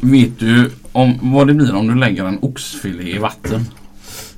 Vet 0.00 0.38
du 0.38 0.70
om 0.92 1.18
vad 1.22 1.46
det 1.46 1.54
blir 1.54 1.74
om 1.74 1.86
du 1.88 1.94
lägger 1.94 2.24
en 2.24 2.38
oxfilé 2.42 3.14
i 3.14 3.18
vatten? 3.18 3.64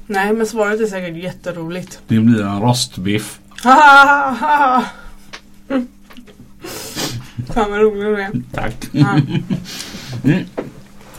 Nej 0.07 0.33
men 0.33 0.47
svaret 0.47 0.80
är 0.80 0.87
säkert 0.87 1.16
jätteroligt. 1.23 2.01
Det 2.09 2.19
blir 2.20 2.43
en 2.43 2.61
rostbiff. 2.61 3.39
Mm. 3.65 3.75
Fan 7.55 7.70
vad 7.70 7.80
rolig 7.80 8.03
du 8.03 8.23
är. 8.23 8.30
Tack. 8.53 8.75
Ja. 8.93 9.19
Mm. 10.25 10.45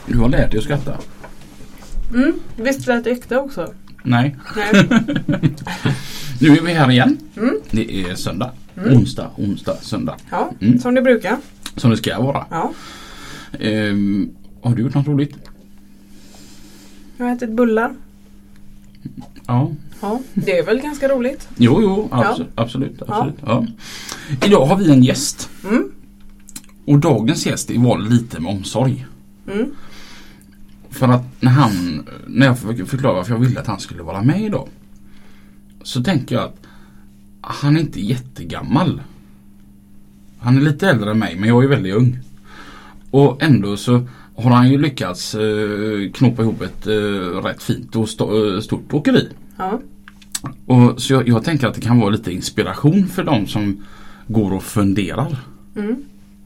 Du 0.06 0.18
har 0.18 0.28
lärt 0.28 0.50
dig 0.50 0.58
att 0.58 0.64
skratta. 0.64 0.98
Mm. 2.14 2.32
Visste 2.56 2.92
du 2.92 2.98
att 2.98 3.04
det 3.04 3.10
äkta 3.10 3.40
också? 3.40 3.72
Nej. 4.02 4.36
Nej. 4.56 4.88
Nu 6.40 6.48
är 6.56 6.60
vi 6.62 6.72
här 6.72 6.90
igen. 6.90 7.18
Mm. 7.36 7.54
Det 7.70 8.00
är 8.10 8.14
söndag. 8.14 8.50
Mm. 8.76 8.96
Onsdag, 8.98 9.30
onsdag, 9.36 9.76
söndag. 9.82 10.16
Ja, 10.30 10.50
Mm. 10.60 10.78
som 10.78 10.94
det 10.94 11.02
brukar. 11.02 11.36
Som 11.76 11.90
det 11.90 11.96
ska 11.96 12.20
vara. 12.22 12.44
Ja. 12.50 12.72
Ehm, 13.60 14.30
har 14.62 14.74
du 14.74 14.82
gjort 14.82 14.94
något 14.94 15.06
roligt? 15.06 15.36
Jag 17.16 17.26
har 17.26 17.32
ätit 17.36 17.50
bullar. 17.56 17.94
Ja. 19.46 19.72
Ja, 20.00 20.20
det 20.34 20.58
är 20.58 20.66
väl 20.66 20.80
ganska 20.80 21.08
roligt. 21.08 21.48
Jo, 21.56 21.78
jo, 21.82 22.08
Ja. 22.10 22.16
abso- 22.24 22.46
absolut. 22.54 23.02
absolut. 23.08 23.34
Ja. 23.46 23.66
Idag 24.46 24.66
har 24.66 24.76
vi 24.76 24.90
en 24.90 25.02
gäst. 25.02 25.50
Mm. 25.64 25.90
Och 26.84 26.98
dagens 26.98 27.46
gäst 27.46 27.70
var 27.70 27.98
lite 27.98 28.40
med 28.40 28.52
omsorg. 28.52 29.06
Mm. 29.52 29.70
För 30.90 31.08
att 31.08 31.42
när 31.42 31.50
han, 31.50 32.04
när 32.26 32.46
jag 32.46 32.58
för- 32.58 32.84
förklarade 32.84 33.16
varför 33.18 33.32
jag 33.32 33.40
ville 33.40 33.60
att 33.60 33.66
han 33.66 33.80
skulle 33.80 34.02
vara 34.02 34.22
med 34.22 34.42
idag. 34.42 34.68
Så 35.82 36.02
tänker 36.04 36.34
jag 36.34 36.44
att 36.44 36.56
han 37.40 37.76
är 37.76 37.80
inte 37.80 38.00
jättegammal. 38.00 39.02
Han 40.38 40.56
är 40.56 40.60
lite 40.60 40.88
äldre 40.90 41.10
än 41.10 41.18
mig 41.18 41.36
men 41.36 41.48
jag 41.48 41.64
är 41.64 41.68
väldigt 41.68 41.94
ung. 41.94 42.18
Och 43.14 43.42
ändå 43.42 43.76
så 43.76 44.08
har 44.36 44.50
han 44.50 44.70
ju 44.70 44.78
lyckats 44.78 45.34
eh, 45.34 46.10
knopa 46.14 46.42
ihop 46.42 46.62
ett 46.62 46.86
eh, 46.86 46.92
rätt 47.44 47.62
fint 47.62 47.96
och 47.96 48.04
sto- 48.04 48.54
eh, 48.54 48.60
stort 48.60 48.92
åkeri. 48.92 49.28
Ja. 49.56 49.80
Och 50.66 51.02
så 51.02 51.12
jag, 51.12 51.28
jag 51.28 51.44
tänker 51.44 51.66
att 51.66 51.74
det 51.74 51.80
kan 51.80 52.00
vara 52.00 52.10
lite 52.10 52.32
inspiration 52.32 53.06
för 53.06 53.24
de 53.24 53.46
som 53.46 53.84
går 54.26 54.52
och 54.52 54.62
funderar. 54.62 55.36
Mm. 55.76 55.96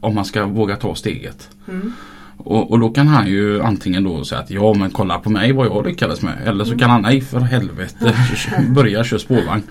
Om 0.01 0.15
man 0.15 0.25
ska 0.25 0.47
våga 0.47 0.77
ta 0.77 0.95
steget. 0.95 1.49
Mm. 1.69 1.93
Och, 2.37 2.71
och 2.71 2.79
då 2.81 2.91
kan 2.91 3.07
han 3.07 3.27
ju 3.27 3.63
antingen 3.63 4.05
då 4.05 4.25
säga 4.25 4.41
att 4.41 4.51
ja 4.51 4.75
men 4.75 4.91
kolla 4.91 5.19
på 5.19 5.31
mig 5.31 5.53
vad 5.53 5.67
jag 5.67 5.87
lyckades 5.87 6.23
med. 6.23 6.49
Eller 6.49 6.65
så 6.65 6.79
kan 6.79 6.91
han 6.91 7.03
nej 7.03 7.21
för 7.21 7.41
helvete 7.41 8.15
börja 8.75 9.05
köra 9.05 9.21
spårvagn. 9.21 9.63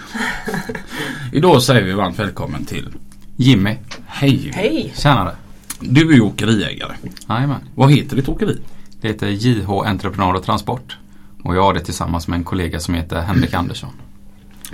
Idag 1.33 1.63
säger 1.63 1.83
vi 1.83 1.93
varmt 1.93 2.19
välkommen 2.19 2.65
till 2.65 2.87
Jimmy. 3.35 3.75
Hej! 4.05 4.51
Hej! 4.55 4.93
Tjänare. 4.95 5.31
Du 5.80 6.09
är 6.09 6.14
ju 6.14 6.22
åkeriägare. 6.22 6.95
Jajamän. 7.30 7.61
Vad 7.75 7.92
heter 7.92 8.15
ditt 8.15 8.30
åkeri? 8.30 8.61
Det 9.02 9.08
heter 9.08 9.27
JH 9.27 9.70
Entreprenad 9.70 10.36
och 10.36 10.43
Transport. 10.43 10.98
Och 11.43 11.55
jag 11.55 11.64
har 11.64 11.73
det 11.73 11.80
tillsammans 11.80 12.27
med 12.27 12.38
en 12.38 12.43
kollega 12.43 12.80
som 12.80 12.93
heter 12.93 13.21
Henrik 13.21 13.54
Andersson. 13.54 13.89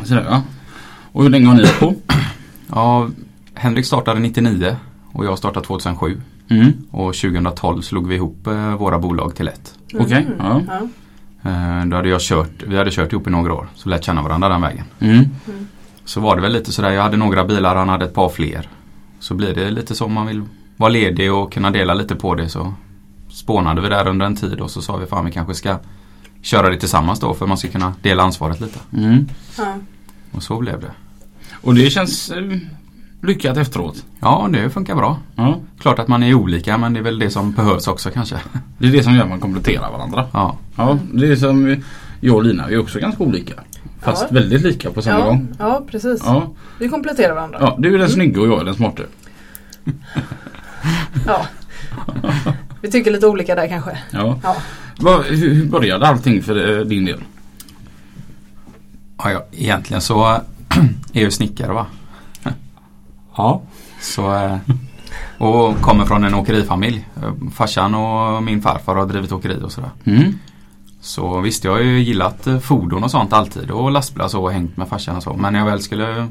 Så 0.03 0.13
där, 0.13 0.25
ja. 0.29 0.41
Och 1.11 1.23
hur 1.23 1.29
länge 1.29 1.47
har 1.47 1.53
ni 1.53 1.59
hållit 1.59 1.79
på? 1.79 1.95
Ja, 2.67 3.09
Henrik 3.53 3.85
startade 3.85 4.19
99 4.19 4.75
och 5.11 5.25
jag 5.25 5.37
startade 5.37 5.65
2007. 5.65 6.21
Mm. 6.49 6.71
Och 6.91 7.13
2012 7.15 7.81
slog 7.81 8.07
vi 8.07 8.15
ihop 8.15 8.47
eh, 8.47 8.75
våra 8.75 8.99
bolag 8.99 9.35
till 9.35 9.47
ett. 9.47 9.73
Okej. 9.93 10.27
Ja. 10.39 10.61
Ja. 10.67 10.81
Eh, 11.49 11.85
då 11.85 11.95
hade 11.95 12.09
jag 12.09 12.21
kört, 12.21 12.63
vi 12.67 12.77
hade 12.77 12.91
kört 12.91 13.11
ihop 13.11 13.27
i 13.27 13.29
några 13.29 13.53
år. 13.53 13.67
Så 13.75 13.89
lärt 13.89 14.03
känna 14.03 14.21
varandra 14.21 14.49
den 14.49 14.61
vägen. 14.61 14.85
Mm. 14.99 15.25
Så 16.05 16.21
var 16.21 16.35
det 16.35 16.41
väl 16.41 16.53
lite 16.53 16.71
sådär, 16.71 16.91
jag 16.91 17.03
hade 17.03 17.17
några 17.17 17.45
bilar, 17.45 17.75
han 17.75 17.89
hade 17.89 18.05
ett 18.05 18.13
par 18.13 18.29
fler. 18.29 18.69
Så 19.19 19.33
blir 19.33 19.55
det 19.55 19.71
lite 19.71 19.95
så 19.95 20.05
om 20.05 20.13
man 20.13 20.27
vill 20.27 20.41
vara 20.83 20.91
ledig 20.91 21.33
och 21.33 21.53
kunna 21.53 21.71
dela 21.71 21.93
lite 21.93 22.15
på 22.15 22.35
det 22.35 22.49
så 22.49 22.73
spånade 23.29 23.81
vi 23.81 23.89
där 23.89 24.07
under 24.07 24.25
en 24.25 24.35
tid 24.35 24.59
och 24.59 24.71
så 24.71 24.81
sa 24.81 24.97
vi 24.97 25.05
fan 25.05 25.25
vi 25.25 25.31
kanske 25.31 25.53
ska 25.53 25.77
köra 26.41 26.69
det 26.69 26.77
tillsammans 26.77 27.19
då 27.19 27.33
för 27.33 27.47
man 27.47 27.57
ska 27.57 27.67
kunna 27.67 27.93
dela 28.01 28.23
ansvaret 28.23 28.61
lite. 28.61 28.79
Mm. 28.97 29.27
Ja. 29.57 29.75
Och 30.31 30.43
så 30.43 30.59
blev 30.59 30.79
det. 30.81 30.91
Och 31.61 31.75
det 31.75 31.89
känns 31.89 32.29
eh, 32.31 32.43
lyckat 33.21 33.57
efteråt. 33.57 34.05
Ja, 34.19 34.49
det 34.53 34.69
funkar 34.69 34.95
bra. 34.95 35.17
Ja. 35.35 35.59
Klart 35.79 35.99
att 35.99 36.07
man 36.07 36.23
är 36.23 36.33
olika 36.33 36.77
men 36.77 36.93
det 36.93 36.99
är 36.99 37.03
väl 37.03 37.19
det 37.19 37.29
som 37.29 37.51
behövs 37.51 37.87
också 37.87 38.09
kanske. 38.09 38.35
Det 38.77 38.87
är 38.87 38.91
det 38.91 39.03
som 39.03 39.15
gör 39.15 39.23
att 39.23 39.29
man 39.29 39.39
kompletterar 39.39 39.91
varandra. 39.91 40.27
Ja, 40.33 40.57
Ja, 40.75 40.97
det 41.13 41.27
är 41.27 41.35
som 41.35 41.83
jag 42.19 42.35
och 42.35 42.43
Lina, 42.43 42.67
vi 42.67 42.73
är 42.75 42.79
också 42.79 42.99
ganska 42.99 43.23
olika. 43.23 43.53
Fast 44.01 44.21
Ja. 44.29 44.35
väldigt 44.35 44.61
lika 44.61 44.91
på 44.91 45.01
samma 45.01 45.19
Ja. 45.19 45.25
gång. 45.25 45.47
ja, 45.59 45.81
precis. 45.91 46.21
Ja. 46.25 46.51
Vi 46.79 46.89
kompletterar 46.89 47.35
varandra. 47.35 47.57
ja, 47.61 47.75
du 47.79 47.93
är 47.95 47.99
den 47.99 48.09
snygga 48.09 48.41
och 48.41 48.47
jag 48.47 48.61
är 48.61 48.65
den 48.65 48.75
smarta. 48.75 49.03
Ja. 51.27 51.45
Vi 52.81 52.91
tycker 52.91 53.11
lite 53.11 53.27
olika 53.27 53.55
där 53.55 53.67
kanske. 53.67 53.97
Ja. 54.11 54.39
Ja. 54.43 54.55
Vad- 54.99 55.25
hur, 55.25 55.65
började 55.65 56.07
allting 56.07 56.43
för 56.43 56.79
eh, 56.79 56.85
din 56.85 57.05
del? 57.05 57.23
ja, 59.17 59.31
ja 59.31 59.45
egentligen 59.51 60.01
så 60.01 60.25
är 61.13 61.23
jag 61.23 61.33
snickare 61.33 61.73
va. 61.73 61.85
Ja. 63.37 63.61
Så, 64.01 64.35
eh, 64.35 64.57
och 65.37 65.81
kommer 65.81 66.05
från 66.05 66.23
en 66.23 66.33
åkerifamilj. 66.35 67.07
Eh, 67.23 67.49
Farsan 67.55 67.95
och 67.95 68.43
min 68.43 68.61
farfar 68.61 68.95
har 68.95 69.05
drivit 69.05 69.31
åkeri 69.31 69.59
och 69.63 69.71
sådär. 69.71 69.89
Mm. 70.03 70.39
Så 71.01 71.39
visst, 71.41 71.63
jag 71.63 71.71
har 71.71 71.79
ju 71.79 71.99
gillat 71.99 72.47
fordon 72.61 73.03
och 73.03 73.11
sånt 73.11 73.33
alltid 73.33 73.71
och 73.71 73.91
lastbilar 73.91 74.27
så 74.27 74.43
och 74.43 74.51
hängt 74.51 74.77
med 74.77 74.87
farsan 74.87 75.15
och 75.15 75.23
så. 75.23 75.33
Men 75.33 75.53
när 75.53 75.59
jag 75.59 75.65
väl 75.65 75.81
skulle 75.81 76.27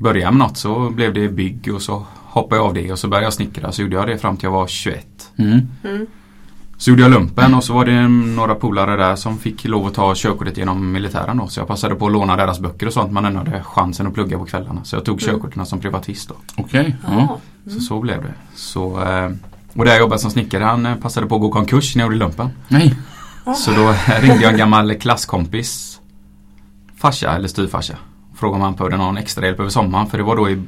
börja 0.00 0.30
med 0.30 0.38
något 0.38 0.56
så 0.56 0.90
blev 0.90 1.14
det 1.14 1.28
bygg 1.28 1.70
och 1.74 1.82
så 1.82 2.06
hoppade 2.16 2.60
jag 2.60 2.66
av 2.66 2.74
det 2.74 2.92
och 2.92 2.98
så 2.98 3.08
började 3.08 3.26
jag 3.26 3.32
snickra. 3.32 3.72
Så 3.72 3.82
gjorde 3.82 3.96
jag 3.96 4.06
det 4.06 4.18
fram 4.18 4.36
till 4.36 4.44
jag 4.44 4.50
var 4.52 4.66
21. 4.66 5.06
Mm. 5.36 5.60
Mm. 5.84 6.06
Så 6.76 6.90
gjorde 6.90 7.02
jag 7.02 7.10
lumpen 7.10 7.54
och 7.54 7.64
så 7.64 7.72
var 7.74 7.84
det 7.84 8.08
några 8.08 8.54
polare 8.54 8.96
där 8.96 9.16
som 9.16 9.38
fick 9.38 9.64
lov 9.64 9.86
att 9.86 9.94
ta 9.94 10.12
körkortet 10.16 10.56
genom 10.56 10.92
militären 10.92 11.36
då. 11.36 11.48
Så 11.48 11.60
jag 11.60 11.68
passade 11.68 11.94
på 11.94 12.06
att 12.06 12.12
låna 12.12 12.36
deras 12.36 12.60
böcker 12.60 12.86
och 12.86 12.92
sånt. 12.92 13.12
Man 13.12 13.24
ändå 13.24 13.38
hade 13.38 13.62
chansen 13.62 14.06
att 14.06 14.14
plugga 14.14 14.38
på 14.38 14.44
kvällarna. 14.44 14.84
Så 14.84 14.96
jag 14.96 15.04
tog 15.04 15.22
Mm. 15.22 15.34
körkorten 15.34 15.66
som 15.66 15.80
privatist 15.80 16.28
då. 16.28 16.34
Okej. 16.56 16.96
Ja. 17.06 17.38
Ja. 17.64 17.70
Så 17.72 17.80
så 17.80 18.00
blev 18.00 18.22
det. 18.22 18.34
Så, 18.54 19.02
eh, 19.02 19.30
och 19.74 19.84
där 19.84 19.92
jag 19.92 19.98
jobbade 20.00 20.18
som 20.20 20.30
snickare 20.30 20.64
han 20.64 20.86
eh, 20.86 20.94
passade 20.96 21.26
på 21.26 21.34
att 21.34 21.40
gå 21.40 21.50
konkurs 21.52 21.96
när 21.96 22.02
jag 22.02 22.12
gjorde 22.12 22.24
lumpen. 22.24 22.48
Nej. 22.68 22.94
Så 23.56 23.70
då 23.72 23.94
ringde 24.20 24.42
jag 24.42 24.52
en 24.52 24.58
gammal 24.58 24.94
klasskompis 24.94 26.00
farsa 26.96 27.36
eller 27.36 27.48
styvfarsa. 27.48 27.94
Och 28.40 28.42
Frågade 28.42 28.56
om 28.56 28.62
han 28.62 28.74
behövde 28.74 28.96
någon 28.96 29.16
extra 29.16 29.46
hjälp 29.46 29.60
över 29.60 29.70
sommaren 29.70 30.06
för 30.06 30.18
det 30.18 30.24
var 30.24 30.36
då 30.36 30.50
i 30.50 30.62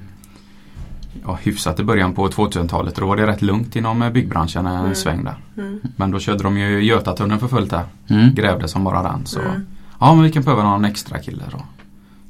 ja, 1.24 1.38
hyfsat 1.42 1.80
i 1.80 1.84
början 1.84 2.14
på 2.14 2.28
2000-talet. 2.28 2.94
Då 2.96 3.06
var 3.06 3.16
det 3.16 3.26
rätt 3.26 3.42
lugnt 3.42 3.76
inom 3.76 4.02
eh, 4.02 4.10
byggbranschen 4.10 4.66
en 4.66 4.80
Mm. 4.80 4.94
sväng 4.94 5.24
där. 5.24 5.34
Mm. 5.56 5.80
Men 5.96 6.10
då 6.10 6.18
körde 6.18 6.42
de 6.42 6.58
ju 6.58 6.84
Götatunneln 6.84 7.40
för 7.40 7.48
fullt 7.48 7.70
där. 7.70 7.84
Mm. 8.08 8.34
Grävde 8.34 8.68
som 8.68 8.84
bara 8.84 9.02
den. 9.02 9.26
Så 9.26 9.40
Mm. 9.40 9.66
ja 10.00 10.14
men 10.14 10.24
vi 10.24 10.32
kan 10.32 10.42
behöva 10.42 10.62
någon 10.62 10.84
extra 10.84 11.18
kille 11.18 11.42
då. 11.50 11.58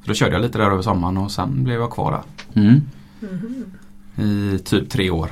Så 0.02 0.08
då 0.08 0.14
körde 0.14 0.32
jag 0.32 0.42
lite 0.42 0.58
där 0.58 0.70
över 0.70 0.82
sommaren 0.82 1.16
och 1.16 1.30
sen 1.30 1.64
blev 1.64 1.80
jag 1.80 1.90
kvar 1.90 2.12
där. 2.12 2.62
Mm. 2.62 2.80
I 4.16 4.58
typ 4.58 4.90
tre 4.90 5.10
år. 5.10 5.30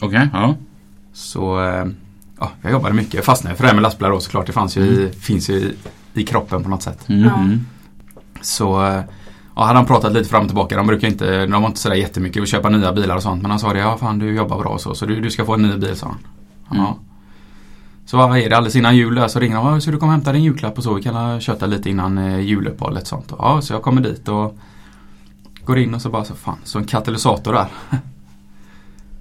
Okej. 0.00 0.28
Ja. 0.32 0.54
Så 1.12 1.64
eh, 1.64 1.86
ja, 2.38 2.50
jag 2.62 2.72
jobbade 2.72 2.94
mycket. 2.94 3.14
Jag 3.14 3.24
fastnade 3.24 3.56
för 3.56 3.62
det 3.62 3.68
här 3.68 3.74
med 3.74 3.82
lastbilar 3.82 4.10
då 4.10 4.20
såklart. 4.20 4.46
Det 4.46 4.52
fanns 4.52 4.76
ju 4.76 4.80
i, 4.82 5.12
finns 5.20 5.50
ju 5.50 5.54
i, 5.54 5.74
i 6.14 6.24
kroppen 6.24 6.62
på 6.62 6.68
något 6.68 6.82
sätt. 6.82 7.08
Mm. 7.08 7.28
Mm. 7.28 7.60
Så 8.40 8.86
eh, 8.86 9.00
ja, 9.56 9.62
han 9.64 9.86
pratat 9.86 10.12
lite 10.12 10.28
fram 10.28 10.42
och 10.42 10.48
tillbaka. 10.48 10.76
De 10.76 10.86
brukar 10.86 11.08
inte, 11.08 11.46
de 11.46 11.62
var 11.62 11.66
inte 11.68 11.80
sådär 11.80 11.96
jättemycket 11.96 12.42
att 12.42 12.48
köpa 12.48 12.68
nya 12.68 12.92
bilar 12.92 13.16
och 13.16 13.22
sånt. 13.22 13.42
Men 13.42 13.50
han 13.50 13.60
sa 13.60 13.72
det, 13.72 13.78
ja 13.78 13.96
fan 13.98 14.18
du 14.18 14.34
jobbar 14.34 14.58
bra 14.58 14.68
och 14.70 14.80
så. 14.80 14.94
Så 14.94 15.06
du, 15.06 15.20
du 15.20 15.30
ska 15.30 15.44
få 15.44 15.54
en 15.54 15.62
ny 15.62 15.76
bil 15.76 15.96
sa 15.96 16.06
han. 16.06 16.18
Ja. 16.70 16.76
Mm. 16.86 16.98
Så 18.06 18.16
vad 18.16 18.38
är 18.38 18.50
det 18.50 18.56
alldeles 18.56 18.76
innan 18.76 18.96
jul 18.96 19.14
där 19.14 19.28
så 19.28 19.40
ringer. 19.40 19.56
"Ja, 19.56 19.80
Så 19.80 19.90
du 19.90 19.96
kommer 19.98 20.12
hämta 20.12 20.32
din 20.32 20.42
julklapp 20.42 20.78
och 20.78 20.84
så. 20.84 20.94
Vi 20.94 21.02
kan 21.02 21.40
köta 21.40 21.66
lite 21.66 21.90
innan 21.90 22.18
eh, 22.18 22.38
juluppehållet 22.40 23.02
och 23.02 23.08
sånt. 23.08 23.32
Ja, 23.38 23.60
så 23.62 23.72
jag 23.72 23.82
kommer 23.82 24.00
dit 24.02 24.28
och 24.28 24.58
går 25.64 25.78
in 25.78 25.94
och 25.94 26.02
så 26.02 26.10
bara 26.10 26.24
så 26.24 26.34
fan, 26.34 26.56
så 26.64 26.78
en 26.78 26.84
katalysator 26.84 27.52
där. 27.52 27.66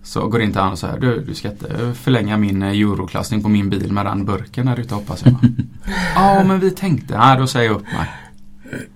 Så 0.03 0.27
går 0.27 0.41
in 0.41 0.51
till 0.51 0.61
han 0.61 0.71
och 0.71 0.79
säger 0.79 0.99
du, 0.99 1.23
du 1.27 1.35
ska 1.35 1.47
inte 1.51 1.93
förlänga 1.93 2.37
min 2.37 2.61
eh, 2.63 2.69
euroklassning 2.69 3.43
på 3.43 3.49
min 3.49 3.69
bil 3.69 3.91
med 3.93 4.05
den 4.05 4.25
burken 4.25 4.65
där 4.65 4.79
ute 4.79 4.95
hoppas 4.95 5.25
jag. 5.25 5.35
Ja 6.15 6.43
men 6.43 6.59
vi 6.59 6.71
tänkte, 6.71 7.17
nej 7.17 7.37
då 7.37 7.47
säger 7.47 7.65
jag 7.69 7.75
upp 7.75 7.83
mig. 7.83 8.09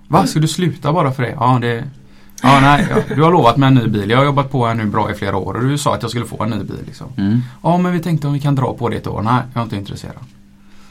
Va, 0.08 0.26
ska 0.26 0.40
du 0.40 0.48
sluta 0.48 0.92
bara 0.92 1.12
för 1.12 1.22
det? 1.22 1.30
Ja 1.40 1.58
det 1.60 1.84
Ja, 2.42 2.60
nej, 2.60 2.86
ja, 2.90 3.14
du 3.16 3.22
har 3.22 3.32
lovat 3.32 3.56
mig 3.56 3.66
en 3.66 3.74
ny 3.74 3.86
bil. 3.86 4.10
Jag 4.10 4.18
har 4.18 4.24
jobbat 4.24 4.50
på 4.50 4.66
här 4.66 4.74
nu 4.74 4.84
bra 4.86 5.10
i 5.10 5.14
flera 5.14 5.36
år 5.36 5.54
och 5.54 5.62
du 5.62 5.78
sa 5.78 5.94
att 5.94 6.02
jag 6.02 6.10
skulle 6.10 6.26
få 6.26 6.42
en 6.42 6.50
ny 6.50 6.64
bil. 6.64 6.78
Liksom. 6.86 7.06
Mm. 7.16 7.40
Ja, 7.62 7.78
men 7.78 7.92
vi 7.92 8.00
tänkte 8.00 8.26
om 8.26 8.32
vi 8.32 8.40
kan 8.40 8.54
dra 8.54 8.74
på 8.74 8.88
det 8.88 8.96
ett 8.96 9.06
år. 9.06 9.22
Nej, 9.22 9.42
jag 9.54 9.60
är 9.60 9.64
inte 9.64 9.76
intresserad. 9.76 10.14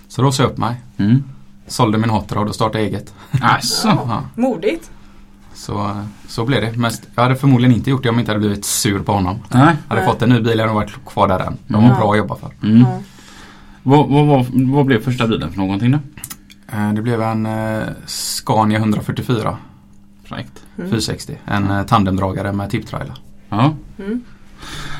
Så 0.07 0.21
då 0.21 0.31
sa 0.31 0.44
jag 0.44 0.51
upp 0.51 0.57
mig. 0.57 0.75
Mm. 0.97 1.24
Sålde 1.68 1.97
min 1.97 2.09
hot 2.09 2.31
rod 2.31 2.47
och 2.50 2.56
startade 2.56 2.83
eget. 2.83 3.13
Alltså. 3.41 3.88
Ja, 3.88 4.21
Modigt. 4.35 4.91
så, 5.53 5.97
så 6.27 6.45
blev 6.45 6.62
det. 6.62 6.77
Men 6.77 6.91
jag 7.15 7.24
hade 7.24 7.35
förmodligen 7.35 7.75
inte 7.75 7.89
gjort 7.89 8.03
det 8.03 8.09
om 8.09 8.15
jag 8.15 8.21
inte 8.21 8.31
hade 8.31 8.39
blivit 8.39 8.65
sur 8.65 9.00
på 9.00 9.12
honom. 9.12 9.39
Nej. 9.51 9.75
Hade 9.88 10.01
Nej. 10.01 10.09
fått 10.09 10.21
en 10.21 10.30
ny 10.30 10.39
bil 10.41 10.59
jag 10.59 10.74
varit 10.74 11.06
kvar 11.06 11.27
där 11.27 11.39
än. 11.39 11.57
De 11.68 11.74
var 11.74 11.83
Mm. 11.89 11.97
bra 12.00 12.12
att 12.12 12.18
jobba 12.18 12.35
för. 12.35 12.51
Mm. 12.63 12.85
Vad, 13.83 14.09
vad, 14.09 14.25
vad, 14.27 14.45
vad 14.53 14.85
blev 14.85 15.03
första 15.03 15.27
bilen 15.27 15.51
för 15.51 15.57
någonting 15.57 15.91
då? 15.91 16.00
Eh, 16.73 16.93
Det 16.93 17.01
blev 17.01 17.21
en 17.21 17.45
eh, 17.45 17.87
Scania 18.05 18.79
144 18.79 19.57
Fräckt. 20.23 20.63
Mm. 20.77 20.89
460. 20.89 21.37
En 21.45 21.71
eh, 21.71 21.85
tandemdragare 21.85 22.51
med 22.53 22.69
tipptrailer. 22.69 23.13
Ja. 23.49 23.75
Mm. 23.99 24.23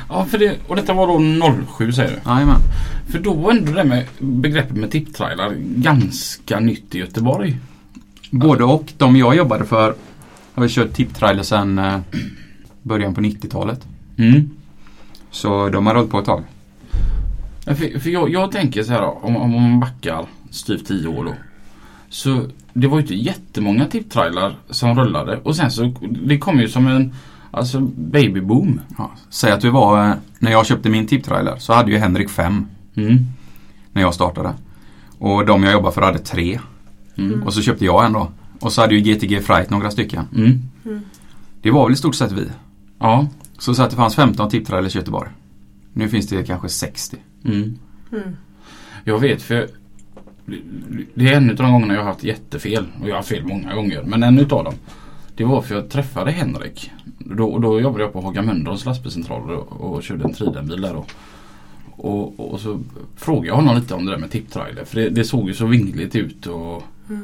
ja 0.08 0.24
för 0.24 0.38
det, 0.38 0.58
och 0.68 0.76
detta 0.76 0.92
var 0.94 1.06
då 1.06 1.64
07 1.76 1.92
säger 1.92 2.10
du? 2.10 2.30
Jajamän. 2.30 2.60
För 3.08 3.18
då 3.18 3.34
var 3.34 3.50
ändå 3.50 3.72
det 3.72 3.84
med 3.84 4.06
begreppet 4.18 4.76
med 4.76 4.90
tipptrailar 4.90 5.54
ganska 5.58 6.60
nytt 6.60 6.94
i 6.94 6.98
Göteborg. 6.98 7.58
Både 8.30 8.64
och. 8.64 8.92
De 8.98 9.16
jag 9.16 9.36
jobbade 9.36 9.64
för 9.64 9.94
har 10.54 10.68
kört 10.68 10.92
tipptrailer 10.92 11.42
sedan 11.42 11.80
början 12.82 13.14
på 13.14 13.20
90-talet. 13.20 13.86
Mm. 14.16 14.50
Så 15.30 15.68
de 15.68 15.86
har 15.86 15.94
hållit 15.94 16.10
på 16.10 16.18
ett 16.18 16.24
tag. 16.24 16.42
För, 17.64 17.98
för 17.98 18.10
jag, 18.10 18.30
jag 18.30 18.52
tänker 18.52 18.82
så 18.82 18.92
här 18.92 19.00
då, 19.00 19.18
om, 19.22 19.36
om 19.36 19.50
man 19.50 19.80
backar 19.80 20.26
styvt 20.50 20.86
10 20.86 21.08
år 21.08 21.24
då. 21.24 21.34
Så 22.14 22.46
det 22.72 22.86
var 22.86 22.96
ju 22.96 23.02
inte 23.02 23.14
jättemånga 23.14 23.86
tipptrailar 23.86 24.56
som 24.70 24.98
rullade 24.98 25.40
och 25.42 25.56
sen 25.56 25.70
så 25.70 25.94
det 26.26 26.38
kom 26.38 26.60
ju 26.60 26.68
som 26.68 26.86
en 26.86 27.12
alltså 27.50 27.80
babyboom. 27.80 28.80
Ja. 28.98 29.10
Säg 29.30 29.52
att 29.52 29.60
du 29.60 29.70
var, 29.70 30.08
eh, 30.08 30.14
när 30.38 30.50
jag 30.50 30.66
köpte 30.66 30.90
min 30.90 31.06
tipptrailer 31.06 31.56
så 31.58 31.72
hade 31.72 31.90
ju 31.90 31.98
Henrik 31.98 32.30
fem 32.30 32.66
Mm. 32.96 33.18
när 33.92 34.02
jag 34.02 34.14
startade. 34.14 34.54
Och 35.18 35.46
de 35.46 35.62
jag 35.62 35.72
jobbade 35.72 35.94
för 35.94 36.02
hade 36.02 36.18
tre. 36.18 36.60
Mm. 37.16 37.42
Och 37.42 37.54
så 37.54 37.62
köpte 37.62 37.84
jag 37.84 38.04
en 38.06 38.12
då. 38.12 38.30
Och 38.60 38.72
så 38.72 38.80
hade 38.80 38.94
ju 38.94 39.00
GTG 39.00 39.40
Fright 39.40 39.70
några 39.70 39.90
stycken. 39.90 40.24
Mm. 40.36 40.62
Det 41.62 41.70
var 41.70 41.84
väl 41.84 41.92
i 41.92 41.96
stort 41.96 42.14
sett 42.14 42.32
vi. 42.32 42.46
Ja. 42.98 43.26
Så, 43.58 43.74
så 43.74 43.82
att 43.82 43.90
det 43.90 43.96
fanns 43.96 44.14
15 44.14 44.50
tipptrailers 44.50 44.94
i 44.96 44.98
Göteborg. 44.98 45.30
Nu 45.92 46.08
finns 46.08 46.28
det 46.28 46.42
kanske 46.46 46.68
60. 46.68 47.16
Mm. 47.44 47.78
Mm. 48.12 48.36
Jag 49.04 49.18
vet 49.18 49.42
för 49.42 49.68
det 51.14 51.28
är 51.28 51.36
en 51.36 51.50
av 51.50 51.56
de 51.56 51.72
gångerna 51.72 51.94
jag 51.94 52.00
har 52.00 52.08
haft 52.08 52.24
jättefel. 52.24 52.86
Och 53.02 53.08
jag 53.08 53.14
har 53.14 53.22
fel 53.22 53.44
många 53.46 53.74
gånger. 53.74 54.02
Men 54.02 54.22
en 54.22 54.38
utav 54.38 54.64
dem. 54.64 54.74
Det 55.36 55.44
var 55.44 55.62
för 55.62 55.74
jag 55.74 55.88
träffade 55.88 56.30
Henrik. 56.30 56.90
Då, 57.18 57.58
då 57.58 57.80
jobbade 57.80 58.04
jag 58.04 58.12
på 58.12 58.20
Haga 58.20 58.42
Mölndals 58.42 58.84
lastbilscentral 58.84 59.50
och, 59.50 59.80
och 59.80 60.02
körde 60.02 60.24
en 60.24 60.32
Tridenbil 60.32 60.80
där 60.80 60.94
då. 60.94 61.04
Och, 61.90 62.52
och 62.52 62.60
så 62.60 62.80
frågade 63.16 63.46
jag 63.46 63.54
honom 63.54 63.76
lite 63.76 63.94
om 63.94 64.04
det 64.04 64.10
där 64.12 64.18
med 64.18 64.30
tipptrailer. 64.30 64.84
För 64.84 64.96
det, 65.00 65.08
det 65.08 65.24
såg 65.24 65.48
ju 65.48 65.54
så 65.54 65.66
vingligt 65.66 66.16
ut. 66.16 66.46
Och, 66.46 66.82
Mm. 67.08 67.22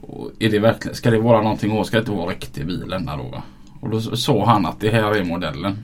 och 0.00 0.30
är 0.38 0.50
det 0.50 0.58
verkligen, 0.58 0.94
ska 0.94 1.10
det 1.10 1.18
vara 1.20 1.42
någonting 1.42 1.72
och 1.72 1.86
ska 1.86 1.96
det 1.96 2.00
inte 2.00 2.12
vara 2.12 2.30
riktig 2.30 2.66
bil 2.66 2.92
ända 2.92 3.16
då? 3.16 3.22
va? 3.22 3.42
Och 3.80 3.90
då 3.90 4.00
sa 4.00 4.46
han 4.46 4.66
att 4.66 4.80
det 4.80 4.90
här 4.90 5.14
är 5.16 5.24
modellen. 5.24 5.78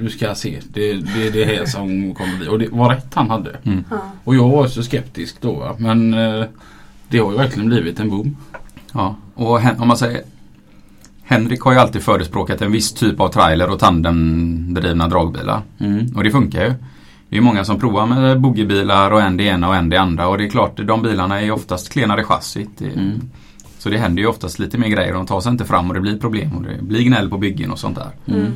Du 0.00 0.10
ska 0.10 0.34
se, 0.34 0.60
det, 0.68 0.92
det 0.92 1.26
är 1.26 1.32
det 1.32 1.44
här 1.44 1.64
som 1.64 2.14
kommer 2.14 2.38
bli. 2.38 2.48
Och 2.48 2.58
det 2.58 2.68
var 2.70 2.90
rätt 2.90 3.14
han 3.14 3.30
hade. 3.30 3.56
Mm. 3.62 3.84
Ja. 3.90 3.96
Och 4.24 4.34
jag 4.34 4.48
var 4.48 4.66
så 4.66 4.82
skeptisk 4.82 5.40
då 5.40 5.52
va? 5.52 5.76
men 5.78 6.14
eh, 6.14 6.44
det 7.08 7.18
har 7.18 7.30
ju 7.30 7.36
verkligen 7.36 7.68
blivit 7.68 8.00
en 8.00 8.10
boom. 8.10 8.36
Ja, 8.92 9.16
och 9.34 9.60
om 9.78 9.88
man 9.88 9.96
säger 9.96 10.22
Henrik 11.22 11.60
har 11.60 11.72
ju 11.72 11.78
alltid 11.78 12.02
förespråkat 12.02 12.62
en 12.62 12.72
viss 12.72 12.92
typ 12.92 13.20
av 13.20 13.28
trailer 13.28 13.70
och 13.70 13.78
tandemdrivna 13.78 15.08
dragbilar. 15.08 15.62
Mm. 15.78 16.06
Och 16.16 16.24
det 16.24 16.30
funkar 16.30 16.64
ju. 16.64 16.74
Det 17.28 17.36
är 17.36 17.40
många 17.40 17.64
som 17.64 17.80
provar 17.80 18.06
med 18.06 18.40
boogiebilar 18.40 19.10
och 19.10 19.22
en 19.22 19.36
det 19.36 19.44
ena 19.44 19.68
och 19.68 19.76
en 19.76 19.88
det 19.88 19.96
andra 19.96 20.28
och 20.28 20.38
det 20.38 20.44
är 20.44 20.50
klart 20.50 20.76
de 20.76 21.02
bilarna 21.02 21.40
är 21.40 21.50
oftast 21.50 21.92
klenare 21.92 22.24
chassit. 22.24 22.80
Mm. 22.80 23.20
Så 23.78 23.88
det 23.88 23.98
händer 23.98 24.22
ju 24.22 24.28
oftast 24.28 24.58
lite 24.58 24.78
mer 24.78 24.88
grejer. 24.88 25.14
De 25.14 25.26
tar 25.26 25.40
sig 25.40 25.52
inte 25.52 25.64
fram 25.64 25.88
och 25.88 25.94
det 25.94 26.00
blir 26.00 26.18
problem 26.18 26.56
och 26.56 26.62
det 26.62 26.82
blir 26.82 27.02
gnäll 27.02 27.30
på 27.30 27.38
byggen 27.38 27.70
och 27.70 27.78
sånt 27.78 27.96
där. 27.96 28.34
Mm. 28.34 28.52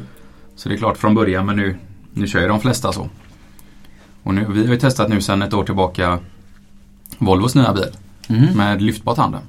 Så 0.56 0.68
det 0.68 0.74
är 0.74 0.76
klart 0.76 0.96
från 0.98 1.14
början 1.14 1.46
men 1.46 1.56
nu, 1.56 1.76
nu 2.12 2.26
kör 2.26 2.40
ju 2.40 2.48
de 2.48 2.60
flesta 2.60 2.92
så. 2.92 3.08
Och 4.22 4.34
nu, 4.34 4.46
vi 4.50 4.66
har 4.66 4.72
ju 4.74 4.80
testat 4.80 5.08
nu 5.08 5.20
sedan 5.20 5.42
ett 5.42 5.54
år 5.54 5.64
tillbaka 5.64 6.18
Volvos 7.18 7.54
nya 7.54 7.72
bil 7.72 7.84
Mm. 8.28 8.56
med 8.56 8.82
lyftbar 8.82 9.14
tandem. 9.14 9.40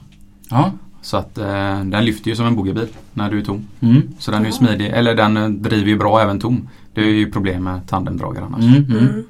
Ja. 0.49 0.71
Så 1.01 1.17
att 1.17 1.37
eh, 1.37 1.79
den 1.83 2.05
lyfter 2.05 2.29
ju 2.29 2.35
som 2.35 2.45
en 2.45 2.55
boogiebil 2.55 2.87
när 3.13 3.31
du 3.31 3.39
är 3.39 3.43
tom. 3.43 3.67
Mm. 3.79 4.01
Så 4.19 4.31
den 4.31 4.41
är 4.41 4.45
ju 4.45 4.51
smidig, 4.51 4.87
eller 4.87 5.15
den 5.15 5.37
eh, 5.37 5.49
driver 5.49 5.87
ju 5.87 5.97
bra 5.97 6.21
även 6.21 6.39
tom. 6.39 6.69
Det 6.93 7.01
är 7.01 7.05
ju 7.05 7.31
problem 7.31 7.63
med 7.63 7.87
tandemdragare 7.87 8.45
annars. 8.45 8.63
Mm. 8.63 8.83
Mm. 8.83 8.97
Mm. 8.97 9.23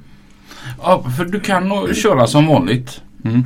Ja, 0.81 1.03
för 1.17 1.25
du 1.25 1.39
kan 1.39 1.67
nog 1.69 1.95
köra 1.95 2.27
som 2.27 2.47
vanligt 2.47 3.01
Mm. 3.23 3.43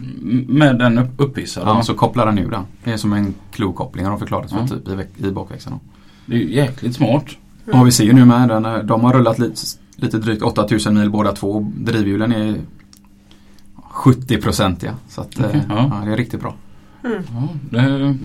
med 0.47 0.79
den 0.79 0.97
upp- 0.97 1.13
upphissade. 1.17 1.65
Ja, 1.69 1.83
så 1.83 1.93
kopplar 1.93 2.25
den 2.25 2.39
ur 2.39 2.51
den. 2.51 2.63
Det 2.83 2.91
är 2.91 2.97
som 2.97 3.13
en 3.13 3.33
klokoppling 3.51 4.05
har 4.05 4.11
de 4.11 4.19
förklarat 4.19 4.49
för 4.51 4.57
Ja. 4.59 4.67
typ 4.67 4.87
i, 5.21 5.27
i 5.27 5.31
bakväxeln. 5.31 5.75
Det 6.25 6.35
är 6.35 6.39
ju 6.39 6.53
jäkligt 6.55 6.95
smart. 6.95 7.25
Ja 7.73 7.83
vi 7.83 7.91
ser 7.91 8.03
ju 8.03 8.13
nu 8.13 8.25
med 8.25 8.49
den, 8.49 8.65
eh, 8.65 8.77
de 8.77 9.01
har 9.03 9.13
rullat 9.13 9.39
lite, 9.39 9.61
lite 9.95 10.17
drygt 10.17 10.41
8000 10.41 10.93
mil 10.99 11.09
båda 11.09 11.31
två. 11.31 11.71
Drivhjulen 11.77 12.31
är 12.31 12.55
70-procentiga. 13.93 14.93
Så 15.09 15.21
att, 15.21 15.39
eh, 15.39 15.45
Okej, 15.45 15.61
ja. 15.69 15.89
ja. 15.99 16.05
det 16.05 16.11
är 16.13 16.17
riktigt 16.17 16.41
bra. 16.41 16.55
Mm. 17.03 17.23
Ja, 17.31 17.47
det, 17.69 18.15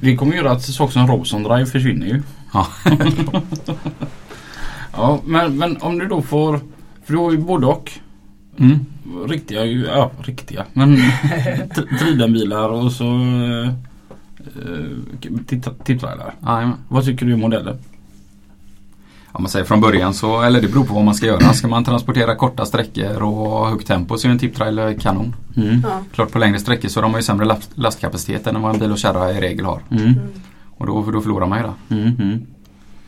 det 0.00 0.16
kommer 0.16 0.36
göra 0.36 0.50
att 0.50 0.62
saker 0.62 0.92
som 0.92 1.06
Robson 1.06 1.42
Drive 1.42 1.66
försvinner 1.66 2.06
ju. 2.06 2.22
Ja. 2.52 2.66
ja, 4.92 5.20
men, 5.24 5.56
men 5.58 5.76
om 5.76 5.98
du 5.98 6.06
då 6.06 6.22
får, 6.22 6.60
för 7.04 7.12
du 7.12 7.18
har 7.18 7.32
ju 7.32 7.38
både 7.38 7.66
och. 7.66 7.92
Mm. 8.58 8.78
Riktiga, 9.28 9.64
ja 9.64 10.10
riktiga, 10.20 10.64
men 10.72 10.96
Tridenbilar 12.00 12.68
och 12.68 12.92
så 12.92 13.04
eh, 13.04 13.68
eh, 13.68 14.84
titt- 15.46 15.84
tipptrailar. 15.84 16.34
Vad 16.88 17.04
tycker 17.04 17.26
du 17.26 17.34
om 17.34 17.40
modellen? 17.40 17.78
Om 19.36 19.42
man 19.42 19.50
säger 19.50 19.64
från 19.64 19.80
början 19.80 20.14
så, 20.14 20.42
eller 20.42 20.60
det 20.60 20.68
beror 20.68 20.84
på 20.84 20.94
vad 20.94 21.04
man 21.04 21.14
ska 21.14 21.26
göra. 21.26 21.52
Ska 21.52 21.68
man 21.68 21.84
transportera 21.84 22.34
korta 22.34 22.66
sträckor 22.66 23.22
och 23.22 23.34
ha 23.36 23.70
högt 23.70 23.86
tempo 23.86 24.18
så 24.18 24.28
är 24.28 24.32
en 24.32 24.38
tipptrailer 24.38 24.94
kanon. 24.94 25.34
Mm. 25.56 25.80
Ja. 25.84 26.00
Klart 26.12 26.32
på 26.32 26.38
längre 26.38 26.58
sträckor 26.58 26.88
så 26.88 27.00
de 27.00 27.10
har 27.10 27.18
ju 27.18 27.22
sämre 27.22 27.46
last, 27.46 27.70
lastkapacitet 27.74 28.46
än 28.46 28.62
vad 28.62 28.74
en 28.74 28.80
bil 28.80 28.92
och 28.92 28.98
kärra 28.98 29.32
i 29.32 29.40
regel 29.40 29.64
har. 29.64 29.80
Mm. 29.90 30.14
Och 30.76 30.86
då, 30.86 31.10
då 31.10 31.20
förlorar 31.20 31.46
man 31.46 31.58
ju 31.58 31.64
det. 31.64 31.94
Mm. 32.02 32.16
Mm. 32.20 32.46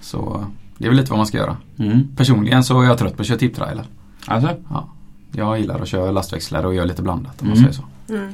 Så 0.00 0.44
det 0.78 0.84
är 0.84 0.88
väl 0.88 0.96
lite 0.96 1.10
vad 1.10 1.18
man 1.18 1.26
ska 1.26 1.38
göra. 1.38 1.56
Mm. 1.78 2.08
Personligen 2.16 2.64
så 2.64 2.80
är 2.80 2.84
jag 2.86 2.98
trött 2.98 3.16
på 3.16 3.22
att 3.22 3.28
köra 3.28 3.38
tipptrailer. 3.38 3.84
Alltså? 4.26 4.50
Ja. 4.70 4.88
Jag 5.32 5.60
gillar 5.60 5.80
att 5.80 5.88
köra 5.88 6.10
lastväxlare 6.10 6.66
och 6.66 6.74
göra 6.74 6.84
lite 6.84 7.02
blandat 7.02 7.42
om 7.42 7.48
man 7.48 7.56
Mm. 7.58 7.72
säger 7.72 7.82
så. 8.08 8.14
Mm. 8.14 8.32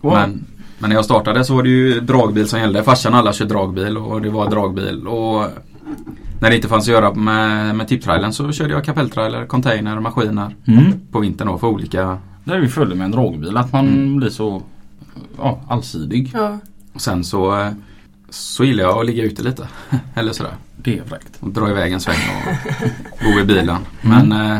Vad- 0.00 0.14
Men, 0.14 0.44
men 0.78 0.90
när 0.90 0.96
jag 0.96 1.04
startade 1.04 1.44
så 1.44 1.54
var 1.54 1.62
det 1.62 1.68
ju 1.68 2.00
dragbil 2.00 2.48
som 2.48 2.60
gällde. 2.60 2.82
Farsan 2.82 3.12
och 3.12 3.18
alla 3.18 3.32
kör 3.32 3.44
dragbil 3.46 3.96
och 3.98 4.22
det 4.22 4.30
var 4.30 4.50
dragbil. 4.50 5.06
Och 5.06 5.46
när 6.40 6.50
det 6.50 6.56
inte 6.56 6.68
fanns 6.68 6.84
att 6.88 6.92
göra 6.92 7.14
med, 7.14 7.76
med 7.76 7.88
tipptrailern 7.88 8.32
så 8.32 8.52
körde 8.52 8.72
jag 8.72 8.84
kapelltrailer, 8.84 9.46
container, 9.46 10.00
maskiner. 10.00 10.56
Mm. 10.66 10.92
På 11.12 11.20
vintern 11.20 11.48
då 11.48 11.58
för 11.58 11.66
olika. 11.66 12.18
Det 12.44 12.52
är 12.54 12.58
ju 12.60 12.68
fördel 12.68 12.94
med 12.98 13.04
en 13.04 13.10
dragbil 13.10 13.56
att 13.56 13.72
man 13.72 13.88
Mm. 13.88 14.16
blir 14.16 14.30
så 14.30 14.62
ja, 15.38 15.60
allsidig. 15.68 16.30
Ja. 16.34 16.58
Och 16.92 17.00
sen 17.00 17.24
så, 17.24 17.60
eh, 17.60 17.68
så 18.30 18.64
gillar 18.64 18.84
jag 18.84 18.98
att 18.98 19.06
ligga 19.06 19.24
ute 19.24 19.42
lite. 19.42 19.68
Eller 20.14 20.32
sådär. 20.32 20.52
Det 20.76 20.98
är 20.98 21.04
fräckt. 21.04 21.36
Och 21.40 21.50
dra 21.50 21.70
iväg 21.70 21.92
en 21.92 22.00
sväng 22.00 22.16
och 22.36 23.24
bo 23.24 23.40
i 23.40 23.44
bilen. 23.44 23.78
Men 24.02 24.32
eh, 24.32 24.58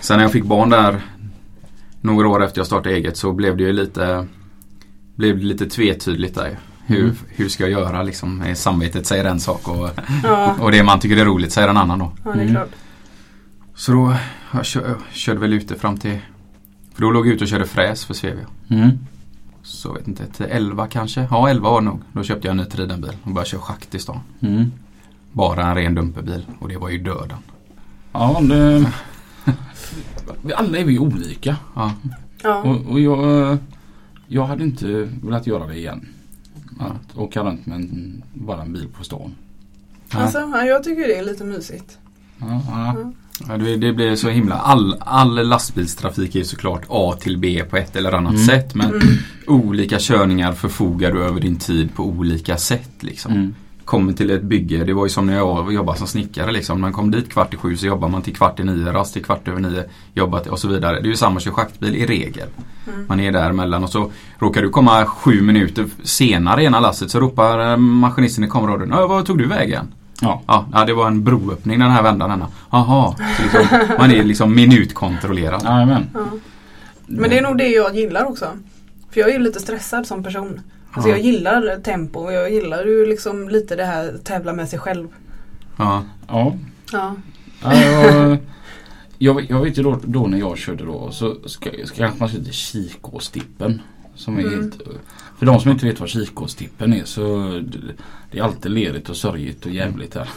sen 0.00 0.16
när 0.16 0.24
jag 0.24 0.32
fick 0.32 0.44
barn 0.44 0.70
där 0.70 1.00
några 2.00 2.28
år 2.28 2.44
efter 2.44 2.58
jag 2.58 2.66
startade 2.66 2.94
eget 2.94 3.16
så 3.16 3.32
blev 3.32 3.56
det 3.56 3.62
ju 3.62 3.72
lite 3.72 4.26
blev 5.16 5.38
det 5.38 5.44
lite 5.44 5.66
tvetydigt 5.66 6.34
där. 6.34 6.58
Hur, 6.86 7.02
Mm. 7.04 7.16
hur 7.28 7.48
ska 7.48 7.62
jag 7.62 7.70
göra 7.70 8.02
liksom? 8.02 8.44
Samvetet 8.54 9.06
säger 9.06 9.24
en 9.24 9.40
sak 9.40 9.68
och, 9.68 9.90
Ja. 10.24 10.54
och 10.60 10.72
det 10.72 10.82
man 10.82 11.00
tycker 11.00 11.16
är 11.16 11.24
roligt 11.24 11.52
säger 11.52 11.68
en 11.68 11.76
annan 11.76 11.98
då. 11.98 12.12
ja, 12.24 12.30
det 12.32 12.38
är 12.38 12.42
Mm. 12.42 12.54
klart. 12.54 12.70
Så 13.74 13.92
då 13.92 14.14
jag 14.52 14.64
kör, 14.66 14.88
jag 14.88 14.96
körde 15.12 15.40
väl 15.40 15.52
ute 15.52 15.74
fram 15.74 15.96
till 15.98 16.18
För 16.94 17.02
då 17.02 17.10
låg 17.10 17.26
jag 17.26 17.34
ute 17.34 17.44
och 17.44 17.48
körde 17.48 17.66
fräs 17.66 18.04
för 18.04 18.14
Svevia. 18.14 18.46
Mm. 18.68 18.90
Så 19.62 19.92
vet 19.92 20.08
inte, 20.08 20.26
till 20.26 20.46
11 20.50 20.86
kanske? 20.86 21.26
Ja 21.30 21.48
11 21.48 21.70
var 21.70 21.80
det 21.80 21.84
nog. 21.84 22.00
Då 22.12 22.22
köpte 22.22 22.46
jag 22.48 22.50
en 22.52 22.56
ny 22.56 22.64
Tridenbil 22.64 23.12
och 23.22 23.30
började 23.32 23.48
köra 23.50 23.60
schakt 23.60 23.94
i 23.94 23.98
stan. 23.98 24.20
Mm. 24.40 24.72
Bara 25.32 25.66
en 25.66 25.74
ren 25.74 25.94
dumperbil 25.94 26.46
och 26.58 26.68
det 26.68 26.76
var 26.76 26.88
ju 26.88 26.98
döden. 26.98 27.38
Ja, 28.12 28.40
det... 28.42 28.84
Alla 30.56 30.78
är 30.78 30.84
vi 30.84 30.98
olika. 30.98 31.56
Ja. 31.74 31.92
Ja. 32.42 32.62
Och, 32.62 32.86
och 32.90 33.00
jag, 33.00 33.50
eh, 33.52 33.56
jag 34.26 34.46
hade 34.46 34.62
inte 34.64 35.08
velat 35.22 35.46
göra 35.46 35.66
det 35.66 35.74
igen. 35.76 36.08
Att 36.86 37.16
åka 37.18 37.42
runt 37.42 37.66
med 37.66 37.76
en, 37.76 38.22
bara 38.34 38.62
en 38.62 38.72
bil 38.72 38.88
på 38.98 39.04
stan. 39.04 39.34
Alltså, 40.10 40.38
ja, 40.38 40.64
jag 40.64 40.84
tycker 40.84 41.02
det 41.08 41.18
är 41.18 41.24
lite 41.24 41.44
mysigt. 41.44 41.98
Ja, 42.38 42.62
ja. 42.68 43.12
Ja, 43.48 43.56
det, 43.58 43.76
det 43.76 43.92
blir 43.92 44.16
så 44.16 44.28
himla. 44.28 44.54
All, 44.54 44.96
all 45.00 45.48
lastbilstrafik 45.48 46.34
är 46.36 46.44
såklart 46.44 46.82
A 46.88 47.16
till 47.20 47.38
B 47.38 47.64
på 47.70 47.76
ett 47.76 47.96
eller 47.96 48.12
annat 48.12 48.32
Mm. 48.34 48.46
sätt. 48.46 48.74
Men 48.74 48.88
Mm. 48.90 49.02
olika 49.46 49.96
körningar 50.00 50.52
förfogar 50.52 51.12
du 51.12 51.22
över 51.24 51.40
din 51.40 51.56
tid 51.56 51.94
på 51.94 52.04
olika 52.04 52.56
sätt. 52.56 52.90
Liksom. 53.00 53.32
Mm. 53.32 53.54
Kommer 53.84 54.12
till 54.12 54.30
ett 54.30 54.42
bygge. 54.42 54.84
Det 54.84 54.92
var 54.92 55.04
ju 55.06 55.10
som 55.10 55.26
när 55.26 55.34
jag 55.36 55.72
jobbade 55.72 55.98
som 55.98 56.06
snickare 56.06 56.52
liksom. 56.52 56.80
Man 56.80 56.92
kom 56.92 57.10
dit 57.10 57.30
kvart 57.32 57.54
i 57.54 57.56
sju 57.56 57.76
så 57.76 57.86
jobbar 57.86 58.08
man 58.08 58.22
till 58.22 58.36
kvart 58.36 58.60
i 58.60 58.64
nio, 58.64 58.92
rast 58.92 59.12
till 59.12 59.24
kvart 59.24 59.48
över 59.48 59.60
nio, 59.60 59.84
jobbat 60.14 60.46
och 60.46 60.58
så 60.58 60.68
vidare. 60.68 61.00
Det 61.00 61.06
är 61.06 61.10
ju 61.10 61.16
samma 61.16 61.40
kör 61.40 61.50
schaktbil 61.50 61.96
i 61.96 62.06
regel. 62.06 62.48
Mm. 62.86 63.06
Man 63.08 63.20
är 63.20 63.32
där 63.32 63.50
emellan 63.50 63.84
och 63.84 63.90
så 63.90 64.10
råkar 64.38 64.62
du 64.62 64.68
komma 64.70 65.06
sju 65.06 65.40
minuter 65.42 65.86
senare 66.02 66.64
ena 66.64 66.80
lasset 66.80 67.10
så 67.10 67.20
ropar 67.20 67.76
maskinisten 67.76 68.44
i 68.44 68.48
kameraradion 68.48 68.90
"Ja, 68.90 69.06
Vad 69.06 69.26
tog 69.26 69.38
du 69.38 69.46
vägen? 69.46 69.94
Ja. 70.20 70.42
Ja, 70.46 70.66
ja, 70.72 70.84
det 70.84 70.92
var 70.94 71.06
en 71.06 71.24
broöppning 71.24 71.78
den 71.78 71.90
här 71.90 72.02
vändan. 72.02 72.44
Jaha, 72.70 73.14
liksom, 73.42 73.78
man 73.98 74.10
är 74.10 74.24
liksom 74.24 74.54
minutkontrollerad. 74.54 75.60
Ja. 75.64 75.86
Men 77.06 77.30
det 77.30 77.38
är 77.38 77.42
nog 77.42 77.58
det 77.58 77.68
jag 77.68 77.96
gillar 77.96 78.24
också. 78.24 78.46
För 79.10 79.20
jag 79.20 79.28
är 79.28 79.32
ju 79.32 79.38
lite 79.38 79.60
stressad 79.60 80.06
som 80.06 80.22
person. 80.24 80.60
Alltså 80.92 81.10
Ja. 81.10 81.16
jag 81.16 81.24
gillar 81.24 81.80
tempo 81.80 82.20
och 82.20 82.32
jag 82.32 82.52
gillar 82.52 82.84
ju 82.84 83.06
liksom 83.06 83.48
lite 83.48 83.76
det 83.76 83.84
här 83.84 84.14
tävla 84.24 84.52
med 84.52 84.68
sig 84.68 84.78
själv. 84.78 85.08
Ja, 85.76 86.04
Ja. 86.28 86.56
Ja. 86.92 87.14
Ja, 87.62 88.36
jag, 89.18 89.50
jag, 89.50 89.60
vet 89.62 89.78
ju 89.78 89.82
då, 89.82 90.00
då 90.04 90.26
när 90.26 90.38
jag 90.38 90.58
körde 90.58 90.84
då 90.84 91.10
så 91.10 91.36
ska 91.48 91.70
man 92.18 92.28
till 92.28 92.52
kikåstippen. 92.52 93.80
Som 94.14 94.38
är 94.38 94.42
Mm. 94.42 94.54
helt, 94.60 94.80
för 95.38 95.46
de 95.46 95.60
som 95.60 95.70
inte 95.70 95.86
vet 95.86 96.00
vad 96.00 96.08
kikåstippen 96.08 96.92
är 96.92 97.04
så 97.04 97.46
det, 97.66 97.78
det 98.30 98.38
är 98.38 98.42
alltid 98.42 98.72
lerigt 98.72 99.08
och 99.08 99.16
sörjigt 99.16 99.66
och 99.66 99.72
jävligt 99.72 100.14
här. 100.14 100.28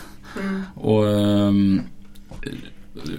Mm. 0.42 0.62
Och 0.76 1.08
ehm, 1.10 1.82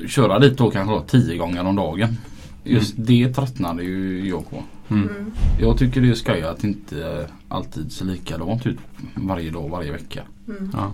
köra 0.09 0.39
dit 0.39 0.59
då 0.59 0.71
kanske 0.71 0.95
då 0.95 1.01
tio 1.01 1.37
gånger 1.37 1.65
om 1.67 1.77
dagen. 1.77 2.17
Just 2.65 2.95
det 2.97 3.35
tröttnade 3.35 3.83
ju 3.83 4.29
jag 4.29 4.51
på. 4.51 4.63
Mm. 4.89 5.09
Mm. 5.09 5.33
Jag 5.61 5.79
tycker 5.79 6.01
det 6.01 6.11
är 6.11 6.15
skoj 6.15 6.43
att 6.43 6.65
inte 6.65 7.27
alltid 7.49 7.93
ser 7.93 8.05
likadant 8.05 8.67
ut 8.67 8.79
varje 9.15 9.51
dag, 9.51 9.69
varje 9.71 9.93
vecka. 9.93 10.23
Mm. 10.49 10.71
ja. 10.73 10.93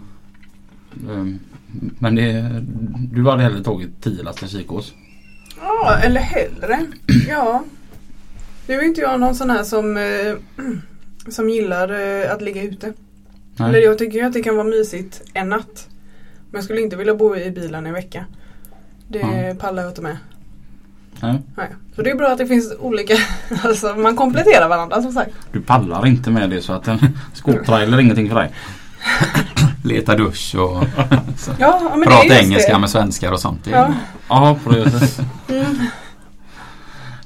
Ehm, 1.10 1.38
Men 1.98 2.14
det, 2.14 2.62
du 3.12 3.24
hade 3.30 3.42
hellre 3.42 3.64
tagit 3.64 4.02
10 4.02 4.22
laster 4.22 4.46
kikås? 4.46 4.94
Ja, 5.60 5.96
eller 6.04 6.20
hellre. 6.20 6.86
Ja. 7.28 7.64
Nu 8.66 8.74
är 8.74 8.82
inte 8.84 9.00
jag 9.00 9.20
någon 9.20 9.34
sån 9.34 9.50
här 9.50 9.64
som, 9.64 9.96
eh, 9.96 10.34
som 11.28 11.50
gillar 11.50 11.88
eh, 12.22 12.32
att 12.32 12.42
ligga 12.42 12.62
ute. 12.62 12.92
Eller 13.58 13.78
jag 13.78 13.98
tycker 13.98 14.24
att 14.24 14.32
det 14.32 14.42
kan 14.42 14.56
vara 14.56 14.66
mysigt 14.66 15.22
en 15.34 15.48
natt. 15.48 15.88
Men 16.50 16.58
jag 16.58 16.64
skulle 16.64 16.80
inte 16.80 16.96
vilja 16.96 17.14
bo 17.14 17.36
i 17.36 17.50
bilen 17.50 17.86
en 17.86 17.92
vecka. 17.94 18.24
Det 19.08 19.18
Ja. 19.18 19.54
pallar 19.58 19.82
jag 19.82 19.90
inte 19.90 20.02
med. 20.02 20.16
Nej. 21.22 21.38
Nej. 21.56 21.68
Så 21.96 22.02
det 22.02 22.10
är 22.10 22.14
bra 22.16 22.28
att 22.28 22.38
det 22.38 22.46
finns 22.46 22.72
olika, 22.78 23.14
alltså 23.64 23.94
man 23.94 24.16
kompletterar 24.16 24.68
varandra 24.68 25.02
som 25.02 25.12
sagt. 25.12 25.30
Du 25.52 25.60
pallar 25.60 26.06
inte 26.06 26.30
med 26.30 26.50
det 26.50 26.62
så 26.62 26.72
att 26.72 26.88
en 26.88 26.98
skåptrailer 27.34 27.96
är 27.96 28.00
ingenting 28.00 28.28
för 28.28 28.36
dig. 28.36 28.50
Leta 29.84 30.16
dusch 30.16 30.54
och 30.54 30.84
Ja, 31.58 31.92
prata 32.04 32.40
engelska 32.40 32.72
det. 32.72 32.78
med 32.78 32.90
svenskar 32.90 33.32
och 33.32 33.40
sånt. 33.40 33.66
Ja. 33.72 33.94
Ja, 34.28 34.58
på 34.64 34.70
det 34.72 34.90
sättet. 34.90 35.26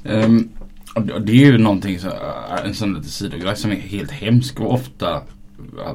Mm. 0.03 0.49
Och 0.95 1.21
det 1.21 1.31
är 1.31 1.35
ju 1.51 1.57
någonting, 1.57 1.99
så, 1.99 2.07
en 2.65 2.73
sån 2.73 2.93
liten 2.93 3.09
sidogrej 3.09 3.55
som 3.55 3.71
är 3.71 3.75
helt 3.75 4.11
hemsk 4.11 4.59
och 4.59 4.73
ofta 4.73 5.21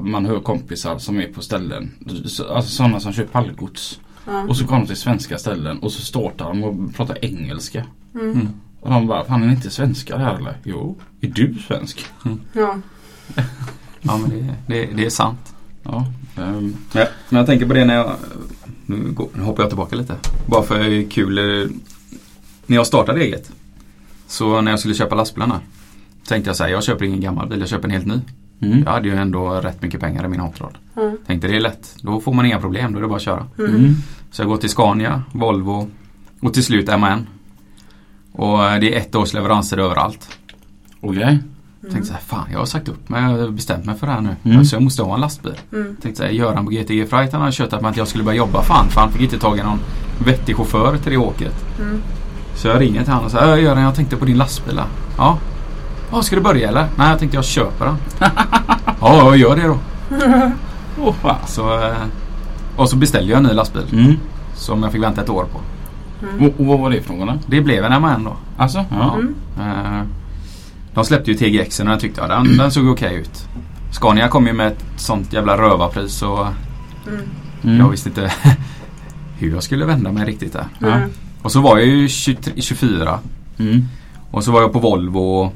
man 0.01 0.25
hör 0.25 0.39
kompisar 0.39 0.97
som 0.97 1.19
är 1.19 1.27
på 1.27 1.41
ställen, 1.41 1.91
så- 2.25 2.53
alltså 2.53 2.71
sådana 2.71 2.99
som 2.99 3.13
kör 3.13 3.23
pallgods. 3.23 3.99
Ja. 4.25 4.41
Och 4.49 4.57
så 4.57 4.65
kommer 4.67 4.79
de 4.81 4.87
till 4.87 4.95
svenska 4.97 5.37
ställen 5.37 5.79
och 5.79 5.91
så 5.91 6.01
startar 6.01 6.45
de 6.45 6.63
och 6.63 6.95
pratar 6.95 7.25
engelska. 7.25 7.85
Mm. 8.15 8.31
Mm. 8.31 8.47
Och 8.79 8.89
de 8.89 9.07
bara, 9.07 9.25
fan 9.25 9.43
är 9.43 9.47
ni 9.47 9.53
inte 9.53 9.69
svenskar 9.69 10.17
här 10.17 10.35
eller? 10.35 10.57
Jo, 10.63 10.97
är 11.21 11.27
du 11.27 11.55
svensk? 11.67 12.05
Ja. 12.53 12.77
Ja 14.05 14.17
men 14.17 14.29
det, 14.29 14.55
det, 14.67 14.85
det 14.85 15.05
är 15.05 15.09
sant. 15.09 15.55
Ja. 15.83 16.05
ehm, 16.37 16.75
Ja, 16.93 17.05
men 17.29 17.37
jag 17.37 17.45
tänker 17.45 17.65
på 17.67 17.73
det 17.73 17.85
när 17.85 17.95
jag 17.95 18.15
nu, 18.85 19.11
går, 19.11 19.29
nu 19.33 19.43
hoppar 19.43 19.63
jag 19.63 19.69
tillbaka 19.69 19.95
lite. 19.95 20.15
Bara 20.45 20.63
för 20.63 21.09
kul. 21.09 21.37
eh, 21.37 21.67
När 22.65 22.77
jag 22.77 22.87
startade 22.87 23.21
eget. 23.21 23.51
Så 24.27 24.61
när 24.61 24.71
jag 24.71 24.79
skulle 24.79 24.93
köpa 24.95 25.15
lastbilarna. 25.15 25.59
Tänkte 26.27 26.49
jag 26.49 26.55
så 26.57 26.63
här, 26.63 26.71
jag 26.71 26.83
köper 26.83 27.05
ingen 27.05 27.21
gammal 27.21 27.49
bil, 27.49 27.59
jag 27.59 27.69
köper 27.69 27.85
en 27.87 27.91
helt 27.91 28.05
ny. 28.05 28.19
Mm. 28.65 28.83
Jag 28.85 28.91
hade 28.91 29.07
ju 29.07 29.15
ändå 29.15 29.49
rätt 29.49 29.81
mycket 29.81 29.99
pengar 29.99 30.25
i 30.25 30.27
min 30.27 30.39
hot 30.39 30.61
rod. 30.61 30.77
Ja. 30.95 31.11
Tänkte 31.27 31.47
det 31.47 31.55
är 31.55 31.61
lätt, 31.61 31.95
då 32.01 32.19
får 32.19 32.33
man 32.33 32.45
inga 32.45 32.59
problem, 32.59 32.91
då 32.91 32.97
är 32.97 33.01
det 33.01 33.07
bara 33.07 33.15
att 33.15 33.21
köra. 33.21 33.47
Mm. 33.59 33.95
Så 34.31 34.41
jag 34.41 34.49
går 34.49 34.57
till 34.57 34.69
Scania, 34.69 35.23
Volvo 35.31 35.89
och 36.41 36.53
till 36.53 36.63
slut 36.63 36.99
MAN. 36.99 37.27
Och 38.31 38.65
eh, 38.65 38.79
det 38.79 38.95
är 38.95 38.99
ett 38.99 39.15
års 39.15 39.33
leveranser 39.33 39.77
överallt. 39.77 40.37
Okej. 41.01 41.39
Tänkte 41.91 42.07
så 42.07 42.13
här, 42.13 42.21
fan 42.21 42.47
jag 42.51 42.59
har 42.59 42.65
sagt 42.65 42.89
upp 42.89 43.09
mig, 43.09 43.21
jag 43.21 43.29
har 43.29 43.49
bestämt 43.49 43.85
mig 43.85 43.95
för 43.95 44.07
det 44.07 44.13
här 44.13 44.21
nu. 44.21 44.35
Mm. 44.51 44.65
Så 44.65 44.75
jag 44.75 44.83
måste 44.83 45.03
ha 45.03 45.13
en 45.15 45.21
lastbil. 45.21 45.53
Mm. 45.73 45.95
Tänkte 46.01 46.17
så 46.17 46.23
här, 46.23 46.31
Göran 46.31 46.65
på 46.65 46.71
GTG 46.71 47.05
Freight 47.05 47.31
han 47.31 47.41
hade 47.41 47.53
tjötat 47.53 47.81
med 47.81 47.91
att 47.91 47.97
jag 47.97 48.07
skulle 48.07 48.23
börja 48.23 48.37
jobba 48.37 48.61
fan 48.61 48.89
för 48.89 49.01
han 49.01 49.11
fick 49.11 49.21
inte 49.21 49.39
tag 49.39 49.57
i 49.57 49.63
någon 49.63 49.79
vettig 50.25 50.55
chaufför 50.55 50.97
till 50.97 51.11
det 51.11 51.17
åket. 51.17 51.65
Mm. 51.79 52.01
Så 52.55 52.67
jag 52.67 52.81
ringer 52.81 53.03
till 53.03 53.11
honom 53.11 53.25
och 53.25 53.31
säger, 53.31 53.57
"Äh, 53.57 53.63
Göran 53.63 53.83
jag 53.83 53.95
tänkte 53.95 54.17
på 54.17 54.25
din 54.25 54.37
lastbil 54.37 54.75
där." 54.75 54.85
Ja. 55.17 55.37
Ja, 56.13 56.21
ska 56.21 56.35
du 56.35 56.41
börja 56.41 56.67
eller? 56.69 56.87
Nej 56.97 57.09
jag 57.09 57.19
tänkte 57.19 57.37
jag 57.37 57.45
köper 57.45 57.85
den. 57.85 57.95
ja, 59.01 59.23
jag 59.25 59.37
gör 59.37 59.55
det 59.55 59.67
då. 59.67 59.77
Åh 61.01 61.13
fan. 61.21 61.35
Så, 61.47 61.83
eh, 61.83 61.93
och 62.75 62.89
så 62.89 62.95
beställde 62.95 63.31
jag 63.31 63.37
en 63.37 63.43
ny 63.43 63.53
lastbil 63.53 63.83
Mm. 63.93 64.13
som 64.55 64.83
jag 64.83 64.91
fick 64.91 65.03
vänta 65.03 65.21
ett 65.21 65.29
år 65.29 65.45
på. 65.51 65.59
Och, 66.45 66.59
och 66.59 66.65
vad 66.65 66.79
var 66.79 66.89
det 66.89 67.01
för 67.01 67.13
någon? 67.13 67.39
Det 67.47 67.61
blev 67.61 67.83
en 67.83 68.01
MAN 68.01 68.23
då. 68.23 68.33
Alltså? 68.57 68.85
Ja. 68.91 69.15
Mm. 69.15 69.35
Eh, 69.59 70.01
De 70.93 71.05
släppte 71.05 71.31
ju 71.31 71.37
TGX 71.37 71.79
och 71.79 71.85
den 71.85 71.99
tyckte 71.99 72.21
jag 72.21 72.29
den, 72.29 72.57
den 72.57 72.71
såg 72.71 72.87
okej 72.87 73.15
ut. 73.15 73.47
Scania 73.91 74.27
kom 74.27 74.47
ju 74.47 74.53
med 74.53 74.67
ett 74.67 74.83
sånt 74.97 75.33
jävla 75.33 75.57
rövarpris 75.57 76.21
och 76.21 76.47
Mm. 77.07 77.21
Mm. 77.63 77.77
jag 77.79 77.89
visste 77.89 78.09
inte 78.09 78.33
hur 79.37 79.51
jag 79.53 79.63
skulle 79.63 79.85
vända 79.85 80.11
mig 80.11 80.25
riktigt 80.25 80.53
där. 80.53 80.65
Mm. 80.93 81.09
Och 81.41 81.51
så 81.51 81.61
var 81.61 81.77
jag 81.77 81.87
ju 81.87 82.07
23, 82.07 82.53
24 82.61 83.19
Mm. 83.59 83.87
och 84.31 84.43
så 84.43 84.51
var 84.51 84.61
jag 84.61 84.73
på 84.73 84.79
Volvo 84.79 85.19
och, 85.19 85.53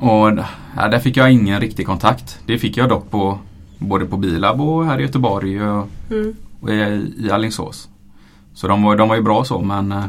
och 0.00 0.38
ja, 0.76 0.88
där 0.88 0.98
fick 0.98 1.16
jag 1.16 1.32
ingen 1.32 1.60
riktig 1.60 1.86
kontakt. 1.86 2.38
Det 2.46 2.58
fick 2.58 2.76
jag 2.76 2.88
dock 2.88 3.10
på 3.10 3.38
både 3.78 4.04
på 4.06 4.16
Bilab 4.16 4.60
och 4.60 4.84
här 4.86 4.98
i 4.98 5.02
Göteborg 5.02 5.62
och, 5.62 5.88
Mm. 6.10 6.34
och 6.60 6.70
i, 6.70 7.12
i 7.18 7.30
Alingsås. 7.30 7.88
Så 8.54 8.68
de 8.68 8.82
var, 8.82 8.96
de 8.96 9.08
var 9.08 9.16
ju 9.16 9.22
bra 9.22 9.44
så 9.44 9.60
men 9.60 9.92
eh, 9.92 10.04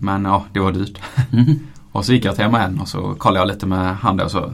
Men 0.00 0.24
ja, 0.24 0.44
det 0.52 0.60
var 0.60 0.72
dyrt. 0.72 0.98
Mm. 1.32 1.44
Och 1.92 2.04
så 2.04 2.12
gick 2.12 2.24
jag 2.24 2.36
till 2.36 2.48
MAN 2.48 2.80
och 2.80 2.88
så 2.88 3.14
kollade 3.14 3.40
jag 3.40 3.48
lite 3.48 3.66
med 3.66 3.96
han 3.96 4.16
där 4.16 4.24
och 4.24 4.30
så 4.30 4.52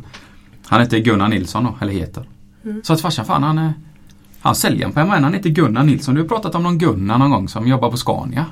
Han 0.66 0.80
heter 0.80 0.98
Gunnar 0.98 1.28
Nilsson 1.28 1.64
då, 1.64 1.74
eller 1.80 1.92
heter. 1.92 2.28
Mm. 2.64 2.80
Så 2.84 2.92
att 2.92 3.00
farsan 3.00 3.24
fan 3.24 3.42
han 3.42 3.58
är 3.58 3.72
Han 4.40 4.54
säljaren 4.54 4.92
på 4.92 5.04
MAN, 5.04 5.24
han 5.24 5.34
heter 5.34 5.50
Gunnar 5.50 5.84
Nilsson. 5.84 6.14
Du 6.14 6.20
har 6.20 6.28
pratat 6.28 6.54
om 6.54 6.62
någon 6.62 6.78
Gunnar 6.78 7.18
någon 7.18 7.30
gång 7.30 7.48
som 7.48 7.68
jobbar 7.68 7.90
på 7.90 7.96
Scania. 7.96 8.46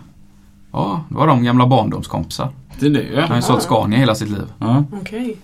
Ja, 0.73 1.05
det 1.09 1.15
var 1.15 1.27
de 1.27 1.45
gamla 1.45 1.67
barndomskompisar. 1.67 2.49
Det 2.81 2.87
är 2.87 2.91
det 2.91 3.07
Han 3.15 3.23
har 3.23 3.29
ja. 3.29 3.37
ju 3.37 3.43
sålt 3.43 3.63
Scania 3.63 3.99
hela 3.99 4.15
sitt 4.15 4.31
liv. 4.31 4.47
ja. 4.59 4.85
Okej. 5.01 5.37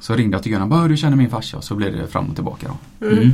Så 0.00 0.14
ringde 0.14 0.34
jag 0.36 0.42
till 0.42 0.52
Gunnar, 0.52 0.66
bara 0.66 0.88
du 0.88 0.96
känner 0.96 1.16
min 1.16 1.30
farsa. 1.30 1.56
Och 1.56 1.64
så 1.64 1.74
blev 1.74 1.96
det 1.96 2.06
fram 2.06 2.26
och 2.28 2.34
tillbaka 2.34 2.66
då. 3.00 3.06
Mm. 3.06 3.18
Mm. 3.18 3.32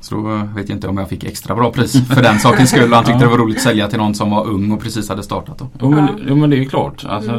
Så 0.00 0.14
då 0.14 0.34
eh, 0.34 0.44
vet 0.44 0.68
jag 0.68 0.76
inte 0.76 0.88
om 0.88 0.98
jag 0.98 1.08
fick 1.08 1.24
extra 1.24 1.54
bra 1.54 1.72
pris 1.72 2.06
för 2.08 2.22
den 2.22 2.38
sakens 2.38 2.70
skull. 2.70 2.92
Han 2.92 3.04
tyckte 3.04 3.20
det 3.24 3.30
var 3.30 3.38
roligt 3.38 3.56
att 3.56 3.62
sälja 3.62 3.88
till 3.88 3.98
någon 3.98 4.14
som 4.14 4.30
var 4.30 4.46
ung 4.46 4.72
och 4.72 4.80
precis 4.80 5.08
hade 5.08 5.22
startat 5.22 5.58
då. 5.58 5.68
Jo, 5.80 5.90
men, 5.90 6.04
Ja. 6.04 6.14
jo 6.28 6.36
men 6.36 6.50
det 6.50 6.56
är 6.56 6.58
ju 6.58 6.68
klart. 6.68 7.04
Alltså, 7.04 7.32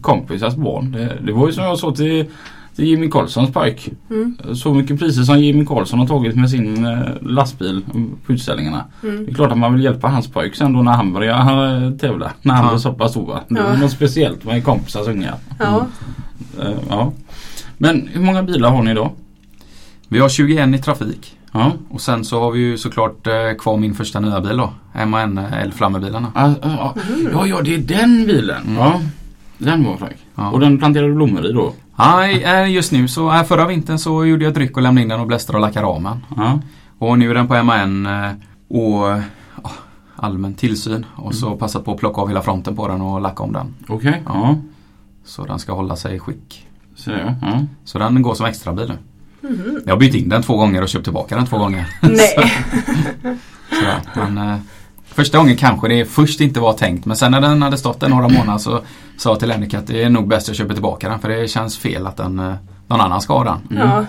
Kompisars 0.00 0.54
barn. 0.54 0.92
Det, 0.92 1.18
det 1.26 1.32
var 1.32 1.46
ju 1.46 1.52
som 1.52 1.64
jag 1.64 1.78
sa 1.78 1.92
till, 1.94 2.26
till 2.76 2.84
Jimmy 2.84 3.10
Karlssons 3.10 3.52
pojk. 3.52 3.90
Mm. 4.10 4.36
Så 4.54 4.74
mycket 4.74 4.98
priser 4.98 5.22
som 5.22 5.38
Jimmy 5.38 5.66
Karlsson 5.66 5.98
har 5.98 6.06
tagit 6.06 6.36
med 6.36 6.50
sin 6.50 6.86
eh, 6.86 6.98
lastbil 7.20 7.84
på 8.26 8.32
utställningarna. 8.32 8.84
Mm. 9.02 9.24
Det 9.24 9.30
är 9.30 9.34
klart 9.34 9.52
att 9.52 9.58
man 9.58 9.72
vill 9.74 9.84
hjälpa 9.84 10.08
hans 10.08 10.28
pojk 10.28 10.54
sen 10.54 10.72
då 10.72 10.82
när 10.82 10.92
han 10.92 11.12
börjar 11.12 11.82
eh, 11.84 11.90
tävla. 11.90 12.32
När 12.42 12.54
han 12.54 12.64
Ja. 12.64 12.70
blir 12.70 12.78
så 12.78 12.92
pass 12.92 13.10
stor. 13.10 13.38
Det 13.48 13.60
är 13.60 13.64
Ja. 13.72 13.76
något 13.76 13.90
speciellt 13.90 14.44
med 14.44 14.64
kompisars 14.64 15.08
ungar. 15.08 15.34
Ja. 15.58 15.86
Eh, 16.60 16.70
ja. 16.88 17.12
Men 17.78 18.08
hur 18.12 18.20
många 18.20 18.42
bilar 18.42 18.70
har 18.70 18.82
ni 18.82 18.94
då? 18.94 19.12
Vi 20.08 20.18
har 20.18 20.28
21 20.28 20.74
i 20.74 20.78
trafik. 20.78 21.36
Ja. 21.52 21.72
Och 21.90 22.00
sen 22.00 22.24
så 22.24 22.40
har 22.40 22.50
vi 22.50 22.60
ju 22.60 22.78
såklart 22.78 23.26
kvar 23.58 23.76
min 23.76 23.94
första 23.94 24.20
nya 24.20 24.40
bil 24.40 24.56
då. 24.56 24.72
MAN 25.06 25.38
eldflammebilarna. 25.38 26.32
Ah, 26.34 26.50
ah, 26.62 26.68
ah. 26.68 26.94
ja, 27.32 27.46
ja 27.46 27.60
det 27.64 27.74
är 27.74 27.78
den 27.78 28.26
bilen. 28.26 28.62
Mm. 28.66 28.76
Ja. 28.76 29.00
Den 29.58 29.84
var 29.84 29.96
fräck. 29.96 30.16
Ja. 30.34 30.50
Och 30.50 30.60
den 30.60 30.78
planterade 30.78 31.08
du 31.08 31.14
blommor 31.14 31.46
i 31.46 31.52
då? 31.52 31.72
Nej, 31.96 32.42
eh, 32.44 32.70
just 32.70 32.92
nu 32.92 33.08
så, 33.08 33.44
förra 33.48 33.66
vintern 33.66 33.98
så 33.98 34.24
gjorde 34.24 34.44
jag 34.44 34.50
ett 34.50 34.56
ryck 34.56 34.76
och 34.76 34.82
lämnade 34.82 35.02
in 35.02 35.08
den 35.08 35.20
och 35.20 35.26
blästrade 35.26 35.58
och 35.58 35.60
lackade 35.60 35.86
ramen. 35.86 36.26
Ja. 36.36 36.60
Och 36.98 37.18
nu 37.18 37.30
är 37.30 37.34
den 37.34 37.48
på 37.48 37.62
MAN 37.62 38.06
eh, 38.06 38.30
och 38.68 39.20
allmän 40.16 40.54
tillsyn. 40.54 41.06
Och 41.16 41.34
så 41.34 41.56
passat 41.56 41.84
på 41.84 41.92
att 41.92 41.98
plocka 41.98 42.20
av 42.20 42.28
hela 42.28 42.42
fronten 42.42 42.76
på 42.76 42.88
den 42.88 43.00
och 43.00 43.20
lacka 43.20 43.42
om 43.42 43.52
den. 43.52 43.74
Okej. 43.88 44.22
Ja. 44.26 44.32
Ja. 44.34 44.56
Så 45.24 45.44
den 45.44 45.58
ska 45.58 45.72
hålla 45.72 45.96
sig 45.96 46.16
i 46.16 46.18
skick. 46.18 46.68
Så 46.96 47.10
ja. 47.10 47.60
Så 47.84 47.98
den 47.98 48.22
går 48.22 48.34
som 48.34 48.46
extra 48.46 48.72
bil 48.72 48.88
nu. 48.88 48.98
Mhm. 49.48 49.80
Jag 49.86 49.92
har 49.92 50.00
bytt 50.00 50.14
in 50.14 50.28
den 50.28 50.42
två 50.42 50.56
gånger 50.56 50.82
och 50.82 50.88
köpt 50.88 51.04
tillbaka 51.04 51.36
den 51.36 51.46
två 51.46 51.58
gånger. 51.58 51.86
Nej. 52.02 52.28
Sådär. 53.70 54.00
Men, 54.14 54.38
eh, 54.50 54.58
första 55.14 55.38
gången 55.38 55.56
kanske 55.56 55.88
det 55.88 56.04
först 56.04 56.40
inte 56.40 56.60
var 56.60 56.72
tänkt 56.72 57.04
men 57.04 57.16
sen 57.16 57.30
när 57.30 57.40
den 57.40 57.62
hade 57.62 57.78
stått 57.78 58.00
där 58.00 58.08
några 58.08 58.28
månader 58.38 58.58
så 58.58 58.80
sa 59.16 59.30
jag 59.30 59.38
till 59.38 59.48
Lennik 59.48 59.74
att 59.74 59.86
det 59.86 60.02
är 60.02 60.10
nog 60.10 60.28
bäst 60.28 60.48
jag 60.48 60.56
köper 60.56 60.74
tillbaka 60.74 61.08
den 61.08 61.18
för 61.18 61.28
det 61.28 61.48
känns 61.48 61.78
fel 61.78 62.06
att 62.06 62.16
den, 62.16 62.38
eh, 62.38 62.54
någon 62.86 63.00
annan 63.00 63.20
ska 63.20 63.38
ha 63.38 63.44
den. 63.44 63.78
Ja. 63.78 64.04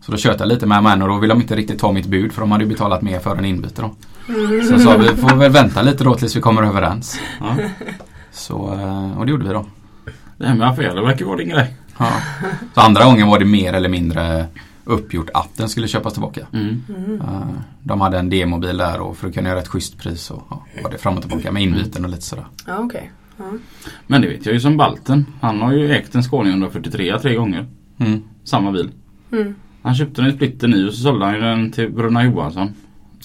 Så 0.00 0.12
då 0.12 0.18
tjötade 0.18 0.44
jag 0.44 0.48
lite 0.48 0.66
med 0.66 0.82
män 0.82 1.02
och 1.02 1.08
då 1.08 1.18
ville 1.18 1.34
de 1.34 1.42
inte 1.42 1.56
riktigt 1.56 1.78
ta 1.78 1.92
mitt 1.92 2.06
bud 2.06 2.32
för 2.32 2.40
de 2.40 2.52
hade 2.52 2.64
ju 2.64 2.70
betalat 2.70 3.02
mer 3.02 3.18
för 3.20 3.36
en 3.36 3.44
inbyte 3.44 3.82
då. 3.82 3.94
Mm. 4.34 4.64
Så 4.64 4.72
jag 4.72 4.80
sa 4.80 4.96
vi 4.96 5.06
får 5.06 5.36
väl 5.36 5.52
vänta 5.52 5.82
lite 5.82 6.04
då 6.04 6.14
tills 6.14 6.36
vi 6.36 6.40
kommer 6.40 6.62
överens. 6.62 7.20
Ja. 7.40 7.56
Så, 8.32 8.74
eh, 8.74 9.18
och 9.18 9.26
det 9.26 9.30
gjorde 9.30 9.44
vi 9.44 9.52
då. 9.52 9.66
Det 10.36 10.46
här 10.46 10.54
med 10.54 10.68
affärer 10.68 11.02
verkar 11.02 11.24
vara 11.24 11.36
din 11.36 11.48
grej. 11.48 11.76
Ja. 11.98 12.10
Så 12.74 12.80
andra 12.80 13.04
gången 13.04 13.26
var 13.26 13.38
det 13.38 13.44
mer 13.44 13.72
eller 13.72 13.88
mindre 13.88 14.46
uppgjort 14.86 15.30
att 15.34 15.56
den 15.56 15.68
skulle 15.68 15.88
köpas 15.88 16.12
tillbaka. 16.12 16.46
Mm. 16.52 16.82
Eh, 17.20 17.40
De 17.82 18.00
hade 18.00 18.18
en 18.18 18.30
demobil 18.30 18.76
där 18.76 19.00
och 19.00 19.16
för 19.16 19.28
att 19.28 19.34
kunna 19.34 19.48
göra 19.48 19.58
ett 19.58 19.68
schysst 19.68 19.98
pris 19.98 20.30
och 20.30 20.42
ja, 20.50 20.64
var 20.82 20.90
det 20.90 20.98
fram 20.98 21.14
och 21.16 21.20
tillbaka 21.22 21.52
med 21.52 21.62
inbyten 21.62 22.04
och 22.04 22.10
lite 22.10 22.22
sådär. 22.22 22.46
Ja, 22.66 22.78
okej. 22.78 23.12
Ja. 23.38 23.44
Men 24.06 24.22
det 24.22 24.28
vet 24.28 24.46
jag 24.46 24.52
ju 24.52 24.60
som 24.60 24.76
Balten. 24.76 25.26
Han 25.40 25.60
har 25.62 25.72
ju 25.72 25.92
ägt 25.92 26.14
en 26.14 26.22
Scania 26.22 26.50
143 26.52 27.18
tre 27.18 27.34
gånger. 27.34 27.66
Mm. 27.98 28.22
Samma 28.44 28.72
bil. 28.72 28.90
Mm. 29.32 29.54
Han 29.82 29.94
köpte 29.94 30.22
den 30.22 30.30
i 30.30 30.34
splitter 30.34 30.68
ny 30.68 30.86
och 30.86 30.94
så 30.94 31.02
sålde 31.02 31.24
han 31.24 31.34
ju 31.34 31.40
den 31.40 31.72
till 31.72 31.90
Brunna 31.92 32.24
Johansson. 32.24 32.68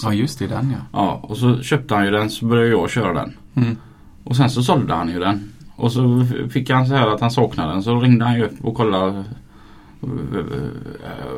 Ja 0.03 0.13
just 0.13 0.39
det, 0.39 0.48
den 0.48 0.72
ja. 0.72 0.77
Ja, 0.94 1.20
och 1.24 1.38
så 1.38 1.62
köpte 1.62 1.96
han 1.96 2.06
ju 2.06 2.12
den 2.12 2.30
så 2.30 2.46
började 2.46 2.70
jag 2.70 2.89
köra 2.89 3.13
den. 3.13 3.34
Mm. 3.56 3.77
Och 4.24 4.36
sen 4.36 4.50
så 4.50 4.63
sålde 4.63 4.94
han 4.94 5.10
ju 5.10 5.20
den. 5.20 5.51
Och 5.75 5.91
så 5.91 6.25
fick 6.51 6.70
han 6.70 6.88
så 6.88 6.96
här 6.96 7.08
att 7.08 7.22
han 7.22 7.32
saknade 7.32 7.74
den. 7.74 7.84
Så 7.84 8.00
ringde 8.00 8.25
han 8.25 8.36
ju 8.36 8.44
upp 8.46 8.65
och 8.65 8.75
kollade 8.75 9.24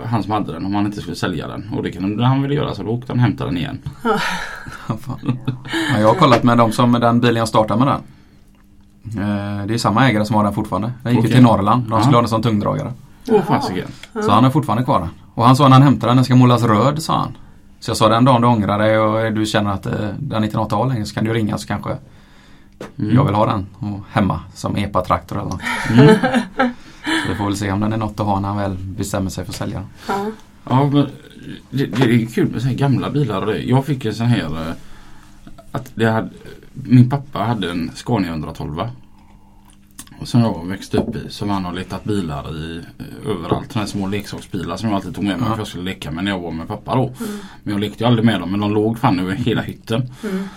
han 0.05 0.24
som 0.24 0.32
hade 0.32 0.53
den 0.53 0.65
om 0.65 0.75
han 0.75 0.86
inte 0.86 1.01
skulle 1.01 1.15
sälja 1.15 1.48
den. 1.48 1.70
Och 1.75 1.84
det 1.84 1.91
kunde 1.91 2.25
han 2.25 2.41
väl 2.41 2.51
göra 2.51 2.74
så 2.75 2.84
då 2.84 2.89
åkte 2.89 3.12
han 3.12 3.17
och 3.20 3.24
hämtade 3.24 3.50
den 3.50 3.58
igen. 3.58 3.79
Ja, 4.88 6.00
jag 6.00 6.08
har 6.08 6.15
kollat 6.15 6.43
med 6.43 6.58
dem 6.58 6.72
som 6.72 6.91
den 6.91 7.20
bilen 7.20 7.36
jag 7.36 7.48
startade 7.48 7.86
med 7.86 7.88
den. 7.88 8.01
Eh, 9.24 9.65
Det 9.67 9.74
är 9.74 9.77
samma 9.77 10.10
ägare 10.10 10.25
som 10.25 10.36
har 10.36 10.43
den 10.43 10.53
fortfarande. 10.53 10.91
Den 11.03 11.12
gick 11.13 11.20
Okej. 11.20 11.32
till 11.32 11.43
Norrland. 11.43 11.89
De 11.89 12.01
skulle 12.01 12.15
ha 12.17 12.22
den 12.22 12.29
som 12.29 12.41
tungdragare. 12.41 12.91
Jaha. 13.25 13.62
Så 14.24 14.32
han 14.32 14.46
är 14.46 14.50
fortfarande 14.50 14.84
kvar 14.84 15.00
den. 15.00 15.10
Och 15.34 15.46
han 15.46 15.55
sa 15.55 15.63
när 15.63 15.74
han 15.74 15.82
hämtade 15.82 16.10
den, 16.10 16.17
den 16.17 16.25
ska 16.25 16.36
målas 16.36 16.63
röd 16.63 17.01
sa 17.03 17.17
han. 17.17 17.38
Så 17.79 17.89
jag 17.89 17.98
sa 17.98 18.10
den 18.10 18.25
dagen 18.25 18.41
du 18.41 18.48
ångrar 18.48 18.79
dig 18.79 18.98
och 19.00 19.34
du 19.34 19.46
känner 19.46 19.72
att 19.72 19.86
eh, 19.86 19.93
den 20.20 20.43
inte 20.43 20.55
är 20.55 20.60
något 20.60 20.72
ha 20.72 20.86
längre 20.86 21.05
så 21.05 21.15
kan 21.15 21.24
du 21.25 21.34
ringa 21.34 21.58
så 21.58 21.67
kanske 21.67 21.98
Mm. 22.98 23.15
jag 23.15 23.25
vill 23.25 23.36
ha 23.36 23.46
den 23.46 23.65
och 23.79 24.00
hemma 24.12 24.39
som 24.53 24.75
epa-traktor 24.75 25.36
eller 25.39 25.50
något. 25.50 25.62
Mm. 25.89 26.15
Vi 27.30 27.36
får 27.36 27.46
väl 27.46 27.58
se 27.58 27.72
om 27.72 27.80
den 27.80 27.94
är 27.94 27.98
något 27.98 28.20
att 28.20 28.25
ha 28.25 28.39
när 28.39 28.48
han 28.48 28.58
väl 28.58 28.77
bestämmer 28.77 29.30
sig 29.30 29.46
för 29.46 29.51
att 29.51 29.56
sälja 29.58 29.80
den. 29.80 29.88
Ja. 30.08 30.32
Ja, 30.70 30.89
men 30.89 31.08
det, 31.70 31.86
det 31.86 32.03
är 32.03 32.25
kul 32.25 32.51
med 32.51 32.62
så 32.62 32.68
här 32.68 32.75
gamla 32.75 33.10
bilar. 33.10 33.53
Jag 33.56 33.86
fick 33.86 34.06
en 34.06 34.13
sån 34.15 34.27
här 34.27 34.68
eh, 34.70 34.74
att 35.72 35.92
det 35.96 36.06
hade, 36.06 36.30
min 36.74 37.10
pappa 37.10 37.39
hade 37.39 37.72
en 37.72 37.92
Scania 37.96 38.30
112 38.30 38.82
och 40.20 40.27
som 40.27 40.42
jag 40.42 40.68
växte 40.68 40.98
upp 40.98 41.15
i 41.15 41.30
som 41.30 41.50
han 41.50 41.65
har 41.65 41.74
letat 41.74 42.03
bilar 42.03 42.56
i 42.58 42.82
eh, 43.00 43.32
överallt. 43.32 43.72
Sådana 43.72 43.86
här 43.86 43.92
små 43.92 44.08
leksaksbilar 44.08 44.77
som 44.77 44.89
jag 44.89 44.96
alltid 44.96 45.15
tog 45.15 45.24
med 45.24 45.39
mig 45.39 45.48
Ja. 45.50 45.53
för 45.53 45.60
jag 45.60 45.68
skulle 45.68 45.84
leka 45.84 46.12
med 46.12 46.24
när 46.24 46.32
jag 46.32 46.39
var 46.39 46.51
med 46.51 46.68
pappa 46.68 46.96
då. 46.96 47.13
Men 47.63 47.72
jag 47.74 47.80
lekte 47.80 48.03
ju 48.03 48.08
aldrig 48.08 48.25
med 48.25 48.39
dem 48.39 48.51
men 48.51 48.60
de 48.60 48.74
låg 48.74 49.00
fan 49.00 49.20
över 49.20 49.32
hela 49.34 49.62
hytten. 49.62 50.10
Mm. 50.24 50.48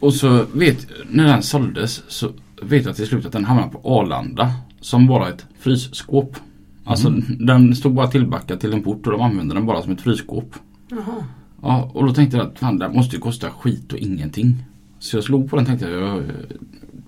Och 0.00 0.14
så 0.14 0.44
vet 0.52 0.86
när 1.08 1.24
den 1.24 1.42
såldes 1.42 2.02
så 2.08 2.30
vet 2.62 2.84
jag 2.84 2.96
till 2.96 3.06
slut 3.06 3.26
att 3.26 3.32
den 3.32 3.44
hamnade 3.44 3.68
på 3.68 3.80
Arlanda 4.00 4.52
som 4.80 5.06
bara 5.06 5.28
ett 5.28 5.46
frysskåp. 5.58 6.36
Alltså 6.84 7.10
den 7.38 7.76
stod 7.76 7.94
bara 7.94 8.06
tillbackad 8.06 8.60
till 8.60 8.72
en 8.72 8.82
port 8.82 9.06
och 9.06 9.12
de 9.12 9.20
använde 9.20 9.54
den 9.54 9.66
bara 9.66 9.82
som 9.82 9.92
ett 9.92 10.00
frysskåp. 10.00 10.54
Jaha. 10.88 11.24
Ja, 11.62 11.90
och 11.94 12.06
då 12.06 12.14
tänkte 12.14 12.36
jag 12.36 12.46
att 12.46 12.58
fan 12.58 12.78
det 12.78 12.88
måste 12.88 13.16
ju 13.16 13.22
kosta 13.22 13.50
skit 13.50 13.92
och 13.92 13.98
ingenting. 13.98 14.64
Så 14.98 15.16
jag 15.16 15.24
slog 15.24 15.50
på 15.50 15.56
den 15.56 15.62
och 15.62 15.68
tänkte 15.68 15.88
jag, 15.88 16.22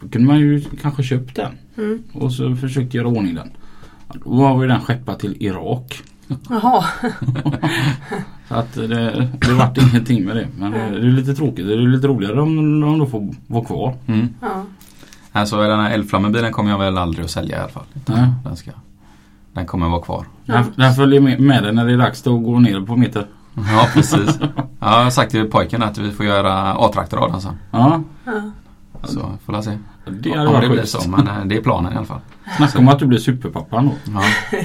då 0.01 0.09
kunde 0.09 0.27
man 0.27 0.39
ju 0.39 0.61
kanske 0.83 1.03
köpt 1.03 1.37
den. 1.37 1.53
Mm. 1.77 2.03
Och 2.13 2.33
så 2.33 2.57
försökte 2.57 2.97
jag 2.97 3.05
göra 3.05 3.19
ordning 3.19 3.35
den. 3.35 3.51
Då 4.25 4.31
var 4.31 4.63
ju 4.63 4.69
den 4.69 4.81
skeppad 4.81 5.19
till 5.19 5.37
Irak. 5.41 6.03
Jaha. 6.49 6.85
Så 8.49 8.55
att 8.55 8.75
det, 8.75 9.29
det 9.41 9.53
vart 9.53 9.79
ingenting 9.79 10.25
med 10.25 10.37
det. 10.37 10.49
Men 10.59 10.73
det, 10.73 10.79
det 10.79 11.07
är 11.07 11.11
lite 11.11 11.35
tråkigt. 11.35 11.67
Det 11.67 11.73
är 11.73 11.77
lite 11.77 12.07
roligare 12.07 12.41
om 12.41 12.81
de 12.81 12.99
då 12.99 13.07
får 13.07 13.35
vara 13.47 13.65
kvar. 13.65 13.95
Mm. 14.07 14.29
Ja. 14.41 14.65
Alltså 15.41 15.57
den 15.63 15.81
här 15.81 15.91
eldflammebilen 15.91 16.53
kommer 16.53 16.71
jag 16.71 16.79
väl 16.79 16.99
aldrig 16.99 17.25
att 17.25 17.31
sälja 17.31 17.57
i 17.57 17.61
alla 17.61 17.69
fall. 17.69 17.85
Nej. 18.07 18.29
Den, 18.45 18.57
ska, 18.57 18.71
den 19.53 19.67
kommer 19.67 19.89
vara 19.89 20.03
kvar. 20.03 20.27
Den, 20.47 20.65
den 20.77 20.95
följer 20.95 21.21
med, 21.21 21.41
med 21.41 21.63
dig 21.63 21.73
när 21.73 21.87
det 21.87 21.93
är 21.93 21.99
dags 21.99 22.21
att 22.27 22.45
gå 22.45 22.59
ner 22.59 22.81
på 22.81 22.97
meter. 22.97 23.27
Ja 23.55 23.87
precis. 23.95 24.39
Ja, 24.41 24.49
jag 24.81 25.05
har 25.05 25.11
sagt 25.11 25.31
till 25.31 25.51
pojken 25.51 25.83
att 25.83 25.99
vi 25.99 26.13
får 26.13 26.27
göra 26.27 26.75
A-traktor 26.75 27.19
av 27.19 27.31
den 27.33 27.41
sen. 27.41 27.55
Ja. 27.71 28.01
Så 29.05 29.21
får 29.47 29.55
jag 29.55 29.65
se. 29.65 29.71
det 30.11 30.31
Om 30.31 30.39
hade 30.39 30.51
det 30.51 30.57
varit 30.57 30.71
blir 30.71 30.85
så. 30.85 31.09
Men 31.11 31.29
eh, 31.29 31.45
det 31.45 31.57
är 31.57 31.63
planen 31.63 31.93
i 31.93 31.97
alla 31.97 32.07
fall. 32.07 32.21
Snacka 32.57 32.79
om 32.79 32.89
att 32.89 32.99
du 32.99 33.07
blir 33.07 33.19
superpappan 33.19 33.87
då. 33.87 33.93
Ja. 34.13 34.23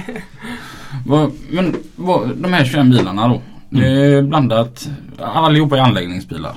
Vad, 1.05 1.31
men 1.51 1.75
vad, 1.95 2.37
de 2.37 2.53
här 2.53 2.65
21 2.65 2.85
bilarna 2.85 3.27
då. 3.27 3.41
Det 3.69 3.87
är 3.87 4.21
blandat. 4.21 4.89
Allihopa 5.21 5.77
är 5.77 5.81
anläggningsbilar. 5.81 6.53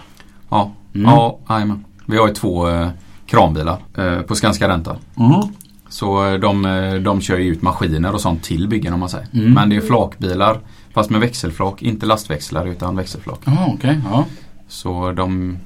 Ja, 0.48 0.70
Mm. 0.94 1.11
ja 1.11 1.38
jajamän. 1.48 1.85
Vi 2.07 2.16
har 2.18 2.29
ju 2.29 2.35
två 2.35 2.68
eh, 2.68 2.88
kranbilar 3.27 3.79
eh, 3.97 4.21
på 4.21 4.35
Skanska 4.35 4.69
Rental. 4.69 4.97
Mm. 5.17 5.41
Så 5.89 6.27
eh, 6.27 6.35
de, 6.41 6.65
eh, 6.65 6.95
de 6.95 7.21
kör 7.21 7.39
ju 7.39 7.49
ut 7.53 7.62
maskiner 7.62 8.15
och 8.15 8.21
sånt 8.21 8.43
till 8.43 8.69
byggen 8.69 8.93
om 8.95 9.01
man 9.01 9.09
säger. 9.09 9.27
Mm. 9.33 9.53
Men 9.53 9.69
det 9.71 9.77
är 9.77 9.81
flakbilar 9.81 10.61
fast 10.95 11.11
med 11.11 11.21
växelflak. 11.21 11.83
Inte 11.83 12.07
lastväxlar 12.07 12.67
utan 12.67 12.97
växelflak. 12.97 13.41
Jaha 13.45 13.67
okej. 13.75 14.01
Ja. 14.11 14.25
Så 14.69 15.12
de 15.12 15.59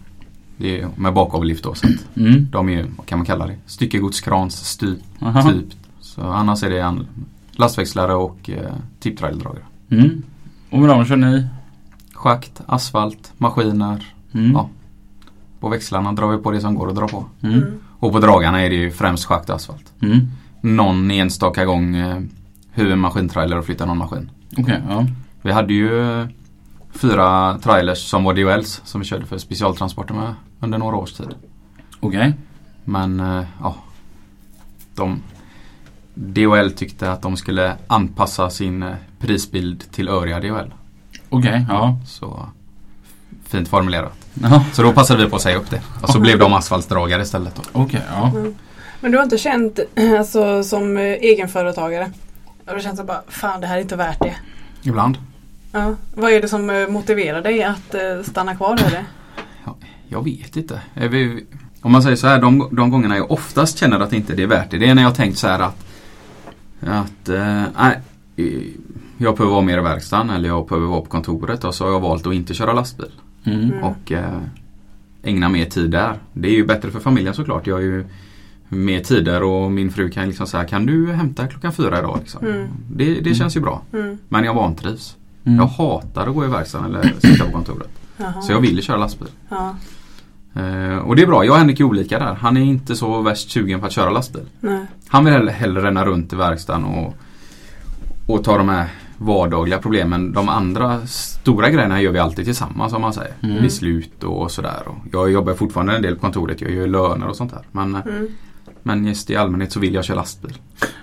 det 0.57 0.81
är 0.81 0.89
med 0.97 1.13
bakavlift 1.15 1.65
då. 1.65 1.75
Så 1.75 1.87
Mm. 2.17 2.49
de 2.53 2.69
är 2.69 2.73
ju, 2.73 2.87
vad 2.97 3.07
kan 3.07 3.19
man 3.19 3.27
kalla 3.27 3.47
det? 3.47 3.57
Styckegodskrans 3.67 4.69
styp. 4.69 4.99
Aha. 5.23 5.43
typ. 5.51 5.67
Så 6.01 6.23
annars 6.23 6.63
är 6.63 6.71
det 6.71 6.79
en 6.81 7.07
lastväxlare 7.53 8.15
och 8.15 8.51
eh, 8.51 8.73
tipptrailerdragare. 9.01 9.63
Mm. 9.91 10.23
Och 10.71 10.79
med 10.79 10.89
dem 10.89 11.05
kör 11.05 11.17
ni? 11.17 11.47
Schakt, 12.15 12.61
asfalt, 12.67 13.33
maskiner. 13.39 14.15
Mm. 14.35 14.53
Ja. 14.53 14.69
På 15.61 15.69
växlarna 15.69 16.13
drar 16.13 16.29
vi 16.29 16.39
på 16.39 16.51
det 16.51 16.61
som 16.61 16.75
går 16.75 16.89
att 16.89 16.97
dra 16.97 17.09
på. 17.09 17.25
Mm. 17.43 17.55
Mm. 17.55 17.81
Och 17.99 18.13
på 18.13 18.21
dragarna 18.21 18.61
är 18.63 18.71
det 18.71 18.77
ju 18.77 18.91
främst 18.91 19.25
schakt 19.25 19.51
och 19.51 19.57
asfalt. 19.57 19.93
Mm. 20.03 20.29
Någon 20.61 21.11
enstaka 21.11 21.65
gång 21.65 21.97
eh, 21.97 22.21
hur 22.71 22.93
en 22.93 22.99
maskintrailer 22.99 23.59
och 23.59 23.65
flytta 23.65 23.87
någon 23.87 23.99
maskin. 23.99 24.31
Okej, 24.59 24.83
ja. 24.89 25.07
Vi 25.43 25.53
hade 25.53 25.73
ju 25.73 26.21
eh, 26.21 26.27
fyra 26.91 27.59
trailers 27.59 27.99
som 27.99 28.25
var 28.25 28.35
DHLs 28.35 28.83
som 28.85 29.01
vi 29.01 29.07
körde 29.07 29.27
för 29.27 29.39
specialtransporter 29.39 30.15
med 30.15 30.35
under 30.61 30.79
några 30.79 30.97
års 30.97 31.13
tid. 31.13 31.35
Okej. 32.01 32.35
Men 32.85 33.21
eh, 33.21 33.45
ja, 33.61 33.77
de 34.95 35.23
DHL 36.15 36.71
tyckte 36.71 37.13
att 37.13 37.23
de 37.23 37.37
skulle 37.37 37.77
anpassa 37.87 38.51
sin 38.51 38.83
eh, 38.83 38.95
prisbild 39.19 39.93
till 39.93 40.09
övriga 40.09 40.41
DHL. 40.41 40.73
Okej, 41.29 41.67
ja. 41.69 41.99
Så 42.07 42.49
fint 43.45 43.69
formulerat. 43.69 44.20
Ja. 44.35 44.65
Så 44.73 44.83
då 44.83 44.93
passade 44.93 45.25
vi 45.25 45.31
på 45.31 45.37
att 45.37 45.43
säga 45.43 45.57
upp 45.57 45.71
det. 45.71 45.83
Och 46.03 46.11
så 46.11 46.21
blev 46.21 46.39
de 46.39 46.53
asfaltsdragare 46.53 47.23
istället. 47.23 47.61
Okej, 47.73 48.03
ja. 48.11 48.33
Men 49.01 49.11
du 49.13 49.19
har 49.19 49.25
inte 49.25 49.39
känt 49.39 49.79
alltså, 50.19 50.65
som 50.65 50.97
egenföretagare? 50.97 52.13
Har 52.67 52.75
du 52.75 52.81
känt 52.81 52.99
så 52.99 53.05
bara, 53.05 53.23
fan 53.29 53.61
det 53.61 53.67
här 53.67 53.77
är 53.77 53.81
inte 53.81 53.97
värt 53.97 54.19
det? 54.21 54.35
Ibland. 54.83 55.19
Ja. 55.73 55.95
Vad 56.15 56.33
är 56.33 56.43
det 56.43 56.49
som 56.49 56.71
eh, 56.71 56.89
motiverar 56.89 57.43
dig 57.43 57.63
att 57.63 57.95
eh, 57.95 58.23
stanna 58.23 58.57
kvar 58.57 58.75
i 58.75 58.91
det? 58.91 59.05
Jag 60.09 60.25
vet 60.25 60.57
inte. 60.57 60.81
Om 61.83 61.93
man 61.93 62.03
säger 62.03 62.17
så 62.17 62.27
här, 62.27 62.39
de, 62.39 62.69
de 62.73 62.91
gångerna 62.91 63.17
jag 63.17 63.31
oftast 63.31 63.79
känner 63.79 64.01
att 64.01 64.13
inte 64.13 64.35
det 64.35 64.43
är 64.43 64.47
värt 64.47 64.71
det. 64.71 64.79
Det 64.79 64.89
är 64.89 64.95
när 64.95 65.03
jag 65.03 65.15
tänkt 65.15 65.39
så 65.39 65.49
här 65.49 65.61
att 65.61 65.87
att 66.81 67.29
eh, 67.29 67.63
nej, 67.79 68.01
jag 69.19 69.37
behöver 69.37 69.55
vara 69.55 69.65
mer 69.65 69.79
i 69.79 69.81
verkstaden 69.81 70.31
eller 70.31 70.49
jag 70.49 70.67
behöver 70.69 70.87
vara 70.87 71.01
på 71.01 71.07
kontoret 71.07 71.65
och 71.65 71.75
så 71.75 71.85
har 71.85 71.93
jag 71.93 72.01
valt 72.01 72.27
att 72.27 72.35
inte 72.35 72.55
köra 72.55 72.73
lastbil. 72.73 73.11
Mm. 73.45 73.61
Mm. 73.61 73.85
Och 73.85 74.13
eh, 74.13 74.41
ägna 75.23 75.49
mer 75.49 75.65
tid 75.65 75.91
där. 75.91 76.15
Det 76.33 76.49
är 76.49 76.53
ju 76.53 76.67
bättre 76.67 76.91
för 76.91 77.01
familjen 77.01 77.35
såklart. 77.35 77.67
Jag 77.67 77.75
har 77.75 77.83
ju 77.83 78.05
mer 78.69 79.01
tider 79.01 79.43
och 79.43 79.73
min 79.73 79.91
fru 79.91 80.11
kan 80.11 80.29
liksom 80.29 80.47
säga 80.47 80.65
kan 80.65 80.87
du 80.87 81.13
hämta 81.13 81.47
klockan 81.47 81.73
fyra 81.73 81.99
idag? 81.99 82.19
Liksom. 82.21 82.47
Mm. 82.47 82.69
Det, 82.93 83.21
det 83.21 83.35
känns 83.35 83.57
ju 83.57 83.61
bra. 83.61 83.83
Mm. 83.93 84.19
Men 84.29 84.45
jag 84.45 84.55
vantrivs. 84.55 85.17
Mm. 85.45 85.59
Jag 85.59 85.67
hatar 85.67 86.27
att 86.27 86.35
gå 86.35 86.45
i 86.45 86.49
verkstaden 86.49 86.87
eller 86.87 87.15
sitta 87.21 87.45
på 87.45 87.53
kontoret. 87.53 87.91
Jaha. 88.17 88.43
Så 88.43 88.53
jag 88.53 88.61
vill 88.61 88.77
ju 88.77 88.83
köra 88.83 88.97
lastbil. 88.97 89.29
Ja. 89.49 89.77
Eh, 90.55 90.99
och 90.99 91.17
det 91.17 91.23
är 91.23 91.27
bra. 91.27 91.45
Jag 91.45 91.53
och 91.53 91.59
Henrik 91.59 91.81
är 91.81 91.85
olika 91.85 92.19
där. 92.19 92.35
Han 92.35 92.57
är 92.57 92.61
inte 92.61 92.97
så 92.97 93.21
värst 93.21 93.51
sugen 93.51 93.81
på 93.81 93.87
att 93.87 93.93
köra 93.93 94.11
lastbil. 94.11 94.45
Nej. 94.61 94.87
Han 95.09 95.25
vill 95.25 95.35
hellre, 95.35 95.51
hellre 95.51 95.83
ränna 95.83 96.05
runt 96.05 96.33
i 96.33 96.37
verkstaden 96.37 96.85
och, 96.85 97.15
och 98.27 98.45
ta 98.45 98.59
de 98.59 98.69
här 98.69 98.89
vardagliga 99.21 99.79
problemen. 99.79 100.33
De 100.33 100.49
andra 100.49 101.07
stora 101.07 101.71
grejerna 101.71 102.03
gör 102.03 102.13
vi 102.13 102.19
alltid 102.19 102.45
tillsammans 102.45 102.93
om 102.93 103.03
man 103.03 103.13
säger. 103.13 103.35
Mm. 103.43 103.63
Beslut 103.63 104.25
och 104.25 104.51
sådär. 104.51 104.83
Och 104.87 104.97
Jag 105.13 105.31
jobbar 105.33 105.55
fortfarande 105.55 105.97
en 105.97 106.03
del 106.03 106.15
på 106.15 106.21
kontoret. 106.21 106.61
Jag 106.61 106.71
gör 106.71 106.87
löner 106.87 107.29
och 107.29 107.37
sånt 107.37 107.51
där. 107.53 107.63
Men, 107.73 107.95
Mm. 107.95 108.29
men 108.83 109.07
just 109.07 109.31
i 109.31 109.37
allmänhet 109.37 109.73
så 109.73 109.81
vill 109.81 109.95
jag 109.95 110.05
köra 110.05 110.17
lastbil. 110.17 110.55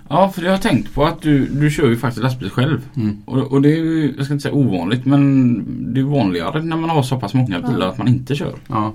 Ja, 0.09 0.29
för 0.29 0.41
jag 0.41 0.51
har 0.51 0.57
tänkt 0.57 0.93
på 0.95 1.05
att 1.05 1.21
du, 1.21 1.45
du 1.45 1.71
kör 1.71 1.87
ju 1.87 1.97
faktiskt 1.97 2.23
lastbil 2.23 2.49
själv. 2.49 2.81
Mm. 2.95 3.17
Och, 3.25 3.37
och 3.51 3.61
det 3.61 3.69
är 3.69 3.77
ju, 3.77 4.13
jag 4.17 4.25
ska 4.25 4.33
inte 4.33 4.43
säga 4.43 4.55
ovanligt, 4.55 5.05
men 5.05 5.93
det 5.93 5.99
är 5.99 6.03
vanligare 6.03 6.63
när 6.63 6.77
man 6.77 6.89
har 6.89 7.03
så 7.03 7.19
pass 7.19 7.33
många 7.33 7.59
bilar 7.61 7.87
att 7.87 7.97
man 7.97 8.07
inte 8.07 8.35
kör. 8.35 8.53
Ja. 8.67 8.93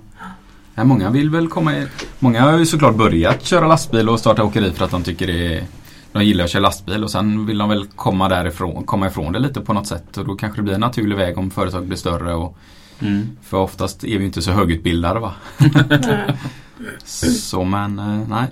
Ja, 0.75 0.85
många 0.85 1.11
vill 1.11 1.31
väl 1.31 1.49
komma 1.49 1.77
i, 1.77 1.87
Många 2.19 2.41
har 2.43 2.59
ju 2.59 2.67
såklart 2.67 2.97
börjat 2.97 3.43
köra 3.45 3.67
lastbil 3.67 4.09
och 4.09 4.21
starta 4.21 4.45
åkeri 4.45 4.73
för 4.73 4.85
att 4.85 4.91
de 4.91 5.03
tycker 5.03 5.27
det 5.27 5.57
är 5.57 5.65
de 6.13 6.25
gillar 6.25 6.45
att 6.45 6.51
köra 6.51 6.63
lastbil 6.63 7.05
och 7.05 7.11
sen 7.11 7.47
vill 7.47 7.59
de 7.59 7.69
väl 7.69 7.87
komma 7.87 8.29
därifrån, 8.29 8.85
komma 8.85 9.07
ifrån 9.07 9.33
det 9.33 9.39
lite 9.39 9.61
på 9.61 9.73
något 9.73 9.87
sätt. 9.87 10.17
Och 10.19 10.25
då 10.27 10.35
kanske 10.35 10.59
det 10.59 10.63
blir 10.63 10.75
en 10.75 10.81
naturlig 10.81 11.17
väg 11.17 11.39
om 11.39 11.51
företaget 11.51 11.87
blir 11.87 11.99
större. 11.99 12.35
Och, 12.35 12.57
Mm. 12.99 13.29
för 13.43 13.57
oftast 13.59 14.05
är 14.05 14.19
vi 14.19 14.25
inte 14.25 14.43
så 14.43 14.51
högutbildade 14.53 15.21
va. 15.21 15.33
Så 17.05 17.65
men 17.65 17.99
eh, 17.99 18.29
nej. 18.29 18.47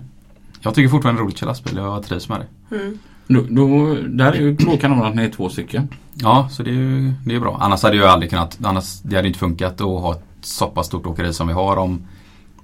Jag 0.61 0.75
tycker 0.75 0.89
fortfarande 0.89 1.21
det 1.21 1.23
är 1.23 1.25
roligt 1.25 1.35
att 1.35 1.41
köra 1.41 1.51
lastbil 1.51 1.79
och 1.79 1.87
jag 1.87 2.03
trivs 2.03 2.29
med 2.29 2.41
det. 2.41 2.77
Mm. 2.77 2.99
Då, 3.27 3.45
då, 3.49 3.97
där 4.09 4.33
är 4.33 4.41
ju 4.41 4.57
klåkanon 4.57 5.03
att 5.07 5.15
ni 5.15 5.23
är 5.25 5.31
två 5.31 5.49
stycken. 5.49 5.89
Ja, 6.15 6.49
så 6.51 6.63
det 6.63 6.71
är 6.71 6.75
ju 6.75 7.13
det 7.27 7.35
är 7.35 7.41
bra. 7.41 7.57
Annars 7.61 7.83
hade 7.83 7.97
jag 7.97 8.07
aldrig 8.09 8.31
kunnat, 8.31 8.59
annars 8.63 9.01
det 9.03 9.17
hade 9.17 9.29
inte 9.29 9.41
funkat 9.41 9.73
att 9.81 9.87
ha 9.87 10.13
ett 10.15 10.23
så 10.41 10.67
pass 10.67 10.87
stort 10.87 11.07
åkeri 11.07 11.33
som 11.33 11.47
vi 11.49 11.53
har 11.53 11.77
om, 11.77 12.03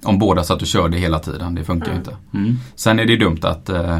om 0.02 0.18
båda 0.18 0.44
satt 0.44 0.60
och 0.62 0.66
körde 0.68 0.96
hela 0.98 1.18
tiden. 1.18 1.54
Det 1.54 1.64
funkar 1.64 1.86
ju 1.86 1.92
Mm. 1.92 1.98
inte. 2.02 2.16
Mm. 2.34 2.56
Sen 2.74 2.98
är 2.98 3.04
det 3.06 3.16
dumt 3.16 3.38
att, 3.42 3.68
eh, 3.68 3.98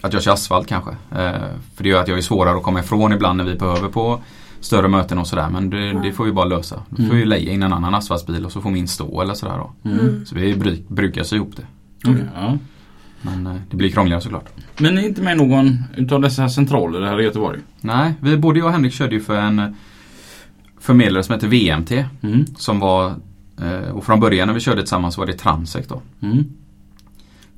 att 0.00 0.12
jag 0.12 0.22
kör 0.22 0.32
asfalt 0.32 0.66
kanske. 0.68 0.90
Eh, 0.90 1.32
för 1.74 1.82
det 1.82 1.88
gör 1.88 2.00
att 2.02 2.08
jag 2.08 2.18
är 2.18 2.22
svårare 2.22 2.56
att 2.56 2.62
komma 2.62 2.80
ifrån 2.80 3.12
ibland 3.12 3.36
när 3.36 3.44
vi 3.44 3.54
behöver 3.54 3.88
på 3.88 4.20
större 4.60 4.88
möten 4.88 5.18
och 5.18 5.26
sådär. 5.26 5.48
Men 5.50 5.70
det, 5.70 5.92
det 6.02 6.12
får 6.12 6.24
vi 6.24 6.32
bara 6.32 6.44
lösa. 6.44 6.82
Då 6.90 6.96
får 6.96 7.02
vi 7.14 7.16
Mm. 7.22 7.28
leja 7.28 7.52
in 7.52 7.62
en 7.62 7.72
annan 7.72 7.94
asfaltsbil 7.94 8.44
och 8.44 8.52
så 8.52 8.60
får 8.60 8.70
min 8.70 8.88
stå 8.88 9.22
eller 9.22 9.34
sådär 9.34 9.56
då. 9.58 9.90
Mm. 9.90 10.26
Så 10.26 10.34
vi 10.34 10.56
bry, 10.56 10.82
brukar 10.88 11.22
sy 11.22 11.36
ihop 11.36 11.52
det. 11.56 11.62
Okej, 12.10 12.24
ja. 12.34 12.58
Men 13.22 13.46
eh, 13.46 13.54
det 13.70 13.76
blir 13.76 13.90
krångligare 13.90 14.20
såklart. 14.20 14.48
Men 14.78 14.94
ni 14.94 15.00
är 15.04 15.08
inte 15.08 15.22
med 15.22 15.36
någon 15.36 15.78
utav 15.96 16.20
dessa 16.20 16.48
centraler 16.48 17.02
här 17.02 17.20
i 17.20 17.24
Göteborg? 17.24 17.58
Nej, 17.80 18.14
vi, 18.20 18.36
både 18.36 18.58
jag 18.58 18.66
och 18.66 18.72
Henrik 18.72 18.92
körde 18.92 19.14
ju 19.14 19.20
för 19.20 19.36
en 19.36 19.58
eh, 19.58 19.68
förmedlare 20.80 21.22
som 21.22 21.34
heter 21.34 21.48
VMT. 21.48 22.04
Mm. 22.22 22.46
Som 22.56 22.80
var, 22.80 23.06
eh, 23.62 23.90
och 23.90 24.04
från 24.04 24.20
början 24.20 24.46
när 24.48 24.54
vi 24.54 24.60
körde 24.60 24.80
tillsammans 24.80 25.18
var 25.18 25.26
det 25.26 25.32
Transek 25.32 25.88
då. 25.88 26.02
Mm. 26.22 26.44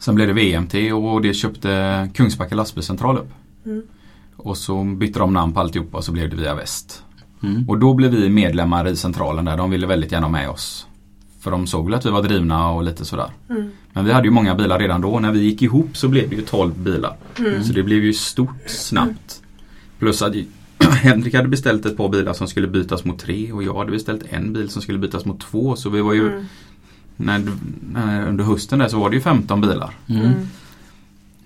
Sen 0.01 0.15
blev 0.15 0.35
det 0.35 0.59
VMT 0.59 0.75
och 0.93 1.23
det 1.23 1.35
köpte 1.35 2.09
Kungsbacka 2.15 2.55
lastbilscentral 2.55 3.19
upp. 3.19 3.31
Mm. 3.67 3.83
Och 4.37 4.57
så 4.57 4.85
bytte 4.85 5.19
de 5.19 5.33
namn 5.33 5.53
på 5.53 5.61
alltihopa 5.61 5.97
och 5.97 6.05
så 6.05 6.13
blev 6.13 6.31
det 6.31 6.37
Via 6.37 6.55
Väst. 6.55 7.03
Mm. 7.43 7.69
Och 7.69 7.79
då 7.79 7.95
blev 7.95 8.11
vi 8.11 8.29
medlemmar 8.29 8.89
i 8.89 8.97
centralen 8.97 9.45
där. 9.45 9.57
De 9.57 9.71
ville 9.71 9.87
väldigt 9.87 10.13
gärna 10.13 10.27
ha 10.27 10.33
med 10.33 10.51
oss. 10.51 10.87
För 11.41 11.51
de 11.51 11.67
såg 11.67 11.85
väl 11.85 11.95
att 11.95 12.07
vi 12.07 12.11
var 12.11 12.23
drivna 12.23 12.71
och 12.71 12.83
lite 12.83 13.05
sådär. 13.05 13.31
Mm. 13.51 13.71
Men 13.93 14.05
vi 14.05 14.13
hade 14.13 14.27
ju 14.27 14.31
många 14.31 14.55
bilar 14.55 14.79
redan 14.79 15.01
då. 15.01 15.21
När 15.21 15.33
vi 15.33 15.41
gick 15.41 15.63
ihop 15.63 15.97
så 15.97 16.09
blev 16.09 16.31
det 16.31 16.37
ju 16.37 16.43
12 16.43 16.79
bilar. 16.79 17.17
Mm. 17.39 17.65
Så 17.65 17.73
det 17.73 17.83
blev 17.83 18.05
ju 18.05 18.13
stort 18.13 18.63
snabbt. 18.67 19.43
Plus 19.99 20.23
att 20.23 20.35
Henrik 21.03 21.35
hade 21.35 21.49
beställt 21.49 21.87
ett 21.87 21.97
par 21.97 22.09
bilar 22.09 22.33
som 22.33 22.49
skulle 22.49 22.67
bytas 22.67 23.05
mot 23.05 23.19
tre 23.19 23.53
och 23.53 23.63
jag 23.63 23.75
hade 23.75 23.91
beställt 23.91 24.23
en 24.29 24.53
bil 24.53 24.69
som 24.71 24.83
skulle 24.83 24.99
bytas 24.99 25.25
mot 25.25 25.41
två. 25.41 25.77
Så 25.77 25.91
vi 25.91 26.01
var 26.01 26.13
ju, 26.13 26.29
Mm. 26.33 26.45
När, 27.21 27.43
när, 27.93 28.29
under 28.29 28.45
hösten 28.45 28.79
där 28.79 28.89
så 28.89 28.99
var 29.01 29.11
det 29.11 29.17
ju 29.17 29.23
15 29.23 29.61
bilar. 29.61 29.95
Mm. 30.07 30.23
Mm. 30.23 30.47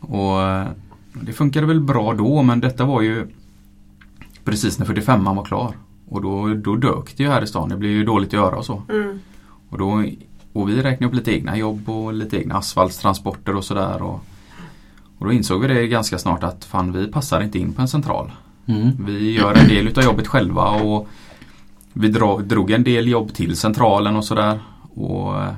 Och 0.00 0.66
det 1.12 1.32
funkade 1.32 1.66
väl 1.66 1.80
bra 1.80 2.14
då 2.14 2.42
men 2.42 2.60
detta 2.60 2.84
var 2.84 3.02
ju 3.02 3.26
precis 4.44 4.78
när 4.78 4.86
45 4.86 5.24
var 5.24 5.44
klar. 5.44 5.74
Och 6.08 6.22
då, 6.22 6.54
då 6.54 6.76
dök 6.76 7.16
det 7.16 7.22
ju 7.22 7.28
här 7.28 7.42
i 7.42 7.46
stan. 7.46 7.68
Det 7.68 7.76
blev 7.76 7.90
ju 7.90 8.04
dåligt 8.04 8.28
att 8.28 8.32
göra 8.32 8.56
och 8.56 8.64
så. 8.64 8.82
Mm. 8.88 9.18
Och, 9.68 9.78
då, 9.78 10.04
och 10.52 10.68
vi 10.68 10.82
räknade 10.82 11.06
upp 11.06 11.14
lite 11.14 11.36
egna 11.36 11.56
jobb 11.56 11.88
och 11.88 12.12
lite 12.12 12.36
egna 12.36 12.54
asfaltstransporter 12.54 13.56
och 13.56 13.64
sådär. 13.64 14.02
Och, 14.02 14.24
och 15.18 15.26
då 15.26 15.32
insåg 15.32 15.60
vi 15.60 15.68
det 15.68 15.86
ganska 15.86 16.18
snart 16.18 16.42
att 16.42 16.64
fan 16.64 16.92
vi 16.92 17.06
passar 17.06 17.40
inte 17.40 17.58
in 17.58 17.72
på 17.72 17.82
en 17.82 17.88
central. 17.88 18.32
Mm. 18.66 18.90
Vi 18.98 19.30
gör 19.32 19.54
en 19.54 19.68
del 19.68 19.88
utav 19.88 20.04
jobbet 20.04 20.26
själva 20.26 20.70
och 20.70 21.08
vi 21.92 22.08
dro, 22.08 22.38
drog 22.38 22.70
en 22.70 22.84
del 22.84 23.08
jobb 23.08 23.34
till 23.34 23.56
centralen 23.56 24.16
och 24.16 24.24
sådär. 24.24 24.60
Och 24.94 25.42
eh, 25.42 25.52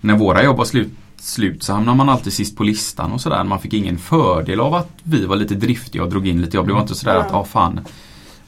när 0.00 0.16
våra 0.18 0.44
jobb 0.44 0.56
var 0.56 0.64
slut, 0.64 0.92
slut 1.16 1.62
så 1.62 1.72
hamnar 1.72 1.94
man 1.94 2.08
alltid 2.08 2.32
sist 2.32 2.56
på 2.56 2.62
listan 2.64 3.12
och 3.12 3.20
sådär. 3.20 3.44
Man 3.44 3.58
fick 3.60 3.72
ingen 3.74 3.98
fördel 3.98 4.60
av 4.60 4.74
att 4.74 4.88
vi 5.02 5.26
var 5.26 5.36
lite 5.36 5.54
driftiga 5.54 6.02
och 6.02 6.10
drog 6.10 6.26
in 6.28 6.40
lite 6.40 6.56
jobb. 6.56 6.66
Det 6.66 6.72
var 6.72 6.80
inte 6.80 6.94
sådär 6.94 7.16
att, 7.16 7.28
ja 7.32 7.44
fan. 7.44 7.80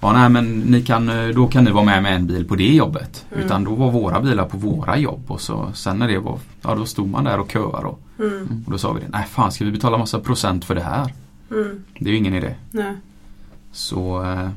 Ja 0.01 0.12
nej 0.12 0.29
men 0.29 0.61
ni 0.61 0.83
kan, 0.83 1.09
eh, 1.09 1.29
då 1.35 1.46
kan 1.46 1.64
ni 1.64 1.70
vara 1.70 1.85
med 1.85 2.03
med 2.03 2.14
en 2.16 2.27
bil 2.27 2.49
på 2.49 2.55
det 2.57 2.75
jobbet. 2.75 3.25
Mm. 3.33 3.44
Utan 3.44 3.64
då 3.64 3.75
var 3.75 3.90
våra 3.90 4.20
bilar 4.20 4.44
på 4.44 4.57
våra 4.59 4.99
jobb 4.99 5.22
och 5.27 5.40
så 5.40 5.70
sen 5.75 5.99
när 5.99 6.09
det 6.09 6.18
var, 6.18 6.38
ja 6.62 6.75
då 6.75 6.87
stod 6.87 7.09
man 7.09 7.25
där 7.25 7.38
och 7.40 7.51
köade 7.53 7.87
och, 7.87 8.01
Mm. 8.18 8.62
och 8.66 8.72
då 8.72 8.79
sa 8.79 8.92
vi 8.92 9.01
det. 9.01 9.07
Nej 9.09 9.27
fan 9.31 9.53
ska 9.53 9.64
vi 9.64 9.70
betala 9.70 9.99
massa 9.99 10.20
procent 10.20 10.64
för 10.64 10.75
det 10.75 10.83
här? 10.83 11.12
Mm. 11.51 11.85
Det 11.99 12.09
är 12.09 12.12
ju 12.12 12.18
ingen 12.18 12.35
idé. 12.35 12.55
Nej. 12.70 12.92
Så 13.72 14.22
eh, 14.22 14.49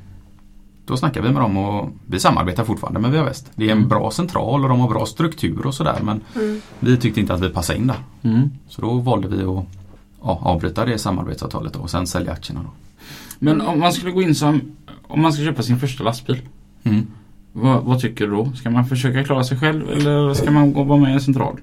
då 0.89 0.97
snackar 0.97 1.21
vi 1.21 1.32
med 1.32 1.41
dem 1.41 1.58
och 1.58 1.89
vi 2.06 2.19
samarbetar 2.19 2.63
fortfarande 2.63 2.99
med 2.99 3.12
Via 3.12 3.23
Väst. 3.23 3.52
Det 3.56 3.67
är 3.67 3.71
en 3.71 3.88
bra 3.88 4.12
central 4.12 4.63
och 4.63 4.69
de 4.69 4.80
har 4.80 4.89
bra 4.89 5.06
struktur 5.06 5.65
och 5.65 5.73
sådär 5.73 5.99
men 6.04 6.21
Mm. 6.36 6.62
vi 6.80 6.97
tyckte 6.97 7.19
inte 7.19 7.34
att 7.34 7.41
vi 7.41 7.49
passade 7.49 7.80
in 7.80 7.88
där. 7.88 7.97
Mm. 8.21 8.49
Så 8.67 8.82
då 8.82 8.93
valde 8.93 9.28
vi 9.28 9.43
att 9.43 9.65
ja, 10.21 10.39
avbryta 10.43 10.86
det 10.86 10.97
samarbetsavtalet 10.97 11.75
och 11.75 11.89
sen 11.89 12.08
sälja 12.08 12.32
aktierna. 12.32 12.62
Då. 12.63 12.69
Men 13.39 13.62
om 13.62 13.80
man 13.80 13.93
skulle 13.93 14.12
gå 14.12 14.21
in 14.21 14.36
som, 14.36 14.62
om 15.08 15.21
man 15.21 15.34
ska 15.34 15.43
köpa 15.43 15.63
sin 15.63 15.80
första 15.80 16.04
lastbil. 16.04 16.41
Mm. 16.84 17.08
Vad, 17.54 17.84
vad 17.84 17.99
tycker 17.99 18.28
du 18.28 18.32
då? 18.36 18.52
Ska 18.56 18.69
man 18.69 18.86
försöka 18.86 19.23
klara 19.23 19.43
sig 19.43 19.58
själv 19.60 19.89
eller 19.89 20.34
ska 20.34 20.52
man 20.52 20.73
gå 20.73 20.84
vara 20.84 20.99
med 20.99 21.10
i 21.12 21.13
en 21.13 21.21
central? 21.21 21.58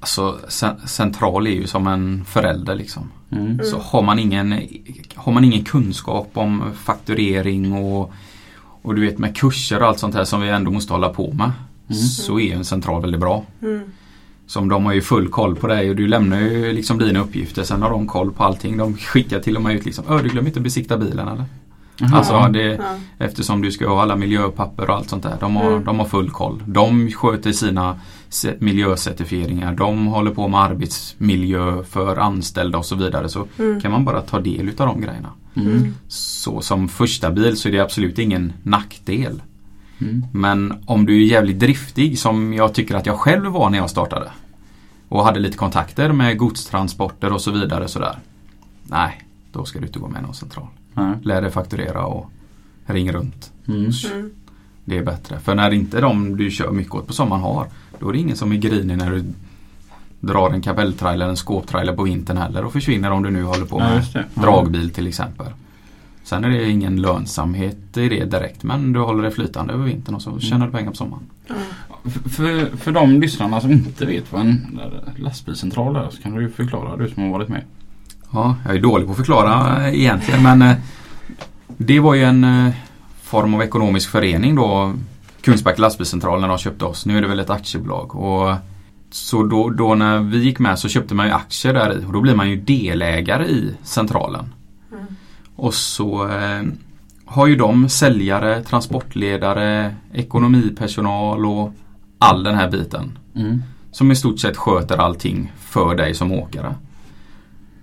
Alltså 0.00 0.38
cen- 0.48 0.86
central 0.86 1.46
är 1.46 1.50
ju 1.50 1.66
som 1.66 1.86
en 1.86 2.24
förälder 2.24 2.74
liksom. 2.74 3.10
Mm. 3.32 3.60
Så 3.64 3.78
har 3.78 4.02
man 4.02 4.18
ingen, 4.18 4.60
har 5.14 5.32
man 5.32 5.44
ingen 5.44 5.64
kunskap 5.64 6.30
om 6.34 6.62
fakturering 6.84 7.72
och, 7.72 8.12
och 8.82 8.94
du 8.94 9.00
vet 9.00 9.18
med 9.18 9.36
kurser 9.36 9.82
och 9.82 9.88
allt 9.88 9.98
sånt 9.98 10.14
här 10.14 10.24
som 10.24 10.40
vi 10.40 10.48
ändå 10.48 10.70
måste 10.70 10.92
hålla 10.92 11.08
på 11.08 11.32
med. 11.32 11.52
Mm. 11.88 12.02
Så 12.02 12.40
är 12.40 12.54
en 12.54 12.64
central 12.64 13.02
väldigt 13.02 13.20
bra. 13.20 13.44
Mm. 13.62 13.80
Som 14.46 14.68
de 14.68 14.84
har 14.86 14.92
ju 14.92 15.00
full 15.02 15.28
koll 15.28 15.56
på 15.56 15.66
dig 15.66 15.90
och 15.90 15.96
du 15.96 16.06
lämnar 16.08 16.40
ju 16.40 16.72
liksom 16.72 16.98
dina 16.98 17.20
uppgifter. 17.20 17.62
Sen 17.62 17.82
har 17.82 17.90
de 17.90 18.06
koll 18.06 18.32
på 18.32 18.44
allting. 18.44 18.76
De 18.76 18.96
skickar 18.96 19.40
till 19.40 19.56
och 19.56 19.62
med 19.62 19.74
ut 19.74 19.84
liksom 19.84 20.04
Öh, 20.08 20.22
du 20.22 20.28
glömmer 20.28 20.48
inte 20.48 20.60
besikta 20.60 20.96
bilen 20.98 21.28
eller? 21.28 21.44
Jaha. 21.96 22.16
Alltså 22.18 22.48
det, 22.52 22.62
Ja. 22.62 22.96
eftersom 23.18 23.62
du 23.62 23.70
ska 23.72 23.88
ha 23.88 24.02
alla 24.02 24.16
miljöpapper 24.16 24.90
och 24.90 24.96
allt 24.96 25.08
sånt 25.10 25.22
där. 25.22 25.36
De 25.40 25.56
har, 25.56 25.70
Mm. 25.70 25.84
de 25.84 25.98
har 25.98 26.06
full 26.06 26.30
koll. 26.30 26.62
De 26.66 27.10
sköter 27.10 27.52
sina 27.52 28.00
miljöcertifieringar. 28.58 29.74
De 29.74 30.06
håller 30.06 30.30
på 30.30 30.48
med 30.48 30.60
arbetsmiljö 30.60 31.82
för 31.84 32.16
anställda 32.16 32.78
och 32.78 32.86
så 32.86 32.94
vidare. 32.96 33.28
Så 33.28 33.46
Mm. 33.58 33.80
kan 33.80 33.92
man 33.92 34.04
bara 34.04 34.20
ta 34.20 34.40
del 34.40 34.68
utav 34.68 34.86
de 34.86 35.00
grejerna. 35.00 35.30
Mm. 35.54 35.94
Så 36.08 36.60
som 36.60 36.88
första 36.88 37.30
bil 37.30 37.56
så 37.56 37.68
är 37.68 37.72
det 37.72 37.80
absolut 37.80 38.18
ingen 38.18 38.52
nackdel. 38.62 39.42
Mm. 39.98 40.24
Men 40.32 40.74
om 40.86 41.06
du 41.06 41.22
är 41.22 41.26
jävligt 41.26 41.58
driftig 41.58 42.18
som 42.18 42.54
jag 42.54 42.74
tycker 42.74 42.94
att 42.94 43.06
jag 43.06 43.16
själv 43.18 43.46
var 43.52 43.70
när 43.70 43.78
jag 43.78 43.90
startade. 43.90 44.30
Och 45.08 45.24
hade 45.24 45.40
lite 45.40 45.56
kontakter 45.56 46.12
med 46.12 46.38
godstransporter 46.38 47.32
och 47.32 47.40
så 47.40 47.50
vidare 47.50 47.88
sådär. 47.88 48.18
Nej, 48.84 49.22
då 49.52 49.64
ska 49.64 49.78
du 49.80 49.86
inte 49.86 49.98
gå 49.98 50.08
med 50.08 50.22
någon 50.22 50.34
central. 50.34 50.66
Nej. 50.94 51.14
Lär 51.22 51.42
dig 51.42 51.50
fakturera 51.50 52.06
och 52.06 52.30
ring 52.86 53.12
runt. 53.12 53.52
Mm. 53.68 53.90
Mm. 54.12 54.30
Det 54.84 54.98
är 54.98 55.04
bättre. 55.04 55.38
För 55.40 55.54
när 55.54 55.70
inte 55.70 56.00
de 56.00 56.36
du 56.36 56.50
kör 56.50 56.70
mycket 56.70 56.94
åt 56.94 57.06
på 57.06 57.12
sommaren 57.12 57.42
har. 57.42 57.66
Då 58.00 58.08
är 58.08 58.12
det 58.12 58.18
ingen 58.18 58.36
som 58.36 58.52
är 58.52 58.56
grinig 58.56 58.96
när 58.98 59.10
du 59.10 59.24
drar 60.20 60.50
en 60.50 60.62
kapelltrailer 60.62 61.14
eller 61.24 61.28
en 61.30 61.36
skåptrailer 61.36 61.96
på 61.96 62.02
vintern 62.02 62.36
heller 62.36 62.64
och 62.64 62.72
försvinner 62.72 63.10
om 63.10 63.22
du 63.22 63.30
nu 63.30 63.42
håller 63.44 63.64
på 63.66 63.78
med. 63.78 64.02
Ja. 64.14 64.20
dragbil 64.34 64.90
till 64.90 65.06
exempel. 65.06 65.46
Sen 66.24 66.44
är 66.44 66.48
det 66.48 66.70
ingen 66.70 67.00
lönsamhet 67.02 67.96
i 67.96 68.08
det 68.08 68.24
direkt 68.24 68.62
men 68.62 68.92
du 68.92 69.00
håller 69.00 69.22
det 69.22 69.30
flytande 69.30 69.72
över 69.72 69.84
vintern 69.84 70.14
och 70.14 70.22
så 70.22 70.30
Mm. 70.30 70.40
tjänar 70.40 70.66
du 70.66 70.72
pengar 70.72 70.90
på 70.90 70.96
sommaren. 70.96 71.22
Ja. 71.46 71.54
För- 72.30 72.76
För, 72.76 72.92
de 72.92 73.20
lyssnarna 73.20 73.60
som 73.60 73.70
inte 73.72 74.06
vet 74.06 74.32
vad 74.32 74.40
en 74.40 74.80
lastbilscentral 75.16 75.96
är 75.96 76.08
så 76.10 76.22
kan 76.22 76.32
du 76.34 76.50
förklara, 76.50 76.96
du 76.96 77.08
som 77.10 77.22
har 77.22 77.30
varit 77.30 77.48
med. 77.48 77.62
Ja, 78.32 78.56
jag 78.66 78.76
är 78.76 78.80
dålig 78.80 79.06
på 79.06 79.10
att 79.10 79.16
förklara 79.16 79.86
eh, 79.88 79.94
egentligen 80.00 80.42
men 80.42 80.62
eh, 80.62 80.76
det 81.76 82.00
var 82.00 82.14
ju 82.14 82.22
en 82.24 82.44
eh, 82.44 82.72
form 83.22 83.54
av 83.54 83.62
ekonomisk 83.62 84.10
förening 84.10 84.54
då 84.54 84.92
Kungsbacka 85.40 85.82
lastbilscentral 85.82 86.40
när 86.40 86.48
de 86.48 86.58
köpte 86.58 86.84
oss. 86.84 87.06
Nu 87.06 87.18
är 87.18 87.22
det 87.22 87.28
väl 87.28 87.40
ett 87.40 87.50
aktiebolag. 87.50 88.16
Och 88.16 88.54
så 89.10 89.42
då, 89.42 89.70
då 89.70 89.94
när 89.94 90.18
vi 90.18 90.38
gick 90.38 90.58
med 90.58 90.78
så 90.78 90.88
köpte 90.88 91.14
man 91.14 91.26
ju 91.26 91.32
aktier 91.32 91.74
där 91.74 91.98
i 91.98 92.04
och 92.04 92.12
då 92.12 92.20
blir 92.20 92.34
man 92.34 92.50
ju 92.50 92.56
delägare 92.56 93.44
i 93.44 93.74
centralen. 93.82 94.54
Mm. 94.92 95.04
Och 95.56 95.74
så 95.74 96.28
eh, 96.28 96.62
har 97.24 97.46
ju 97.46 97.56
de 97.56 97.88
säljare, 97.88 98.62
transportledare, 98.62 99.94
ekonomipersonal 100.12 101.46
och 101.46 101.72
all 102.18 102.42
den 102.42 102.54
här 102.54 102.70
biten. 102.70 103.18
Mm. 103.34 103.62
Som 103.90 104.10
i 104.10 104.16
stort 104.16 104.40
sett 104.40 104.56
sköter 104.56 104.96
allting 104.96 105.52
för 105.58 105.94
dig 105.94 106.14
som 106.14 106.32
åkare. 106.32 106.74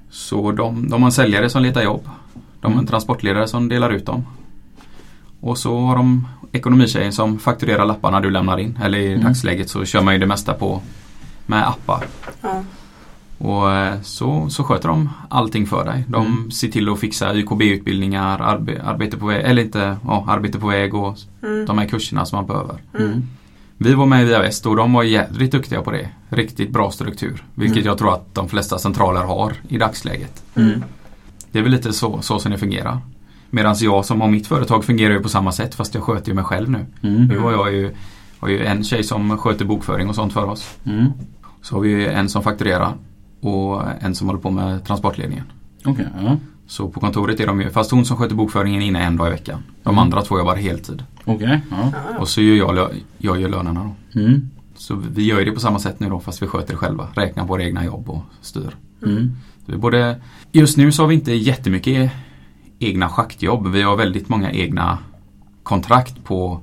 Så 0.10 0.52
de, 0.52 0.90
de 0.90 1.02
har 1.02 1.08
en 1.08 1.12
säljare 1.12 1.50
som 1.50 1.62
letar 1.62 1.84
jobb. 1.84 2.10
De 2.62 2.74
har 2.74 2.80
en 2.80 2.88
transportledare 2.88 3.48
som 3.48 3.70
delar 3.70 3.90
ut 3.90 4.06
dem. 4.06 4.26
Och 5.40 5.58
så 5.58 5.80
har 5.80 5.96
de 5.96 6.28
ekonomitjejen 6.58 7.14
som 7.14 7.40
fakturerar 7.40 7.86
lapparna 7.86 8.20
du 8.20 8.30
lämnar 8.32 8.58
in. 8.58 8.80
Eller 8.84 8.98
i 8.98 9.12
Mm. 9.14 9.24
dagsläget 9.24 9.70
så 9.70 9.86
kör 9.86 10.02
man 10.02 10.14
ju 10.14 10.20
det 10.20 10.26
mesta 10.28 10.54
på 10.54 10.82
med 11.46 11.68
appar. 11.68 12.06
Ja. 12.42 12.64
Och 13.38 13.72
eh, 13.72 14.02
så, 14.02 14.50
så 14.50 14.64
sköter 14.64 14.88
de 14.90 15.10
allting 15.30 15.66
för 15.68 15.86
dig. 15.86 16.04
De 16.08 16.26
Mm. 16.26 16.52
ser 16.52 16.68
till 16.68 16.90
att 16.90 17.00
fixa 17.00 17.36
YKB-utbildningar, 17.36 18.40
arbe, 18.42 18.82
arbete 18.86 19.18
på 19.18 19.26
väg, 19.26 19.42
eller 19.46 19.62
inte, 19.64 19.98
ja, 20.06 20.26
arbete 20.28 20.60
på 20.60 20.68
väg 20.68 20.94
och 20.96 21.18
Mm. 21.44 21.66
de 21.66 21.78
här 21.78 21.86
kurserna 21.86 22.26
som 22.26 22.36
man 22.38 22.46
behöver. 22.48 22.76
Mm. 23.00 23.24
Vi 23.78 23.94
var 23.94 24.06
med 24.06 24.22
i 24.22 24.26
Via 24.26 24.40
Väst 24.42 24.66
och 24.66 24.76
de 24.76 24.94
var 24.94 25.04
jädrigt 25.04 25.52
duktiga 25.52 25.82
på 25.82 25.92
det. 25.92 26.10
Riktigt 26.30 26.70
bra 26.70 26.92
struktur. 26.92 27.44
Vilket 27.56 27.78
Mm. 27.78 27.88
jag 27.88 27.98
tror 27.98 28.14
att 28.14 28.36
de 28.36 28.50
flesta 28.50 28.78
centraler 28.80 29.22
har 29.24 29.54
i 29.68 29.78
dagsläget. 29.78 30.44
Mm. 30.56 30.84
Det 31.52 31.60
är 31.60 31.64
väl 31.64 31.72
lite 31.72 31.94
så, 31.94 32.22
så 32.22 32.40
som 32.40 32.52
det 32.52 32.58
fungerar. 32.58 32.98
Medan 33.50 33.76
jag 33.80 34.06
som 34.06 34.22
har 34.22 34.28
mitt 34.28 34.48
företag 34.48 34.86
fungerar 34.86 35.14
ju 35.14 35.20
på 35.20 35.30
samma 35.30 35.52
sätt 35.52 35.76
fast 35.76 35.94
jag 35.96 36.04
sköter 36.04 36.28
ju 36.30 36.34
mig 36.36 36.44
själv 36.44 36.70
nu. 36.70 36.86
Mm. 37.02 37.26
Nu 37.28 37.40
har 37.40 37.52
jag 37.52 37.74
ju, 37.74 37.92
har 38.40 38.50
ju 38.50 38.66
en 38.66 38.84
tjej 38.84 39.04
som 39.04 39.38
sköter 39.38 39.66
bokföring 39.66 40.10
och 40.10 40.16
sånt 40.16 40.34
för 40.34 40.46
oss. 40.46 40.78
Mm. 40.84 41.06
Så 41.62 41.76
har 41.76 41.82
vi 41.82 41.90
ju 41.90 42.08
en 42.08 42.30
som 42.30 42.44
fakturerar 42.44 42.94
och 43.42 43.82
en 44.00 44.16
som 44.16 44.28
håller 44.28 44.40
på 44.40 44.50
med 44.52 44.86
transportledningen. 44.86 45.46
Okej, 45.86 46.08
ja. 46.24 46.38
Så 46.68 46.90
på 46.90 47.00
kontoret 47.00 47.40
är 47.40 47.48
de 47.48 47.62
ju, 47.62 47.70
fast 47.70 47.92
hon 47.92 48.06
som 48.06 48.18
sköter 48.18 48.36
bokföringen 48.36 48.82
inne 48.82 49.04
en 49.04 49.18
dag 49.18 49.28
i 49.28 49.32
veckan. 49.32 49.64
De 49.84 49.90
Mm. 49.90 50.00
andra 50.00 50.22
två 50.22 50.38
jobbar 50.40 50.56
heltid. 50.56 51.04
Okej, 51.26 51.62
ja. 51.72 51.92
Och 52.20 52.28
så 52.28 52.42
gör 52.42 52.76
jag, 52.76 52.90
jag 53.18 53.42
gör 53.42 53.50
lönerna 53.50 53.84
då. 54.14 54.20
Mm. 54.20 54.50
Så 54.76 54.96
vi 54.96 55.24
gör 55.24 55.46
det 55.46 55.52
på 55.52 55.60
samma 55.60 55.80
sätt 55.80 56.00
nu 56.00 56.10
då 56.10 56.20
fast 56.20 56.42
vi 56.42 56.48
sköter 56.48 56.72
det 56.72 56.78
själva. 56.78 57.08
Räknar 57.14 57.46
våra 57.46 57.64
egna 57.64 57.86
jobb 57.86 58.10
och 58.10 58.22
styr. 58.42 58.76
Mm. 59.06 59.32
Så 59.66 59.72
vi 59.72 59.78
både, 59.78 60.22
just 60.52 60.78
nu 60.78 60.92
så 60.92 61.04
har 61.04 61.08
vi 61.08 61.16
inte 61.16 61.34
jättemycket 61.34 62.12
egna 62.80 63.10
schaktjobb. 63.10 63.68
Vi 63.68 63.82
har 63.82 63.96
väldigt 63.96 64.30
många 64.30 64.52
egna 64.52 64.98
kontrakt 65.64 66.24
på 66.24 66.60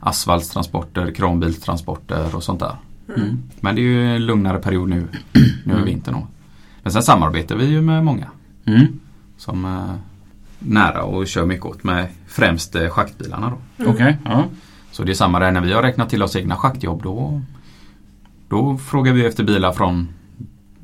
asfaltstransporter, 0.00 1.10
kranbilstransporter 1.14 2.36
och 2.36 2.42
sånt 2.42 2.60
där. 2.60 2.76
Mm. 3.16 3.38
Men 3.60 3.74
det 3.74 3.80
är 3.80 3.84
ju 3.84 4.14
en 4.16 4.26
lugnare 4.26 4.58
period 4.58 4.88
nu, 4.88 5.08
nu 5.64 5.72
i 5.72 5.76
Mm. 5.76 5.84
vintern. 5.84 6.16
Men 6.82 6.92
sen 6.92 7.02
samarbetar 7.02 7.56
vi 7.56 7.64
ju 7.66 7.80
med 7.82 8.04
många 8.04 8.26
Mm. 8.66 8.86
som 9.36 9.64
är 9.64 9.98
nära 10.58 11.02
och 11.02 11.26
kör 11.26 11.46
mycket 11.46 11.66
åt 11.66 11.84
med 11.84 12.06
främst 12.26 12.74
eh, 12.74 12.88
schaktbilarna 12.88 13.52
då. 13.78 13.86
Okej, 13.90 14.18
ja. 14.24 14.44
Så 14.90 15.02
det 15.04 15.12
är 15.12 15.14
samma 15.14 15.38
där 15.38 15.50
när 15.50 15.60
vi 15.60 15.72
har 15.72 15.82
räknat 15.82 16.10
till 16.10 16.22
oss 16.22 16.36
egna 16.36 16.56
schaktjobb 16.56 17.02
då, 17.02 17.42
då 18.48 18.78
frågar 18.78 19.12
vi 19.12 19.26
efter 19.26 19.44
bilar 19.44 19.72
från, 19.72 20.08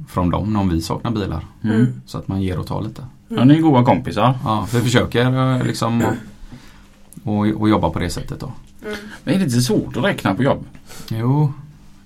från 0.08 0.30
dem 0.30 0.56
om 0.56 0.68
vi 0.68 0.82
saknar 0.82 1.10
bilar. 1.10 1.46
Mm. 1.64 1.86
Så 2.06 2.18
att 2.18 2.28
man 2.28 2.42
ger 2.42 2.58
och 2.58 2.66
tar 2.66 2.82
lite. 2.82 3.04
Ja, 3.28 3.44
ni 3.44 3.56
är 3.56 3.60
goda 3.60 3.84
kompisar. 3.84 4.38
Ja, 4.44 4.66
vi 4.72 4.80
försöker 4.80 5.56
eh, 5.56 5.66
liksom 5.66 6.02
och, 6.02 7.34
och, 7.34 7.46
och 7.46 7.68
jobba 7.68 7.90
på 7.90 7.98
det 7.98 8.10
sättet 8.10 8.40
då. 8.40 8.52
Mm. 8.82 8.96
Men 9.24 9.34
är 9.34 9.38
det 9.38 9.44
inte 9.44 9.60
svårt 9.60 9.96
att 9.96 10.04
räkna 10.04 10.34
på 10.34 10.42
jobb? 10.42 10.64
Jo, 11.08 11.52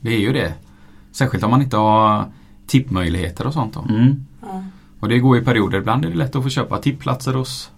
det 0.01 0.15
är 0.15 0.21
ju 0.21 0.33
det. 0.33 0.55
Särskilt 1.13 1.45
om 1.45 1.51
man 1.51 1.63
inte 1.63 1.77
har 1.77 2.25
tippmöjligheter 2.67 3.47
och 3.47 3.53
sånt 3.53 3.75
då. 3.75 3.95
Mm. 3.95 4.27
Ja. 4.41 4.65
Och 5.01 5.09
det 5.09 5.19
går 5.19 5.39
i 5.39 5.45
perioder. 5.45 5.79
Ibland 5.79 6.05
är 6.05 6.09
det 6.11 6.17
lätt 6.17 6.37
att 6.37 6.43
få 6.43 6.49
köpa 6.49 6.79
tippplatser 6.79 7.35
hos, 7.35 7.71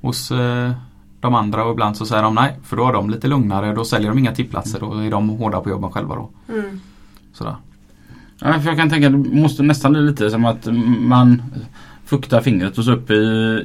hos 0.00 0.30
eh, 0.30 0.72
de 1.20 1.34
andra 1.34 1.64
och 1.64 1.72
ibland 1.72 1.96
så 1.96 2.06
säger 2.06 2.22
de 2.22 2.34
nej 2.34 2.58
för 2.62 2.76
då 2.76 2.84
har 2.84 2.92
de 2.92 3.10
lite 3.10 3.28
lugnare. 3.28 3.74
Då 3.74 3.84
säljer 3.84 4.08
de 4.08 4.18
inga 4.18 4.34
tippplatser. 4.34 4.80
Då 4.80 4.98
är 4.98 5.10
de 5.10 5.28
hårda 5.28 5.60
på 5.60 5.70
jobben 5.70 5.92
själva 5.92 6.14
då. 6.14 6.30
Mm. 6.48 6.80
Sådär. 7.32 7.56
Ja, 8.40 8.60
för 8.60 8.68
jag 8.68 8.78
kan 8.78 8.90
tänka 8.90 9.06
att 9.06 9.12
det 9.12 9.30
måste 9.40 9.62
nästan 9.62 9.92
bli 9.92 10.02
lite 10.02 10.30
som 10.30 10.44
att 10.44 10.66
man 10.98 11.42
fuktar 12.04 12.40
fingret 12.40 12.78
och 12.78 12.84
så 12.84 12.92
upp 12.92 13.10
i, 13.10 13.14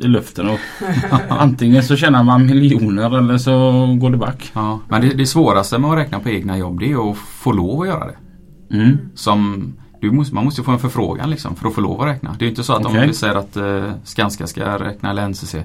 i 0.01 0.07
luften 0.07 0.49
och 0.49 0.59
antingen 1.29 1.83
så 1.83 1.95
tjänar 1.95 2.23
man 2.23 2.45
miljoner 2.45 3.17
eller 3.17 3.37
så 3.37 3.85
går 4.01 4.09
det 4.09 4.17
back. 4.17 4.51
Ja, 4.53 4.79
men 4.89 5.01
det, 5.01 5.09
det 5.13 5.25
svåraste 5.25 5.77
med 5.77 5.91
att 5.91 5.97
räkna 5.97 6.19
på 6.19 6.29
egna 6.29 6.57
jobb 6.57 6.79
det 6.79 6.91
är 6.91 7.11
att 7.11 7.17
få 7.17 7.51
lov 7.51 7.81
att 7.81 7.87
göra 7.87 8.07
det. 8.07 8.17
Mm. 8.77 8.97
Som, 9.15 9.73
du 10.01 10.11
måste, 10.11 10.35
man 10.35 10.45
måste 10.45 10.63
få 10.63 10.71
en 10.71 10.79
förfrågan 10.79 11.29
liksom 11.29 11.55
för 11.55 11.67
att 11.67 11.75
få 11.75 11.81
lov 11.81 12.01
att 12.01 12.07
räkna. 12.07 12.35
Det 12.39 12.45
är 12.45 12.49
inte 12.49 12.63
så 12.63 12.73
att 12.73 12.85
om 12.85 12.91
Okej. 12.91 13.07
vi 13.07 13.13
säger 13.13 13.35
att 13.35 13.57
eh, 13.57 13.91
Skanska 14.03 14.47
ska 14.47 14.79
räkna 14.79 15.09
eller 15.09 15.27
NCC 15.27 15.55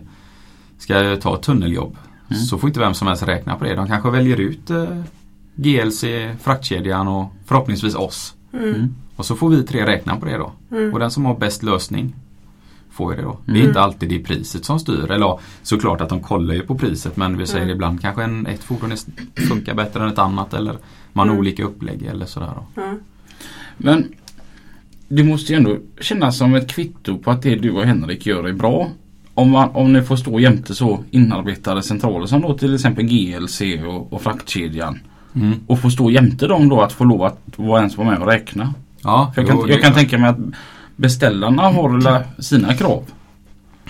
ska 0.78 1.16
ta 1.16 1.34
ett 1.34 1.42
tunneljobb. 1.42 1.96
Mm. 2.30 2.42
Så 2.42 2.58
får 2.58 2.70
inte 2.70 2.80
vem 2.80 2.94
som 2.94 3.08
helst 3.08 3.22
räkna 3.22 3.56
på 3.56 3.64
det. 3.64 3.74
De 3.74 3.86
kanske 3.86 4.10
väljer 4.10 4.40
ut 4.40 4.70
eh, 4.70 4.84
GLC, 5.54 6.04
fraktkedjan 6.42 7.08
och 7.08 7.32
förhoppningsvis 7.46 7.94
oss. 7.94 8.35
Mm. 8.58 8.94
Och 9.16 9.26
så 9.26 9.36
får 9.36 9.48
vi 9.50 9.62
tre 9.62 9.86
räkna 9.86 10.16
på 10.16 10.26
det 10.26 10.36
då. 10.36 10.52
Mm. 10.70 10.92
Och 10.92 10.98
den 10.98 11.10
som 11.10 11.24
har 11.24 11.36
bäst 11.38 11.62
lösning 11.62 12.14
får 12.90 13.12
ju 13.12 13.16
det 13.16 13.22
då. 13.22 13.38
Det 13.44 13.52
är 13.52 13.56
Mm. 13.56 13.68
inte 13.68 13.80
alltid 13.80 14.08
det 14.08 14.18
priset 14.18 14.64
som 14.64 14.78
styr. 14.80 15.10
Eller 15.10 15.38
såklart 15.62 16.00
att 16.00 16.08
de 16.08 16.20
kollar 16.20 16.54
ju 16.54 16.60
på 16.62 16.74
priset 16.78 17.16
men 17.16 17.38
vi 17.38 17.46
säger 17.46 17.64
Mm. 17.64 17.74
ibland 17.74 18.00
kanske 18.00 18.22
en, 18.24 18.46
ett 18.46 18.64
fordon 18.64 18.92
är, 18.92 18.98
funkar 19.48 19.74
bättre 19.74 20.02
än 20.02 20.08
ett 20.08 20.18
annat 20.18 20.54
eller 20.54 20.76
man 21.12 21.28
har 21.28 21.34
Mm. 21.34 21.38
olika 21.40 21.64
upplägg 21.64 22.02
eller 22.02 22.26
sådär. 22.26 22.50
Då. 22.74 22.82
Men 23.76 24.04
det 25.08 25.24
måste 25.24 25.52
ju 25.52 25.56
ändå 25.58 25.76
kännas 26.00 26.38
som 26.38 26.54
ett 26.54 26.68
kvitto 26.70 27.18
på 27.18 27.30
att 27.30 27.42
det 27.42 27.54
du 27.54 27.70
och 27.70 27.84
Henrik 27.84 28.26
gör 28.26 28.44
är 28.48 28.52
bra. 28.52 28.88
Om, 29.34 29.50
man, 29.50 29.68
om 29.70 29.92
ni 29.92 30.02
får 30.02 30.16
stå 30.16 30.40
jämte 30.40 30.74
så 30.74 31.04
inarbetade 31.10 31.82
centraler 31.82 32.26
som 32.26 32.40
då 32.40 32.58
till 32.58 32.74
exempel 32.74 33.04
GLC 33.04 33.60
och, 33.86 34.12
och 34.12 34.22
fraktkedjan. 34.22 34.98
Mm. 35.36 35.60
Och 35.66 35.78
få 35.78 35.90
stå 35.90 36.10
jämte 36.10 36.46
dem 36.46 36.68
då 36.68 36.80
att 36.82 36.92
få 36.92 37.04
lov 37.04 37.22
att 37.22 37.38
vara 37.56 37.78
ens 37.80 37.96
vara 37.96 38.10
med 38.10 38.18
och 38.18 38.26
räkna. 38.26 38.74
Ja, 39.02 39.32
För 39.34 39.42
jag 39.42 39.48
kan, 39.50 39.58
jo, 39.60 39.68
jag 39.68 39.82
kan 39.82 39.92
tänka 39.92 40.18
mig 40.18 40.30
att 40.30 40.36
beställarna 40.96 41.62
har 41.62 42.00
la- 42.00 42.22
sina 42.38 42.74
krav. 42.74 43.02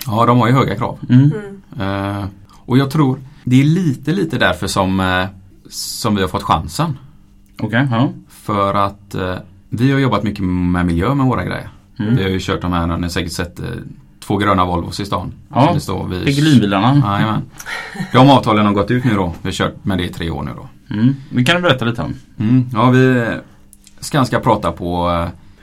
ja, 0.07 0.27
de 0.27 0.39
har 0.39 0.47
ju 0.49 0.53
höga 0.55 0.77
krav. 0.77 0.99
Mm. 1.11 1.31
Mm. 1.79 2.17
Eh, 2.21 2.25
och 2.51 2.79
jag 2.79 2.91
tror 2.91 3.19
det 3.45 3.61
är 3.61 3.65
lite, 3.65 4.13
lite 4.13 4.39
därför 4.39 4.67
som, 4.67 5.01
eh, 5.01 5.25
som 5.71 6.15
vi 6.15 6.21
har 6.23 6.29
fått 6.29 6.43
chansen. 6.43 6.99
Okej, 7.61 7.89
ja. 7.91 8.09
För 8.29 8.75
att 8.75 9.15
eh, 9.15 9.35
vi 9.69 9.93
har 9.93 9.99
jobbat 9.99 10.23
mycket 10.23 10.45
med 10.45 10.87
miljö 10.87 11.15
med 11.15 11.27
våra 11.27 11.45
grejer. 11.45 11.69
Mm. 11.99 12.17
Vi 12.17 12.23
har 12.23 12.31
ju 12.31 12.39
kört 12.41 12.63
de 12.63 12.73
här, 12.73 12.87
ni 12.87 13.03
har 13.03 13.09
säkert 13.09 13.33
sett 13.33 13.61
två 14.27 14.37
gröna 14.37 14.65
Volvos 14.65 15.01
i 15.01 15.05
stan. 15.05 15.33
Ja, 15.55 15.77
Piggelinbilarna. 16.25 17.03
Jajamän. 17.17 17.43
De 18.13 18.31
avtalen 18.31 18.67
har 18.67 18.73
gått 18.73 18.91
ut 18.91 19.05
nu 19.05 19.15
då. 19.15 19.33
Vi 19.43 19.49
har 19.49 19.53
kört 19.53 19.85
med 19.85 19.99
det 19.99 20.05
i 20.05 20.09
tre 20.09 20.31
år 20.31 20.43
nu 20.43 20.51
då. 20.57 20.69
Mm. 20.91 21.15
Det 21.31 21.45
kan 21.45 21.57
du 21.57 21.63
berätta 21.63 21.85
lite 21.85 22.03
om. 22.03 22.15
Mm. 22.39 22.67
Ja, 22.73 22.91
vi 22.91 23.27
Skanska 24.01 24.41
prata 24.41 24.73
på 24.73 25.11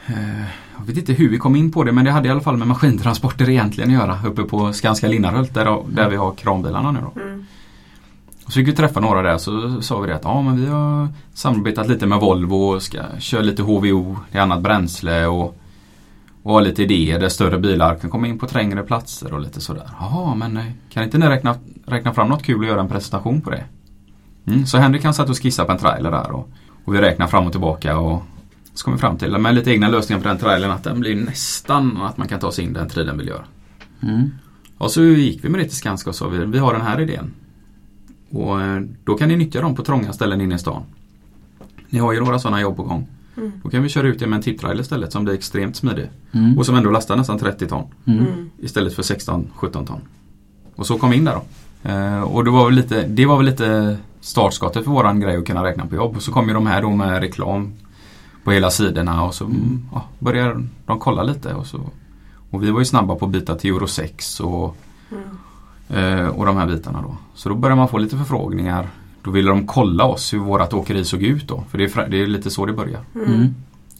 eh, 0.07 0.43
Jag 0.77 0.85
vet 0.85 0.97
inte 0.97 1.13
hur 1.13 1.29
vi 1.29 1.37
kom 1.37 1.55
in 1.55 1.71
på 1.71 1.83
det 1.83 1.91
men 1.91 2.05
det 2.05 2.11
hade 2.11 2.27
i 2.27 2.31
alla 2.31 2.41
fall 2.41 2.57
med 2.57 2.67
maskintransporter 2.67 3.49
egentligen 3.49 3.89
att 3.89 3.95
göra 3.95 4.19
uppe 4.25 4.43
på 4.43 4.73
Skanska 4.73 5.07
Linnarhult 5.07 5.53
där, 5.53 5.83
där 5.89 6.09
vi 6.09 6.15
har 6.15 6.31
kranbilarna 6.31 6.91
nu 6.91 6.99
då. 7.01 7.21
Mm. 7.21 7.45
Och 8.45 8.51
så 8.51 8.59
fick 8.59 8.67
vi 8.67 8.73
träffa 8.73 8.99
några 8.99 9.21
där 9.21 9.37
så 9.37 9.81
sa 9.81 9.99
vi 9.99 10.07
det 10.07 10.15
att 10.15 10.23
ja 10.23 10.41
men 10.41 10.61
vi 10.61 10.67
har 10.67 11.07
samarbetat 11.33 11.87
lite 11.87 12.05
med 12.05 12.19
Volvo 12.19 12.55
och 12.55 12.81
ska 12.81 12.99
köra 13.19 13.41
lite 13.41 13.61
HVO, 13.61 14.17
det 14.31 14.37
är 14.37 14.41
annat 14.41 14.61
bränsle 14.61 15.25
och, 15.25 15.57
och 16.43 16.53
ha 16.53 16.59
lite 16.59 16.83
idéer 16.83 17.19
där 17.19 17.29
större 17.29 17.59
bilar 17.59 17.95
kan 17.95 18.09
komma 18.09 18.27
in 18.27 18.39
på 18.39 18.47
trängre 18.47 18.83
platser 18.83 19.33
och 19.33 19.39
lite 19.39 19.61
sådär. 19.61 19.89
Jaha 19.99 20.35
men 20.35 20.57
eh, 20.57 20.65
kan 20.89 21.03
inte 21.03 21.17
ni 21.17 21.27
räkna, 21.27 21.55
räkna 21.85 22.13
fram 22.13 22.29
något 22.29 22.43
kul 22.43 22.59
och 22.59 22.65
göra 22.65 22.81
en 22.81 22.89
presentation 22.89 23.41
på 23.41 23.49
det? 23.49 23.63
Mm, 24.45 24.65
så 24.65 24.77
Henrik 24.77 25.03
han 25.03 25.13
satt 25.13 25.29
och 25.29 25.41
skissade 25.43 25.65
på 25.65 25.71
en 25.71 25.77
trailer 25.77 26.11
där 26.11 26.31
och, 26.31 26.49
och 26.85 26.95
vi 26.95 27.01
räknade 27.01 27.31
fram 27.31 27.45
och 27.45 27.51
tillbaka 27.51 27.97
och 27.97 28.23
så 28.73 28.85
kom 28.85 28.93
vi 28.93 28.99
fram 28.99 29.17
till 29.17 29.37
med 29.37 29.55
lite 29.55 29.71
egna 29.71 29.89
lösningar 29.89 30.21
på 30.21 30.27
den 30.27 30.37
trailern 30.37 30.71
att 30.71 30.83
den 30.83 30.99
blir 30.99 31.15
nästan 31.15 32.01
att 32.01 32.17
man 32.17 32.27
kan 32.27 32.39
ta 32.39 32.51
sig 32.51 32.65
in 32.65 32.73
den 32.73 32.89
tiden 32.89 33.17
vill 33.17 33.27
göra. 33.27 33.43
Mm. 34.01 34.29
Och 34.77 34.91
så 34.91 35.03
gick 35.03 35.45
vi 35.45 35.49
med 35.49 35.59
det 35.59 35.65
till 35.65 35.77
Skanska 35.77 36.09
och 36.09 36.15
sa 36.15 36.27
vi, 36.27 36.45
vi 36.45 36.57
har 36.57 36.73
den 36.73 36.81
här 36.81 37.01
idén. 37.01 37.33
Och 38.29 38.61
eh, 38.61 38.81
då 39.03 39.15
kan 39.15 39.29
ni 39.29 39.35
nyttja 39.35 39.61
dem 39.61 39.75
på 39.75 39.83
trånga 39.83 40.13
ställen 40.13 40.41
inne 40.41 40.55
i 40.55 40.59
stan. 40.59 40.83
Ni 41.89 41.99
har 41.99 42.13
ju 42.13 42.19
några 42.19 42.39
sådana 42.39 42.61
jobb 42.61 42.75
på 42.75 42.83
gång. 42.83 43.07
Mm. 43.37 43.51
Då 43.63 43.69
kan 43.69 43.83
vi 43.83 43.89
köra 43.89 44.07
ut 44.07 44.19
det 44.19 44.27
med 44.27 44.37
en 44.37 44.43
tipptrailer 44.43 44.81
istället 44.81 45.11
som 45.11 45.23
blir 45.23 45.33
extremt 45.33 45.75
smidig. 45.75 46.09
Mm. 46.31 46.57
Och 46.57 46.65
som 46.65 46.75
ändå 46.75 46.89
lastar 46.89 47.15
nästan 47.15 47.39
30 47.39 47.67
ton. 47.67 47.87
Mm. 48.05 48.19
Mm. 48.19 48.49
Istället 48.59 48.93
för 48.93 49.03
16-17 49.03 49.85
ton. 49.85 50.01
Och 50.75 50.87
så 50.87 50.97
kom 50.97 51.09
vi 51.09 51.17
in 51.17 51.25
där 51.25 51.35
då. 51.35 51.43
Eh, 51.89 52.21
och 52.21 52.43
det 52.43 52.51
var, 52.51 52.65
väl 52.65 52.75
lite, 52.75 53.07
det 53.07 53.25
var 53.25 53.37
väl 53.37 53.45
lite 53.45 53.97
startskottet 54.23 54.83
för 54.83 54.91
våran 54.91 55.19
grej 55.19 55.37
att 55.37 55.45
kunna 55.45 55.63
räkna 55.63 55.85
på 55.85 55.95
jobb. 55.95 56.15
Och 56.15 56.21
så 56.21 56.31
kom 56.31 56.47
ju 56.47 56.53
de 56.53 56.67
här 56.67 56.81
då 56.81 56.89
med 56.89 57.19
reklam 57.19 57.73
på 58.43 58.51
hela 58.51 58.69
sidorna 58.69 59.23
och 59.23 59.33
så 59.33 59.45
mm, 59.45 59.85
ja, 59.93 60.03
började 60.19 60.63
de 60.85 60.99
kolla 60.99 61.23
lite. 61.23 61.53
Och, 61.53 61.67
så, 61.67 61.79
och 62.51 62.63
vi 62.63 62.71
var 62.71 62.79
ju 62.79 62.85
snabba 62.85 63.15
på 63.15 63.25
att 63.25 63.31
byta 63.31 63.55
till 63.55 63.73
Euro 63.73 63.87
6 63.87 64.39
och 64.39 64.77
Mm. 65.11 66.19
Eh, 66.19 66.27
och 66.27 66.45
de 66.45 66.57
här 66.57 66.67
bitarna 66.67 67.01
då. 67.01 67.17
Så 67.33 67.49
då 67.49 67.55
började 67.55 67.75
man 67.79 67.87
få 67.87 67.97
lite 67.97 68.17
förfrågningar. 68.17 68.87
Då 69.23 69.31
ville 69.31 69.49
de 69.49 69.67
kolla 69.67 70.05
oss 70.05 70.33
hur 70.33 70.39
vårat 70.39 70.73
åkeri 70.73 71.05
såg 71.05 71.21
ut 71.23 71.47
då. 71.47 71.63
För 71.69 71.77
det 71.77 71.83
är, 71.83 72.09
det 72.09 72.21
är 72.21 72.27
lite 72.27 72.49
så 72.49 72.65
det 72.65 72.73
börjar. 72.73 72.99
Mm. 73.15 73.55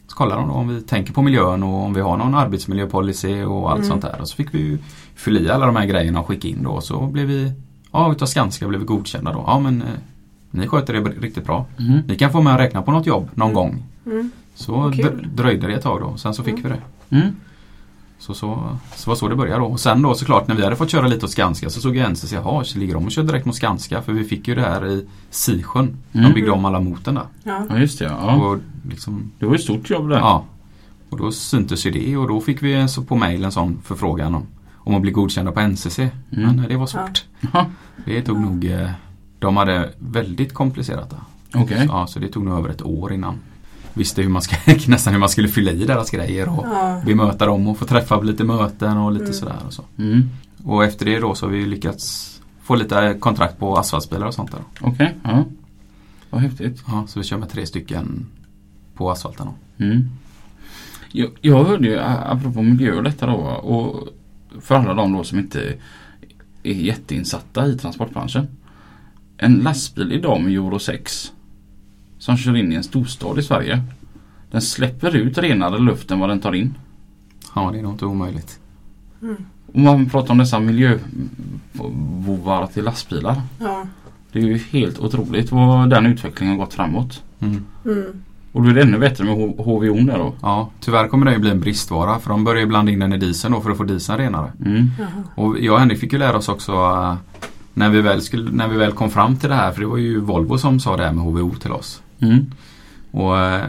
Så 0.08 0.16
kollar 0.16 0.38
de 0.38 0.48
då 0.48 0.54
om 0.54 0.68
vi 0.68 0.82
tänker 0.82 1.14
på 1.14 1.22
miljön 1.22 1.64
och 1.64 1.84
om 1.84 1.94
vi 1.94 2.02
har 2.02 2.18
någon 2.18 2.36
arbetsmiljöpolicy 2.36 3.44
och 3.44 3.72
allt 3.72 3.78
Mm. 3.80 3.90
sånt 3.90 4.02
där. 4.02 4.22
Och 4.22 4.28
så 4.28 4.36
fick 4.36 4.54
vi 4.54 4.60
ju 4.60 4.78
fylla 5.16 5.40
i 5.40 5.50
alla 5.50 5.66
de 5.66 5.76
här 5.76 5.86
grejerna 5.86 6.20
och 6.20 6.28
skicka 6.28 6.48
in 6.48 6.64
då. 6.64 6.82
Så 6.82 7.06
blev 7.08 7.28
vi, 7.28 7.52
ja 7.92 8.12
utav 8.12 8.26
Skanska 8.26 8.68
blev 8.68 8.80
vi 8.80 8.86
godkända 8.86 9.34
då. 9.34 9.44
Ja 9.48 9.60
men 9.60 9.82
eh, 9.82 9.88
ni 10.54 10.68
sköter 10.68 10.94
det 10.94 11.00
riktigt 11.00 11.46
bra. 11.46 11.66
Mm. 11.80 12.00
Ni 12.08 12.16
kan 12.16 12.32
få 12.32 12.42
med 12.42 12.54
och 12.54 12.60
räkna 12.60 12.82
på 12.82 12.92
något 12.92 13.06
jobb 13.06 13.30
någon 13.34 13.54
gång. 13.54 13.84
Mm. 14.06 14.32
Så 14.56 14.92
kul. 14.96 15.06
dr- 15.06 15.28
dröjde 15.36 15.68
det 15.68 15.74
ett 15.74 15.84
tag 15.84 16.02
då. 16.02 16.18
Sen 16.18 16.34
så 16.34 16.44
fick 16.44 16.60
Mm. 16.60 16.64
vi 16.64 16.70
det. 16.70 17.18
Mm. 17.22 17.36
Så, 18.20 18.34
så, 18.34 18.78
så 18.96 19.10
var 19.10 19.16
så 19.16 19.28
det 19.28 19.36
började 19.36 19.60
då. 19.60 19.66
Och 19.66 19.80
sen 19.80 20.02
då 20.02 20.14
såklart 20.16 20.48
när 20.48 20.56
vi 20.56 20.64
hade 20.64 20.76
fått 20.76 20.90
köra 20.90 21.08
lite 21.08 21.26
åt 21.26 21.32
Skanska 21.32 21.70
så 21.70 21.82
såg 21.82 21.96
jag 21.96 22.12
NCC, 22.12 22.32
jaha, 22.34 22.64
så 22.64 22.80
ligger 22.80 22.94
de 22.94 23.06
och 23.06 23.12
kör 23.12 23.24
direkt 23.24 23.46
mot 23.46 23.56
Skanska? 23.56 24.02
För 24.02 24.14
vi 24.14 24.24
fick 24.24 24.48
ju 24.48 24.56
det 24.56 24.62
här 24.62 24.86
i 24.88 25.06
Sisjön. 25.30 25.98
Mm. 26.14 26.28
De 26.28 26.34
byggde 26.34 26.52
om 26.52 26.66
alla 26.66 26.80
motorn 26.80 27.16
där. 27.16 27.24
Ja. 27.44 27.66
Ja 27.70 27.78
just 27.78 28.00
det. 28.00 28.06
Ja. 28.06 28.36
Och 28.36 28.58
liksom, 28.90 29.32
Det 29.40 29.46
var 29.46 29.56
ett 29.56 29.62
stort 29.62 29.90
jobb 29.90 30.10
där. 30.10 30.18
ja. 30.18 30.44
Och 31.10 31.18
då 31.18 31.32
syntes 31.32 31.86
ju 31.86 31.92
det 31.92 32.18
och 32.18 32.28
då 32.28 32.42
fick 32.42 32.64
vi 32.64 32.88
så 32.88 33.02
på 33.04 33.16
mail 33.16 33.44
en 33.46 33.52
sån 33.52 33.78
förfrågan 33.84 34.36
om, 34.36 34.44
om 34.76 34.96
att 34.96 35.02
bli 35.02 35.12
godkända 35.12 35.52
på 35.52 35.60
NCC. 35.68 36.00
Men 36.30 36.60
eh, 36.60 36.66
det 36.68 36.76
var 36.78 36.88
svårt. 36.88 37.24
Ja. 37.54 37.66
Det 38.06 38.22
tog 38.22 38.40
nog, 38.40 38.66
eh, 38.66 38.90
de 39.44 39.58
hade 39.58 39.90
väldigt 40.00 40.54
komplicerat 40.54 41.10
det. 41.10 41.16
Okej. 41.60 41.86
Ja, 41.90 42.08
så 42.08 42.20
det 42.20 42.28
tog 42.28 42.46
nog 42.46 42.58
över 42.60 42.70
ett 42.70 42.82
år 42.82 43.14
innan. 43.14 43.36
Visste 43.94 44.22
hur 44.22 44.30
man 44.30 44.42
ska, 44.42 44.56
nästan 44.88 45.14
hur 45.14 45.20
man 45.20 45.30
skulle 45.30 45.48
fylla 45.48 45.72
i 45.72 45.86
deras 45.86 46.10
grejer 46.12 46.50
och 46.50 46.66
Ja. 46.68 47.02
bemöta 47.06 47.46
dem 47.46 47.68
och 47.68 47.78
få 47.78 47.86
träffa 47.86 48.18
på 48.18 48.24
lite 48.24 48.44
möten 48.44 48.98
och 48.98 49.12
lite 49.12 49.24
Mm. 49.26 49.34
sådär 49.36 49.56
och 49.68 49.74
så. 49.74 49.84
Mm. 49.98 50.30
Och 50.64 50.84
efter 50.84 51.06
det 51.06 51.20
då 51.20 51.36
så 51.36 51.46
har 51.46 51.52
vi 51.52 51.66
lyckats 51.66 52.30
få 52.62 52.76
lite 52.76 53.18
kontrakt 53.20 53.60
på 53.60 53.78
asfaltbilar 53.78 54.28
och 54.28 54.34
sånt 54.34 54.52
där. 54.52 54.62
Okej, 54.82 55.16
ja. 55.24 55.44
Vad 56.30 56.42
häftigt. 56.42 56.84
Ja, 56.88 57.04
så 57.08 57.20
vi 57.20 57.26
kör 57.26 57.38
med 57.38 57.50
tre 57.50 57.66
stycken 57.66 58.26
på 58.96 59.12
asfalten. 59.12 59.46
då. 59.78 59.84
Mm. 59.86 60.10
Jag, 61.12 61.30
jag 61.42 61.64
hörde 61.64 61.88
ju, 61.88 62.00
apropå 62.00 62.62
miljö 62.62 62.92
och 62.98 63.04
detta 63.04 63.26
då, 63.26 63.34
och 63.48 64.08
för 64.62 64.76
alla 64.76 64.94
de 64.94 65.14
då 65.14 65.24
som 65.24 65.40
inte 65.40 65.74
är 66.64 66.74
jätteinsatta 66.74 67.68
i 67.68 67.78
transportbranschen. 67.78 68.48
En 69.38 69.56
lastbil 69.56 70.12
idag 70.12 70.42
med 70.42 70.54
Euro 70.54 70.80
6 70.80 71.32
som 72.18 72.38
kör 72.38 72.56
in 72.56 72.72
i 72.72 72.76
en 72.76 72.84
storstad 72.84 73.40
i 73.40 73.44
Sverige. 73.44 73.82
Den 74.52 74.62
släpper 74.62 75.16
ut 75.16 75.38
renare 75.38 75.80
luft 75.80 76.12
än 76.12 76.20
vad 76.20 76.30
den 76.30 76.40
tar 76.40 76.56
in. 76.56 76.78
Ja, 77.56 77.70
det 77.72 77.80
är 77.80 77.84
nog 77.84 77.94
inte 77.94 78.06
omöjligt. 78.06 78.60
Om 79.74 79.84
man 79.84 80.10
pratar 80.10 80.32
om 80.32 80.38
dessa 80.38 80.60
miljöbovar 80.60 80.98
till 82.68 82.84
lastbilar. 82.84 83.42
Ja. 83.60 83.88
Det 84.32 84.40
är 84.40 84.44
ju 84.44 84.58
helt 84.58 85.00
otroligt 85.00 85.52
vad 85.52 85.90
den 85.90 86.06
utvecklingen 86.06 86.58
har 86.58 86.66
gått 86.66 86.74
framåt. 86.74 87.24
Mm. 87.40 87.66
Mm. 87.86 88.24
Och 88.52 88.64
då 88.64 88.70
är 88.70 88.74
det 88.74 88.82
ännu 88.82 89.00
bättre 89.00 89.24
med 89.24 89.36
HVO 89.58 89.96
där 89.96 90.18
då. 90.18 90.34
Ja, 90.42 90.70
tyvärr 90.80 91.08
kommer 91.08 91.26
det 91.26 91.32
ju 91.34 91.40
bli 91.40 91.50
en 91.50 91.60
bristvara 91.60 92.20
för 92.20 92.30
de 92.30 92.44
börjar 92.44 92.62
ju 92.62 92.68
blanda 92.68 92.92
in 92.92 93.00
den 93.00 93.14
i 93.14 93.18
dieseln 93.18 93.54
då 93.54 93.62
för 93.62 93.72
att 93.72 93.78
få 93.78 93.84
dieseln 93.84 94.18
renare. 94.18 94.52
Mm. 94.66 94.90
Och 95.36 95.60
jag 95.60 95.74
och 95.74 95.80
Henrik 95.80 96.00
fick 96.00 96.14
ju 96.14 96.20
lära 96.20 96.38
oss 96.38 96.50
också 96.50 96.72
äh, 96.72 97.16
när, 97.74 97.90
vi 97.90 98.02
väl 98.02 98.22
skulle, 98.22 98.52
när 98.52 98.68
vi 98.68 98.78
väl 98.78 98.92
kom 98.92 99.10
fram 99.10 99.38
till 99.38 99.50
det 99.50 99.56
här, 99.56 99.72
för 99.72 99.82
det 99.82 99.88
var 99.88 99.98
ju 99.98 100.20
Volvo 100.20 100.58
som 100.58 100.80
sa 100.80 100.98
det 100.98 101.04
här 101.04 101.14
med 101.14 101.24
HVO 101.24 101.56
till 101.56 101.72
oss. 101.72 102.02
Mm. 102.20 102.52
Och, 103.12 103.40
äh, 103.40 103.62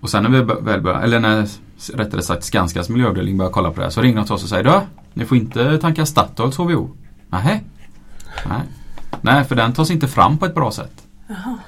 och 0.00 0.10
sen 0.10 0.22
när 0.22 0.30
vi 0.30 0.40
väl 0.40 0.80
började, 0.80 1.04
eller 1.04 1.20
när 1.20 1.48
rättare 1.94 2.22
sagt 2.22 2.44
Skanskas 2.44 2.88
miljöavdelning 2.88 3.36
började 3.36 3.52
kolla 3.54 3.70
på 3.70 3.76
det 3.76 3.82
här 3.82 3.90
så 3.90 4.02
ringde 4.02 4.20
de 4.20 4.24
till 4.24 4.34
oss 4.34 4.42
och 4.42 4.48
säger 4.48 4.64
Du, 4.64 4.80
ni 5.14 5.24
får 5.24 5.36
inte 5.36 5.78
tanka 5.78 6.06
Statoils 6.06 6.56
HVO. 6.56 6.90
Nähä? 7.28 7.60
Nej. 8.48 8.60
Nej, 9.20 9.44
för 9.44 9.54
den 9.54 9.72
tas 9.72 9.90
inte 9.90 10.08
fram 10.08 10.38
på 10.38 10.46
ett 10.46 10.54
bra 10.54 10.70
sätt. 10.70 11.04
Jaha. 11.26 11.58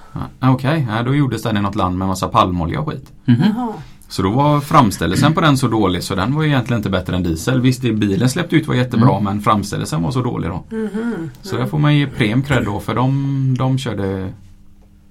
Okej, 0.41 0.87
nej, 0.91 1.05
då 1.05 1.15
gjordes 1.15 1.43
den 1.43 1.57
i 1.57 1.61
något 1.61 1.75
land 1.75 1.99
med 1.99 2.09
massa 2.09 2.29
palmolja 2.29 2.81
och 2.81 2.89
skit. 2.89 3.13
Mhm. 3.25 3.45
Jaha. 3.57 3.73
Så 4.09 4.23
då 4.23 4.31
var 4.31 4.61
framställelsen 4.61 5.35
på 5.35 5.41
den 5.41 5.59
så 5.59 5.69
dålig 5.69 6.03
så 6.03 6.15
den 6.15 6.35
var 6.35 6.43
ju 6.43 6.49
egentligen 6.49 6.79
inte 6.79 6.91
bättre 6.91 7.17
än 7.17 7.23
diesel. 7.23 7.61
Visst, 7.61 7.83
det 7.83 7.93
bilen 7.93 8.29
släppte 8.29 8.57
ut 8.57 8.67
var 8.69 8.75
jättebra 8.75 9.11
Mm. 9.11 9.25
men 9.25 9.41
framställelsen 9.43 10.03
var 10.03 10.11
så 10.11 10.23
dålig 10.23 10.51
då. 10.51 10.65
Mhm. 10.77 11.31
Så 11.43 11.57
där 11.57 11.67
får 11.67 11.79
man 11.79 11.97
ge 11.97 12.07
prem 12.07 12.43
cred 12.43 12.65
då 12.65 12.81
för 12.81 12.95
de, 12.95 13.55
de 13.59 13.79
körde 13.79 14.29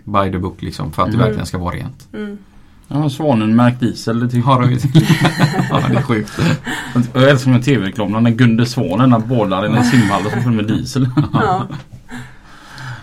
by 0.03 0.31
the 0.31 0.37
book 0.37 0.61
liksom 0.61 0.91
för 0.91 1.03
att 1.03 1.07
det 1.09 1.15
Mm. 1.15 1.25
verkligen 1.25 1.45
ska 1.45 1.57
vara 1.57 1.75
rent. 1.75 2.07
Mm. 2.13 2.37
Ja, 2.87 3.09
Svanen 3.09 3.55
märkt 3.55 3.79
diesel. 3.79 4.19
Det 4.19 4.29
tycker 4.29 4.47
Har 4.47 4.61
de 4.61 4.71
ju 4.71 4.77
till. 4.77 5.07
ja, 5.69 5.81
det 5.89 5.95
är 5.97 6.01
sjukt. 6.01 6.39
Jag 7.13 7.29
älskar 7.29 7.51
med 7.51 7.63
tv-reklamen 7.65 8.23
när 8.23 8.31
Gunde 8.31 8.65
Svanen 8.65 9.11
han 9.11 9.23
bådar 9.27 9.65
i 9.65 9.77
en 9.77 9.83
simhall 9.83 10.25
och 10.25 10.43
så 10.43 10.49
med 10.49 10.65
diesel. 10.67 11.09
Ja. 11.33 11.67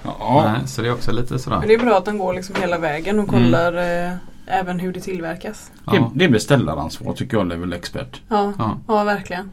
Ja. 0.05 0.53
Nej, 0.53 0.69
så 0.69 0.83
det 0.83 0.89
är 0.89 0.93
också 0.93 1.13
lite 1.13 1.33
Men 1.33 1.39
sådär. 1.41 1.65
det 1.67 1.75
är 1.75 1.79
bra 1.79 1.99
att 1.99 2.05
de 2.05 2.19
går 2.19 2.35
liksom 2.35 2.55
hela 2.61 2.79
vägen 2.79 3.19
och 3.21 3.29
Mm. 3.29 3.45
kollar 3.45 3.73
eh, 4.07 4.13
även 4.47 4.81
hur 4.81 4.93
det 4.93 5.01
tillverkas. 5.01 5.71
Det, 5.85 5.97
Ja, 5.97 6.13
det 6.15 6.25
är 6.25 6.29
beställaransvar 6.29 7.13
tycker 7.13 7.37
jag 7.37 7.47
Level 7.49 7.73
Expert. 7.73 8.21
Ja, 8.29 8.53
ja. 8.59 8.79
ja 8.89 9.05
verkligen. 9.05 9.51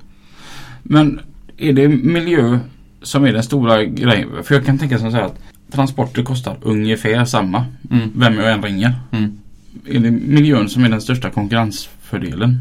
Men 0.84 1.20
är 1.58 1.74
det 1.74 1.88
miljö 1.88 2.60
som 3.02 3.24
är 3.26 3.34
den 3.34 3.44
stora 3.44 3.84
grejen? 3.84 4.30
För 4.44 4.56
jag 4.56 4.66
kan 4.66 4.78
tänka 4.78 5.00
som 5.00 5.12
så 5.12 5.18
här 5.18 5.24
att 5.24 5.40
transporter 5.72 6.24
kostar 6.24 6.58
ungefär 6.62 7.26
samma. 7.26 7.66
Mm, 7.92 8.10
Vem 8.16 8.34
jag 8.36 8.52
än 8.52 8.64
ringer. 8.64 8.94
mm. 9.12 9.38
Är 9.86 10.00
det 10.00 10.12
miljön 10.12 10.70
som 10.70 10.84
är 10.84 10.90
den 10.90 11.02
största 11.02 11.30
konkurrensfördelen? 11.30 12.58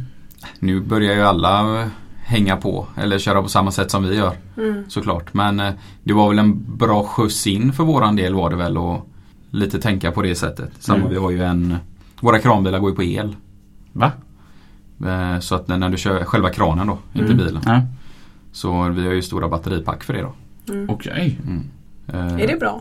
Nu 0.59 0.81
börjar 0.81 1.15
ju 1.15 1.23
alla 1.23 1.81
eh, 1.83 1.89
hänga 2.25 2.57
på 2.57 2.87
eller 2.97 3.19
köra 3.19 3.43
på 3.43 3.49
samma 3.49 3.71
sätt 3.71 3.91
som 3.91 4.05
vi 4.09 4.17
gör 4.17 4.33
Mm. 4.57 4.85
såklart. 4.89 5.35
Men 5.35 5.61
eh, 5.61 5.73
det 6.03 6.13
var 6.13 6.29
väl 6.29 6.39
en 6.39 6.77
bra 6.77 7.05
skjuts 7.05 7.47
in 7.47 7.73
för 7.73 7.85
våran 7.85 8.17
del 8.17 8.35
var 8.35 8.51
det 8.51 8.57
väl 8.57 8.79
och 8.79 9.09
lite 9.51 9.79
tänka 9.81 10.13
på 10.13 10.23
det 10.23 10.35
sättet. 10.35 10.71
Samma 10.79 10.99
Mm. 10.99 11.11
vi 11.11 11.17
har 11.17 11.31
ju 11.31 11.43
en 11.45 11.77
Våra 12.21 12.39
kranbilar 12.39 12.79
går 12.79 12.91
ju 12.91 12.97
på 12.97 13.03
el. 13.03 13.37
Va? 13.93 14.13
Eh, 15.07 15.39
Så 15.41 15.55
att 15.55 15.69
när, 15.69 15.89
du 15.89 15.97
kör 15.97 16.25
själva 16.25 16.51
kranen 16.51 16.87
då, 16.87 16.99
inte 17.13 17.33
Mm. 17.33 17.47
bilen. 17.47 17.63
Ja. 17.67 17.83
Så 18.53 18.89
vi 18.89 19.07
har 19.07 19.13
ju 19.15 19.23
stora 19.23 19.49
batteripack 19.49 20.05
för 20.05 20.13
det 20.13 20.23
då. 20.23 20.33
Mm. 20.73 20.91
Okej. 20.91 21.39
Mm. 21.45 21.65
Eh, 22.07 22.43
Är 22.43 22.47
det 22.49 22.61
bra? 22.61 22.81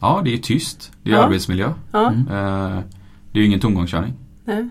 Ja, 0.00 0.20
det 0.24 0.34
är 0.34 0.38
tyst. 0.38 0.92
Det 1.02 1.10
är 1.10 1.14
Ja. 1.14 1.22
arbetsmiljö. 1.24 1.72
Ja. 1.92 2.08
Mm. 2.10 2.20
Eh, 2.28 2.80
Det 3.32 3.38
är 3.38 3.42
ju 3.42 3.46
ingen 3.46 3.60
tomgångskörning. 3.60 4.12
Nej. 4.44 4.68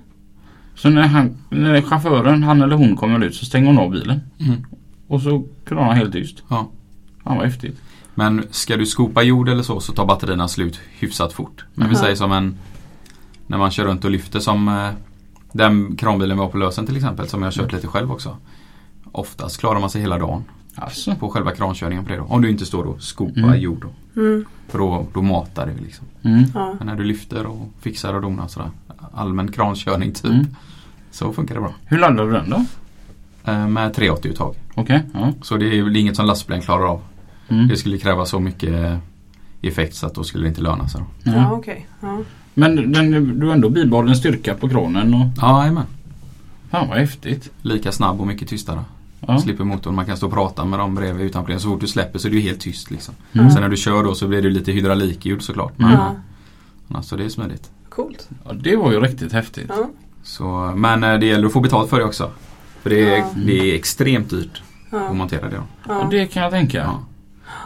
Så 0.76 0.90
när, 0.90 1.02
han, 1.08 1.38
när 1.50 1.82
chauffören, 1.82 2.44
han 2.44 2.62
eller 2.62 2.76
hon 2.76 2.96
kommer 2.98 3.24
ut 3.26 3.36
så 3.36 3.46
stänger 3.46 3.68
hon 3.68 3.80
av 3.80 3.92
bilen. 3.92 4.20
Mm. 4.40 4.66
Och 5.08 5.22
så 5.22 5.44
kranar 5.66 5.94
helt 5.94 6.14
tyst. 6.14 6.44
Ja. 6.50 6.70
Fan 7.24 7.38
vad 7.38 7.46
häftigt. 7.46 7.82
Men 8.16 8.44
ska 8.52 8.78
du 8.78 8.86
skopa 8.86 9.24
jord 9.24 9.50
eller 9.50 9.64
så 9.64 9.80
så 9.80 9.94
tar 9.94 10.06
batterierna 10.06 10.48
slut 10.48 10.80
hyfsat 11.00 11.34
fort. 11.34 11.66
Men 11.74 11.90
vi 11.90 11.96
säger 11.96 12.16
som 12.16 12.32
en 12.32 12.58
När 13.52 13.58
man 13.58 13.72
kör 13.72 13.86
runt 13.86 14.06
och 14.06 14.12
lyfter 14.12 14.40
som 14.40 14.68
eh, 14.68 14.90
Den 15.52 15.96
kranbilen 15.96 16.38
vi 16.38 16.44
har 16.44 16.50
på 16.50 16.58
lösen 16.58 16.86
till 16.86 16.96
exempel 16.96 17.28
som 17.28 17.42
jag 17.42 17.48
har 17.48 17.52
kört 17.52 17.72
lite 17.74 17.88
själv 17.88 18.12
också. 18.12 18.38
Oftast 19.12 19.60
klarar 19.60 19.80
man 19.80 19.90
sig 19.90 20.02
hela 20.02 20.18
dagen 20.20 20.44
Alltså. 20.76 21.16
på 21.16 21.30
själva 21.30 21.52
krankörningen 21.52 22.04
på 22.06 22.12
det 22.12 22.18
då. 22.18 22.24
Om 22.24 22.42
du 22.42 22.50
inte 22.50 22.66
står 22.66 22.84
och 22.84 23.02
skopar 23.02 23.42
Mm. 23.42 23.60
jord 23.60 23.86
då. 24.14 24.22
Mm. 24.22 24.46
För 24.68 24.80
då, 24.80 25.08
då 25.14 25.22
matar 25.22 25.66
det 25.68 25.82
liksom. 25.84 26.06
Mm. 26.24 26.44
Ja. 26.54 26.74
Men 26.78 26.88
när 26.88 26.96
du 26.96 27.04
lyfter 27.04 27.46
och 27.46 27.70
fixar 27.82 28.14
och 28.14 28.22
donar 28.22 28.48
sådär. 28.48 28.70
Allmän 29.14 29.52
krankörning 29.52 30.14
typ. 30.14 30.26
Mm. 30.26 30.46
Så 31.12 31.34
funkar 31.34 31.56
det 31.56 31.62
bra. 31.62 31.74
Hur 31.86 31.98
laddar 32.00 32.26
du 32.26 32.32
den 32.32 32.50
då? 32.50 32.66
Eh, 33.52 33.68
med 33.68 33.94
380-uttag. 33.96 34.56
Okej. 34.76 35.04
Ja. 35.14 35.32
Så 35.42 35.58
det 35.58 35.78
är 35.80 35.84
väl 35.84 35.96
inget 35.96 36.16
som 36.16 36.26
lastbilen 36.26 36.62
klarar 36.62 36.86
av. 36.86 37.02
Mm. 37.48 37.68
Det 37.68 37.78
skulle 37.78 37.98
kräva 37.98 38.26
så 38.26 38.40
mycket 38.40 39.00
effekt 39.62 39.96
så 39.96 40.06
att 40.08 40.16
då 40.16 40.24
skulle 40.24 40.44
det 40.44 40.50
inte 40.50 40.62
löna 40.62 40.88
sig. 40.88 41.02
Då. 41.02 41.32
Ja, 41.32 41.36
Ja. 41.38 41.52
okej. 41.52 41.88
Ja. 42.00 42.20
Men 42.54 42.92
den, 42.92 43.40
du 43.40 43.46
har 43.46 43.54
ändå 43.54 43.70
bibehållen 43.70 44.16
styrka 44.16 44.54
på 44.54 44.70
kranen 44.70 45.14
och 45.14 45.26
Ja, 45.42 45.60
jajamän. 45.62 45.86
fan 46.72 46.88
vad 46.90 46.98
häftigt. 46.98 47.52
Lika 47.62 47.92
snabb 47.92 48.22
och 48.22 48.28
mycket 48.28 48.48
tystare. 48.48 48.80
Ja. 49.28 49.40
Slipper 49.40 49.64
motorn. 49.64 49.96
Man 49.96 50.06
kan 50.06 50.18
stå 50.18 50.28
och 50.28 50.34
prata 50.34 50.66
med 50.66 50.80
dem 50.80 50.96
bredvid 50.96 51.26
utanpå. 51.26 51.60
Så 51.60 51.70
fort 51.70 51.82
du 51.82 51.88
släpper 51.88 52.20
så 52.20 52.28
är 52.28 52.32
det 52.32 52.38
ju 52.38 52.44
helt 52.44 52.60
tyst 52.60 52.92
liksom. 52.92 53.14
Mm. 53.34 53.52
Sen 53.52 53.62
när 53.62 53.70
du 53.70 53.78
kör 53.78 54.04
då 54.04 54.16
så 54.16 54.28
blir 54.28 54.42
det 54.42 54.50
lite 54.50 54.72
hydraulikljud 54.72 55.42
såklart. 55.42 55.74
Men 55.78 55.98
Ja. 56.88 57.02
så 57.02 57.16
det 57.16 57.26
är 57.26 57.30
smidigt. 57.30 57.72
Coolt. 57.90 58.30
Ja, 58.46 58.54
det 58.54 58.76
var 58.76 58.92
ju 58.92 59.00
riktigt 59.00 59.34
häftigt. 59.34 59.66
Ja. 59.70 59.90
Så, 60.24 60.74
men 60.76 61.04
eh, 61.04 61.14
det 61.20 61.26
gäller 61.26 61.48
att 61.48 61.54
få 61.54 61.60
betalt 61.60 61.90
för 61.90 62.00
det 62.00 62.06
också. 62.06 62.30
För 62.82 62.90
det 62.90 63.14
är, 63.16 63.18
Ja. 63.18 63.26
det 63.36 63.72
är 63.72 63.76
extremt 63.76 64.30
dyrt 64.30 64.62
att 64.92 65.16
montera 65.16 65.50
det 65.50 65.56
då. 65.56 65.64
Ja, 65.88 66.00
Ja. 66.02 66.08
det 66.12 66.26
kan 66.26 66.44
jag 66.44 66.52
tänka. 66.52 66.78
Ja. 66.78 67.00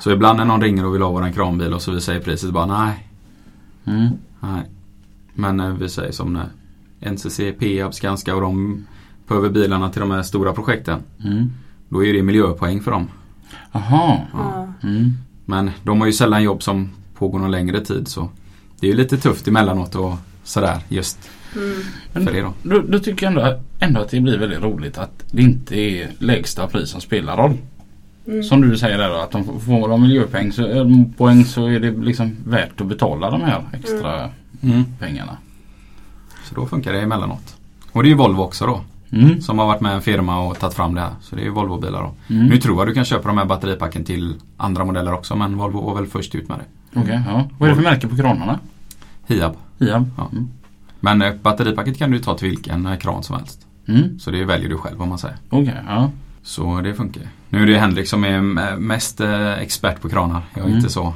Så 0.01 0.11
ibland 0.11 0.37
när 0.37 0.45
någon 0.45 0.61
ringer 0.61 0.85
och 0.85 0.95
vill 0.95 1.01
ha 1.01 1.09
våran 1.09 1.33
kranbil 1.33 1.73
och 1.73 1.81
så 1.81 1.91
vi 1.91 2.01
säger 2.01 2.19
priset 2.21 2.51
bara 2.51 2.65
nej. 2.65 3.07
Mm. 3.85 4.07
nej. 4.39 4.61
Men 5.35 5.59
eh, 5.59 5.69
vi 5.73 5.89
säger 5.89 6.11
som 6.11 6.33
när 6.33 6.47
NCC, 7.11 7.39
Peab, 7.59 7.93
Skanska 7.93 8.35
och 8.35 8.41
de 8.41 8.85
behöver 9.27 9.49
bilarna 9.49 9.89
till 9.89 9.99
de 10.01 10.11
här 10.11 10.21
stora 10.23 10.53
projekten. 10.53 10.99
Mm. 11.23 11.51
Då 11.89 12.05
är 12.05 12.13
det 12.13 12.23
miljöpoäng 12.23 12.81
för 12.81 12.91
dem. 12.91 13.07
Jaha. 13.71 14.19
Ja. 14.33 14.67
Mm. 14.83 15.11
Men 15.45 15.71
de 15.83 15.99
har 15.99 16.07
ju 16.07 16.13
sällan 16.13 16.43
jobb 16.43 16.63
som 16.63 16.89
pågår 17.17 17.39
någon 17.39 17.51
längre 17.51 17.81
tid 17.85 18.07
så 18.07 18.29
det 18.79 18.87
är 18.87 18.91
ju 18.91 18.97
lite 18.97 19.17
tufft 19.17 19.47
emellanåt 19.47 19.95
och 19.95 20.13
sådär 20.43 20.77
just 20.89 21.29
Mm. 21.57 21.73
Men 22.13 22.25
för 22.25 22.33
det 22.33 22.41
då. 22.41 22.53
Då, 22.63 22.81
då 22.87 22.99
tycker 22.99 23.25
jag 23.25 23.31
ändå, 23.35 23.59
ändå 23.79 24.01
att 24.01 24.09
det 24.09 24.19
blir 24.19 24.37
väldigt 24.37 24.61
roligt 24.61 24.97
att 24.97 25.23
det 25.31 25.41
inte 25.41 25.75
är 25.79 26.09
lägsta 26.19 26.67
pris 26.67 26.89
som 26.89 27.01
spelar 27.01 27.37
roll. 27.37 27.53
Mm. 28.27 28.43
Som 28.43 28.61
du 28.69 28.77
säger 28.77 28.97
där 28.97 29.09
då, 29.09 29.15
att 29.15 29.31
de 29.31 29.43
får- 29.59 29.89
de 29.89 30.01
miljöpoäng 30.01 30.51
så, 30.51 30.65
eh, 30.67 30.85
poäng 31.17 31.45
så 31.45 31.65
är 31.67 31.79
det 31.79 31.91
liksom 31.91 32.35
värt 32.47 32.81
att 32.81 32.87
betala 32.87 33.31
de 33.31 33.41
här 33.41 33.63
extra 33.73 34.29
Mm. 34.71 34.85
pengarna. 34.99 35.37
Så 36.43 36.55
då 36.55 36.65
funkar 36.65 36.93
det 36.93 37.01
emellanåt. 37.01 37.55
Och 37.91 38.03
det 38.03 38.07
är 38.07 38.11
ju 38.11 38.15
Volvo 38.15 38.41
också 38.41 38.65
då. 38.65 38.81
Mm. 39.11 39.41
Som 39.41 39.59
har 39.59 39.65
varit 39.65 39.81
med 39.81 39.93
en 39.95 40.01
firma 40.01 40.39
och 40.39 40.59
tagit 40.59 40.73
fram 40.75 40.95
det 40.95 41.01
här. 41.01 41.11
Så 41.21 41.35
det 41.35 41.41
är 41.41 41.45
ju 41.45 41.51
Volvo-bilar 41.51 42.01
då. 42.01 42.33
Mm. 42.35 42.47
Nu 42.47 42.57
tror 42.57 42.77
jag 42.77 42.87
du 42.87 42.93
kan 42.93 43.05
köpa 43.05 43.27
de 43.27 43.37
här 43.37 43.45
batteripacken 43.45 44.03
till 44.03 44.35
andra 44.57 44.85
modeller 44.85 45.13
också 45.13 45.35
men 45.35 45.57
Volvo 45.57 45.81
var 45.81 45.95
väl 45.95 46.07
först 46.07 46.35
ut 46.35 46.49
med 46.49 46.57
det. 46.59 46.99
Okej, 46.99 47.21
ja. 47.27 47.43
Vad 47.57 47.69
är 47.69 47.75
det 47.75 47.81
för 47.83 47.89
märke 47.89 48.07
på 48.07 48.15
kranarna? 48.15 48.59
Hiab. 49.27 49.53
Hiab? 49.79 50.09
Ja. 50.17 50.29
Mm. 50.31 50.49
Men 50.99 51.21
eh, 51.21 51.33
batteripacket 51.41 51.97
kan 51.97 52.11
du 52.11 52.19
ta 52.19 52.37
till 52.37 52.49
vilken 52.49 52.85
eh, 52.85 52.97
kran 52.97 53.23
som 53.23 53.35
helst. 53.35 53.59
Mm. 53.87 54.19
Så 54.19 54.31
det 54.31 54.45
väljer 54.45 54.69
du 54.69 54.77
själv 54.77 55.01
om 55.01 55.09
man 55.09 55.17
säger. 55.17 55.37
Okej, 55.49 55.75
ja. 55.87 56.09
Så 56.43 56.81
det 56.81 56.93
funkar. 56.93 57.23
Nu 57.49 57.61
är 57.63 57.65
det 57.67 57.77
Henrik 57.79 58.07
som 58.07 58.23
är 58.23 58.41
mest 58.77 59.21
eh, 59.21 59.53
expert 59.53 60.01
på 60.01 60.09
kranar. 60.09 60.41
Jag 60.53 60.61
är 60.61 60.65
Mm. 60.65 60.77
inte 60.77 60.89
så. 60.89 61.13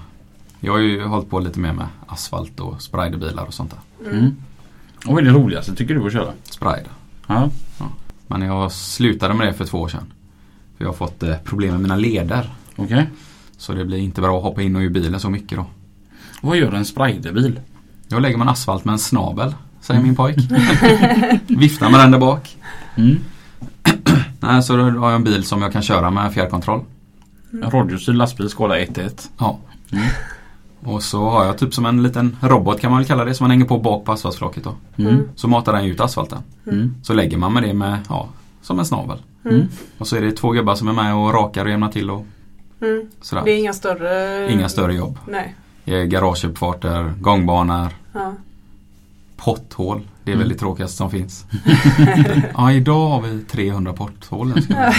Jag 0.60 0.74
har 0.74 0.80
ju 0.80 1.03
hållit 1.03 1.30
på 1.30 1.39
lite 1.39 1.60
mer 1.60 1.74
med 1.74 1.88
asfalt 2.07 2.60
och 2.60 2.82
spriderbilar 2.82 3.43
och 3.43 3.53
sånt 3.53 3.72
där. 3.72 4.10
Mm. 4.12 4.36
Och 5.05 5.14
vad 5.14 5.24
är 5.24 5.26
det 5.26 5.34
roligaste 5.34 5.76
tycker 5.76 5.95
du 5.95 6.05
att 6.05 6.14
köra? 6.14 6.34
Sprider. 6.43 6.91
Ja. 7.28 7.49
Men 8.28 8.41
jag 8.41 8.72
slutade 8.72 9.34
med 9.34 9.47
det 9.47 9.53
för 9.53 9.66
två 9.66 9.78
år 9.78 9.88
sedan. 9.88 10.14
För 10.78 10.84
jag 10.84 10.89
har 10.89 10.95
fått 10.95 11.24
eh, 11.24 11.36
problem 11.38 11.72
med 11.72 11.82
mina 11.82 11.95
leder. 11.95 12.49
Okej. 12.76 13.10
Så 13.57 13.74
det 13.74 13.86
blir 13.86 13.97
inte 13.97 14.22
bra 14.22 14.38
att 14.38 14.43
hoppa 14.43 14.62
in 14.62 14.76
och 14.76 14.80
ur 14.80 14.89
bilen 14.89 15.20
så 15.20 15.30
mycket 15.30 15.57
då. 15.57 15.66
Vad 16.41 16.57
gör 16.57 16.74
en 16.74 16.86
spriderbil? 16.86 17.60
Då 18.07 18.20
lägger 18.20 18.38
man 18.38 18.49
asfalt 18.49 18.86
med 18.86 18.93
en 18.93 18.99
snabel, 18.99 19.55
säger 19.82 20.01
min 20.01 20.16
pojk. 20.16 20.38
Viftar 21.47 21.89
med 21.89 21.99
den 21.99 22.12
där 22.12 22.20
bak. 22.20 22.57
Mm. 22.95 23.20
Nej, 24.39 24.64
så 24.64 24.78
då 24.78 24.84
har 24.84 25.10
jag 25.10 25.16
en 25.16 25.24
bil 25.24 25.43
som 25.43 25.62
jag 25.62 25.74
kan 25.74 25.82
köra 25.82 26.12
med 26.12 26.34
fjärrkontroll. 26.34 26.84
En 27.51 27.72
radiostyrd 27.72 28.16
lastbil 28.16 28.49
skala 28.49 28.78
1-1. 28.78 29.30
Ja. 29.38 29.60
Mm. 29.91 30.05
Och 30.84 31.03
så 31.03 31.30
har 31.30 31.45
jag 31.45 31.57
typ 31.57 31.73
som 31.73 31.86
en 31.86 32.03
liten 32.03 32.38
robot 32.41 32.80
kan 32.82 32.91
man 32.91 32.99
väl 32.99 33.07
kalla 33.07 33.25
det 33.25 33.34
som 33.34 33.43
man 33.43 33.51
hänger 33.51 33.65
på 33.65 33.77
bak 33.80 34.05
på 34.05 34.11
asfaltsflaket 34.11 34.63
då. 34.63 34.73
Mm. 35.03 35.30
Så 35.36 35.47
matar 35.47 35.73
den 35.73 35.86
ut 35.86 35.99
asfalten. 35.99 36.39
Mm. 36.67 36.95
Så 37.03 37.13
lägger 37.13 37.38
man 37.38 37.53
med 37.53 37.63
det 37.63 37.73
med, 37.73 37.99
ja, 38.09 38.27
som 38.61 38.80
en 38.80 38.86
snabel. 38.86 39.17
Mm. 39.45 39.67
Och 39.97 40.07
så 40.07 40.15
är 40.15 40.21
det 40.21 40.32
två 40.32 40.51
gubbar 40.51 40.75
som 40.75 40.88
är 40.88 40.93
med 40.93 41.15
och 41.15 41.34
rakar 41.34 41.65
och 41.65 41.71
jämnar 41.71 41.89
till 41.91 42.11
och 42.11 42.25
Mm. 42.82 43.07
sådär. 43.21 43.41
Det 43.45 43.51
är 43.51 43.57
inga 43.57 43.73
större... 43.73 44.51
Inga 44.53 44.69
större 44.69 44.93
jobb. 44.93 45.17
Nej. 45.27 45.55
Garageuppfarter, 46.07 47.13
gångbanor, 47.21 47.88
Ja. 48.13 48.34
potthål. 49.38 50.01
Det 50.23 50.32
är 50.32 50.36
Mm. 50.36 50.39
väl 50.47 50.49
det 50.49 50.59
tråkigaste 50.59 50.97
som 50.97 51.11
finns. 51.11 51.45
ja, 52.57 52.71
idag 52.71 53.09
har 53.09 53.21
vi 53.21 53.39
300 53.43 53.93
potthål. 53.93 54.53
Ja, 54.69 54.93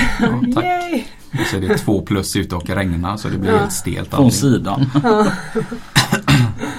tack. 0.55 0.65
Yay! 0.65 1.05
Och 1.33 1.47
så 1.51 1.57
är 1.57 1.61
det 1.61 1.79
två 1.79 2.01
plus 2.03 2.37
ute 2.37 2.57
och 2.57 2.71
regnar 2.71 3.17
så 3.17 3.29
det 3.29 3.39
blir 3.39 3.51
Ja. 3.51 3.59
helt 3.59 3.73
stelt. 3.73 4.11
Från 4.15 4.33
sidan. 4.33 4.87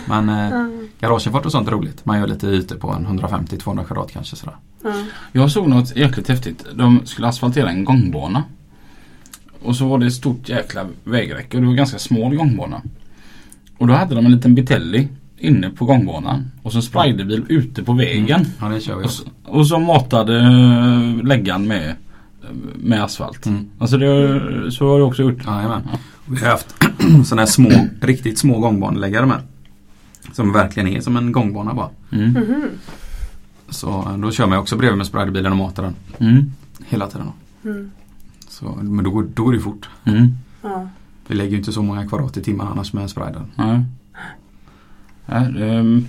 Men 0.06 0.30
eh, 0.30 0.52
Mm. 0.52 0.88
garageuppfart 1.00 1.46
och 1.46 1.52
sånt 1.52 1.68
är 1.68 1.72
roligt. 1.72 2.06
Man 2.06 2.20
gör 2.20 2.28
lite 2.28 2.48
ytor 2.48 2.76
på 2.76 2.90
en 2.92 3.08
150-200 3.20 3.84
kvadrat 3.86 4.12
kanske 4.12 4.36
sådär. 4.36 4.56
Ja. 4.84 4.94
Jag 5.32 5.52
såg 5.52 5.68
något 5.70 5.96
jäkligt 5.96 6.28
häftigt. 6.30 6.66
De 6.76 7.02
skulle 7.06 7.28
asfaltera 7.28 7.70
en 7.70 7.84
gångbana. 7.86 8.44
Och 9.64 9.76
så 9.76 9.88
var 9.88 9.98
det 9.98 10.06
ett 10.08 10.14
stort 10.14 10.50
jäkla 10.50 10.86
vägräcke 11.04 11.58
och 11.58 11.62
det 11.64 11.68
var 11.68 11.76
ganska 11.76 12.00
smal 12.00 12.36
gångbana. 12.36 12.82
Och 13.78 13.88
då 13.88 13.94
hade 13.94 14.16
de 14.16 14.26
en 14.26 14.32
liten 14.32 14.56
Bitelli 14.56 15.08
inne 15.38 15.70
på 15.70 15.86
gångbanan. 15.86 16.52
Och 16.64 16.72
så 16.72 16.78
en 16.78 16.82
sprayderbil 16.84 17.46
ute 17.50 17.84
på 17.84 17.94
vägen. 17.94 18.46
Ja, 18.60 18.66
det 18.70 18.80
kör 18.82 18.96
vi 18.96 19.06
Och, 19.06 19.12
så, 19.12 19.24
och 19.46 19.68
så 19.68 19.80
matade 19.80 20.38
eh, 20.40 21.24
läggan 21.26 21.68
med, 21.68 21.96
med 22.76 23.04
asfalt. 23.04 23.46
Mm. 23.46 23.70
Alltså 23.80 23.98
det, 23.98 24.72
så 24.72 24.90
har 24.90 25.00
jag 25.00 25.08
också 25.08 25.22
gjort. 25.22 25.46
Jajamän. 25.46 25.82
Vi 26.26 26.40
har 26.40 26.48
haft 26.52 26.76
sådana 27.26 27.42
här 27.42 27.46
små, 27.46 27.70
riktigt 28.02 28.38
små 28.40 28.60
gångbaneläggare 28.60 29.26
med. 29.26 29.38
Som 30.34 30.54
verkligen 30.54 30.88
är 30.90 31.02
som 31.02 31.18
en 31.18 31.32
gångbana 31.32 31.74
bara. 31.74 31.90
Mm. 32.12 32.30
Mhm. 32.32 32.64
Så 33.70 33.90
eh, 33.90 34.18
då 34.18 34.32
kör 34.32 34.48
man 34.48 34.58
också 34.58 34.78
bredvid 34.78 34.98
med 34.98 35.08
sprayderbilen 35.08 35.52
och 35.52 35.58
matar 35.58 35.84
den 35.84 35.96
Mm. 36.30 36.52
hela 36.86 37.08
tiden. 37.08 37.28
Mm. 37.64 37.92
Så, 38.50 38.78
men 38.82 39.04
då, 39.06 39.12
går- 39.12 39.28
då 39.34 39.44
går 39.44 39.54
det 39.54 39.60
fort. 39.60 39.90
Mm. 40.04 40.28
Ja. 40.62 40.90
Vi 41.28 41.36
lägger 41.36 41.52
ju 41.52 41.58
inte 41.58 41.72
så 41.72 41.84
många 41.84 42.08
kvadrat 42.08 42.38
i 42.38 42.44
timmen 42.44 42.68
annars 42.68 42.94
med 42.94 43.04
en 43.04 43.10
sprider. 43.10 43.46
Ja. 43.56 43.84
Ja, 45.26 45.36
ehm, 45.36 46.08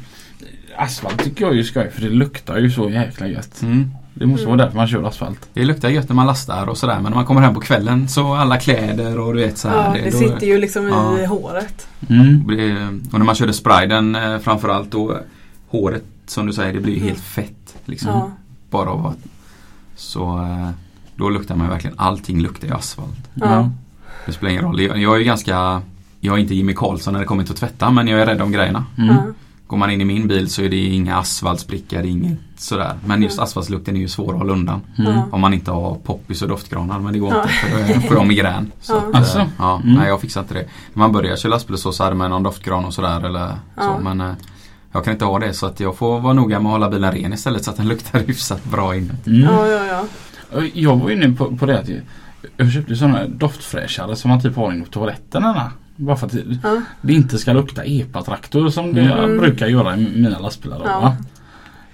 asfalt 0.76 1.24
tycker 1.24 1.44
jag 1.44 1.52
är 1.52 1.56
ju 1.56 1.64
skoj 1.64 1.90
för 1.90 2.00
det 2.02 2.08
luktar 2.08 2.58
ju 2.58 2.70
så 2.70 2.90
jäkla 2.90 3.26
gött. 3.28 3.62
Mm. 4.14 4.18
Det 4.20 4.26
måste 4.26 4.44
Mm. 4.46 4.56
vara 4.56 4.64
därför 4.66 4.76
man 4.78 4.88
kör 4.88 5.02
asfalt. 5.08 5.48
Det 5.52 5.64
luktar 5.64 5.88
gött 5.88 6.08
när 6.08 6.16
man 6.16 6.26
lastar 6.26 6.66
och 6.66 6.78
sådär 6.78 6.94
men 6.94 7.02
när 7.04 7.10
man 7.14 7.24
kommer 7.24 7.40
hem 7.40 7.54
på 7.54 7.60
kvällen 7.60 8.08
så 8.08 8.34
alla 8.34 8.56
kläder 8.58 9.18
och 9.20 9.34
du 9.34 9.40
vet 9.40 9.58
så 9.58 9.68
här. 9.68 9.96
ja, 9.96 10.02
det 10.04 10.10
då- 10.10 10.18
sitter 10.18 10.46
ju 10.46 10.58
liksom 10.58 10.86
i 10.86 10.90
Ja. 10.90 11.26
håret. 11.26 11.86
Mm. 12.08 13.02
Och 13.12 13.18
när 13.18 13.24
man 13.26 13.34
körde 13.34 13.52
spriden 13.52 14.14
eh, 14.14 14.38
framförallt 14.38 14.90
då 14.90 15.16
håret 15.68 16.04
som 16.26 16.46
du 16.46 16.52
säger 16.52 16.72
det 16.72 16.80
blir 16.80 16.96
Mm. 16.96 17.08
helt 17.08 17.20
fett. 17.20 17.74
Liksom. 17.84 18.10
Ja. 18.10 18.30
Bara 18.70 18.90
av 18.90 19.06
att 19.06 19.18
Så 19.96 20.38
eh, 20.38 20.68
då 21.16 21.30
luktar 21.30 21.56
man 21.56 21.68
verkligen 21.68 21.98
allting 21.98 22.40
luktar 22.42 22.68
ju 22.68 22.74
asfalt. 22.74 23.30
Ja. 23.34 23.70
Det 24.26 24.32
spelar 24.32 24.50
ingen 24.50 24.64
roll. 24.64 24.80
Jag, 24.80 24.98
jag 24.98 25.14
är 25.14 25.18
ju 25.18 25.24
ganska 25.24 25.82
Jag 26.24 26.34
är 26.34 26.38
inte 26.38 26.54
Jimmy 26.54 26.74
Karlsson 26.74 27.12
när 27.12 27.20
det 27.20 27.26
kommer 27.26 27.42
till 27.42 27.52
att 27.52 27.58
tvätta 27.58 27.90
men 27.90 28.08
jag 28.08 28.20
är 28.20 28.26
rädd 28.26 28.42
om 28.42 28.52
grejerna. 28.52 28.84
Mm. 28.98 29.16
Går 29.72 29.76
man 29.78 29.90
in 29.90 30.00
i 30.00 30.04
min 30.04 30.28
bil 30.28 30.48
så 30.50 30.62
är 30.62 30.68
det 30.68 30.76
inga 30.76 31.16
asfaltsprickar, 31.16 32.02
det 32.02 32.08
är 32.08 32.10
inget 32.10 32.38
sådär. 32.56 32.94
Men 33.06 33.22
just 33.22 33.36
Mm. 33.38 33.44
asfaltslukten 33.44 33.96
är 33.96 34.00
ju 34.00 34.08
svår 34.08 34.32
att 34.32 34.38
hålla 34.38 34.52
undan. 34.52 34.80
Mm. 34.98 35.20
Om 35.32 35.40
man 35.40 35.54
inte 35.54 35.70
har 35.70 35.94
poppis 35.94 36.42
och 36.42 36.48
doftgranar 36.48 36.98
men 37.00 37.12
det 37.12 37.18
går 37.18 37.36
inte 37.36 37.48
för 37.48 37.94
då 37.94 38.00
får 38.00 38.16
jag 38.16 38.26
migrän. 38.26 38.72
Så 38.80 38.92
Ja. 38.92 38.98
att, 38.98 39.14
Alltså? 39.14 39.38
eh, 39.38 39.46
ja, 39.58 39.80
Mm. 39.84 39.94
Nej 39.94 40.08
jag 40.08 40.20
fixar 40.20 40.40
inte 40.40 40.54
det. 40.54 40.60
När 40.92 40.98
man 40.98 41.12
börjar 41.12 41.36
köra 41.36 41.50
lastbil 41.50 41.76
så, 41.78 41.92
så 41.92 42.04
hade 42.04 42.16
man 42.16 42.30
någon 42.30 42.42
doftgran 42.42 42.84
och 42.84 42.94
sådär 42.94 43.26
eller 43.26 43.40
Ja. 43.76 43.82
så 43.82 43.98
men 44.02 44.20
eh, 44.20 44.32
Jag 44.92 45.04
kan 45.04 45.12
inte 45.12 45.24
ha 45.24 45.38
det 45.38 45.54
så 45.54 45.66
att 45.66 45.80
jag 45.80 45.96
får 45.96 46.20
vara 46.20 46.32
noga 46.32 46.58
med 46.60 46.66
att 46.66 46.72
hålla 46.72 46.90
bilen 46.90 47.12
ren 47.12 47.32
istället 47.32 47.64
så 47.64 47.70
att 47.70 47.76
den 47.76 47.88
luktar 47.88 48.18
hyfsat 48.26 48.64
bra 48.64 48.96
inuti. 48.96 49.30
Mm. 49.30 49.42
Ja, 49.42 49.66
ja, 49.66 49.84
ja. 50.52 50.62
Jag 50.74 50.96
var 50.96 51.10
inne 51.10 51.32
på, 51.32 51.56
på 51.56 51.66
det 51.66 51.78
att 51.80 51.88
jag, 51.88 52.00
jag 52.56 52.72
köpte 52.72 52.96
sådana 52.96 53.26
doftfräschare 53.26 54.16
som 54.16 54.28
man 54.30 54.40
typ 54.42 54.56
har 54.56 54.72
inne 54.72 54.84
på 54.84 54.90
toaletterna. 54.90 55.70
Bara 56.02 56.16
för 56.16 56.26
att 56.26 56.32
det, 56.32 56.44
Ja. 56.62 56.80
det 57.00 57.12
inte 57.12 57.38
ska 57.38 57.52
lukta 57.52 57.82
epatraktor 57.84 58.68
som 58.68 58.94
det 58.94 59.00
Mm. 59.12 59.38
brukar 59.38 59.66
göra 59.66 59.96
i 59.96 60.12
mina 60.16 60.38
lastbilar. 60.38 60.78
då, 60.78 60.84
Ja. 60.86 61.00
va? 61.00 61.16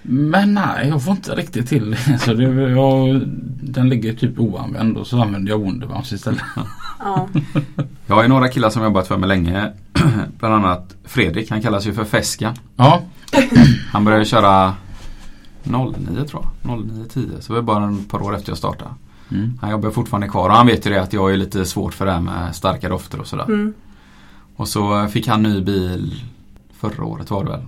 Men 0.03 0.55
nej, 0.55 0.89
jag 0.89 1.03
får 1.05 1.13
inte 1.13 1.35
riktigt 1.35 1.69
till 1.69 1.91
det. 1.91 2.19
Så 2.21 2.35
det 2.35 2.45
jag, 2.71 3.23
den 3.63 3.89
ligger 3.89 4.13
typ 4.15 4.39
oanvänd 4.39 4.97
och 4.97 5.07
så 5.07 5.23
använder 5.23 5.51
jag 5.51 5.59
Wonderbounce 5.59 6.15
istället. 6.15 6.41
ja. 6.99 7.29
Jag 8.07 8.15
har 8.15 8.23
ju 8.23 8.29
några 8.29 8.49
killar 8.49 8.71
som 8.71 8.83
jobbat 8.83 9.09
för 9.09 9.17
mig 9.17 9.29
länge. 9.29 9.73
Bland 10.39 10.55
annat 10.55 10.95
Fredrik, 11.05 11.51
han 11.51 11.63
kallas 11.63 11.87
ju 11.87 11.93
för 11.93 12.05
Feskan. 12.05 12.55
Ja, 12.77 13.03
Han 13.93 14.05
började 14.05 14.25
köra 14.25 14.75
09 15.63 16.25
tror 16.29 16.47
jag. 16.63 16.71
09-10. 16.79 17.41
Så 17.41 17.53
det 17.53 17.61
var 17.61 17.63
bara 17.63 17.91
ett 17.91 18.09
par 18.11 18.23
år 18.23 18.37
efter 18.37 18.51
jag 18.51 18.59
startade. 18.59 18.91
mm. 19.31 19.59
Han 19.61 19.71
jobbar 19.71 19.91
fortfarande 19.91 20.29
kvar 20.29 20.49
och 20.49 20.55
han 20.57 20.67
vet 20.67 20.87
ju 20.87 20.91
det 20.91 21.03
att 21.03 21.13
jag 21.13 21.33
är 21.33 21.37
lite 21.37 21.65
svårt 21.65 21.95
för 21.95 22.07
det 22.07 22.13
här 22.13 22.21
med 22.21 22.55
starka 22.57 22.89
dofter 22.89 23.21
och 23.21 23.27
sådär. 23.27 23.45
Mm. 23.45 23.75
Och 24.59 24.69
så 24.69 25.09
fick 25.09 25.29
han 25.29 25.43
ny 25.43 25.61
bil 25.61 26.25
förra 26.79 27.05
året 27.05 27.31
var 27.31 27.45
det 27.45 27.51
väl. 27.51 27.63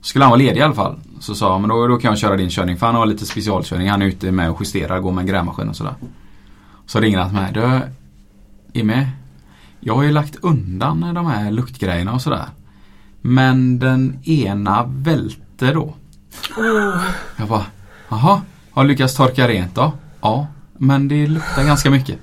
Skulle 0.00 0.24
han 0.24 0.30
vara 0.30 0.38
ledig 0.38 0.60
i 0.60 0.62
alla 0.62 0.74
fall 0.74 1.00
så 1.20 1.34
sa 1.34 1.52
han 1.52 1.60
men 1.60 1.70
då, 1.70 1.86
då 1.86 1.96
kan 1.96 2.08
jag 2.08 2.18
köra 2.18 2.36
din 2.36 2.50
körning 2.50 2.76
för 2.76 2.86
han 2.86 2.94
har 2.94 3.06
lite 3.06 3.26
specialkörning. 3.26 3.88
Han 3.88 4.02
är 4.02 4.06
ute 4.06 4.32
med 4.32 4.50
och 4.50 4.60
justerar, 4.60 5.00
går 5.00 5.12
med 5.12 5.22
en 5.22 5.28
grävmaskin 5.28 5.68
och 5.68 5.76
sådär. 5.76 5.94
Så 6.86 7.00
ringer 7.00 7.18
han 7.18 7.28
till 7.28 7.38
mig. 7.38 7.52
Du, 7.52 8.80
är 8.80 8.84
med? 8.84 9.08
Jag 9.80 9.94
har 9.94 10.02
ju 10.02 10.10
lagt 10.10 10.36
undan 10.36 11.14
de 11.14 11.26
här 11.26 11.50
luktgrejerna 11.50 12.12
och 12.12 12.22
sådär. 12.22 12.46
Men 13.20 13.78
den 13.78 14.18
ena 14.24 14.84
välte 14.86 15.72
då. 15.72 15.94
Oh. 16.56 17.02
Jag 17.36 17.48
bara, 17.48 17.66
jaha, 18.08 18.42
har 18.70 18.82
du 18.82 18.88
lyckats 18.88 19.14
torka 19.14 19.48
rent 19.48 19.74
då? 19.74 19.92
Ja, 20.20 20.46
men 20.76 21.08
det 21.08 21.26
luktar 21.26 21.64
ganska 21.64 21.90
mycket. 21.90 22.18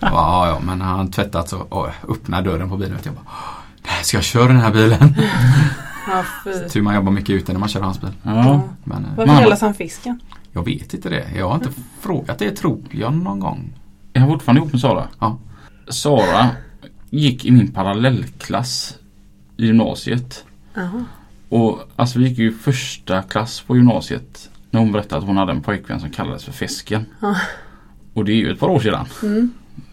Ja. 0.00 0.10
Bara, 0.10 0.22
ja, 0.22 0.48
ja, 0.48 0.60
men 0.66 0.80
han 0.80 1.10
tvättat 1.10 1.48
så 1.48 1.58
och 1.58 1.88
öppnar 2.08 2.42
dörren 2.42 2.68
på 2.68 2.76
bilen. 2.76 2.96
vet 2.96 3.06
Jag 3.06 3.14
bara, 3.14 3.24
"Åh, 3.26 4.02
ska 4.02 4.16
jag 4.16 4.24
köra 4.24 4.46
den 4.48 4.60
här 4.60 4.72
bilen? 4.72 5.14
Ja. 6.10 6.24
Tur 6.70 6.82
man 6.82 6.94
jobbar 6.94 7.12
mycket 7.12 7.30
ute 7.30 7.52
när 7.52 7.60
man 7.60 7.68
kör 7.68 7.80
hans 7.80 8.00
bil. 8.00 8.10
ja. 8.22 8.62
Men 8.84 9.04
eh, 9.04 9.10
Varför 9.16 9.38
kallas 9.40 9.60
han 9.60 9.74
fisken? 9.74 10.20
jag 10.52 10.64
vet 10.64 10.94
inte 10.94 11.08
det. 11.08 11.26
Jag 11.36 11.48
har 11.48 11.54
inte 11.54 11.70
frågat 12.00 12.38
det 12.38 12.50
tror 12.56 12.80
jag 12.90 13.14
någon 13.14 13.40
gång. 13.40 13.72
Jag 14.12 14.22
är 14.22 14.26
fortfarande 14.26 14.60
ihop 14.60 14.72
med 14.72 14.80
Sara. 14.80 15.08
Ja. 15.18 15.38
Sara 15.88 16.46
gick 17.10 17.44
i 17.44 17.50
min 17.50 17.72
parallellklass 17.72 18.94
i 19.56 19.66
gymnasiet. 19.66 20.44
Jaha. 20.74 21.04
Och 21.48 21.80
alltså 21.96 22.18
vi 22.18 22.28
gick 22.28 22.38
ju 22.38 22.52
första 22.52 23.22
klass 23.22 23.60
på 23.60 23.76
gymnasiet 23.76 24.50
när 24.70 24.80
hon 24.80 24.92
berättade 24.92 25.18
att 25.20 25.26
hon 25.26 25.36
hade 25.36 25.52
en 25.52 25.62
pojkvän 25.62 26.00
som 26.00 26.10
kallades 26.10 26.44
för 26.44 26.52
Fisken. 26.52 27.04
Ja. 27.20 27.36
Och 28.14 28.24
det 28.24 28.32
är 28.32 28.36
ju 28.36 28.52
ett 28.52 28.60
par 28.60 28.68
år 28.68 28.80
sedan. 28.80 29.06
Mm. 29.22 29.50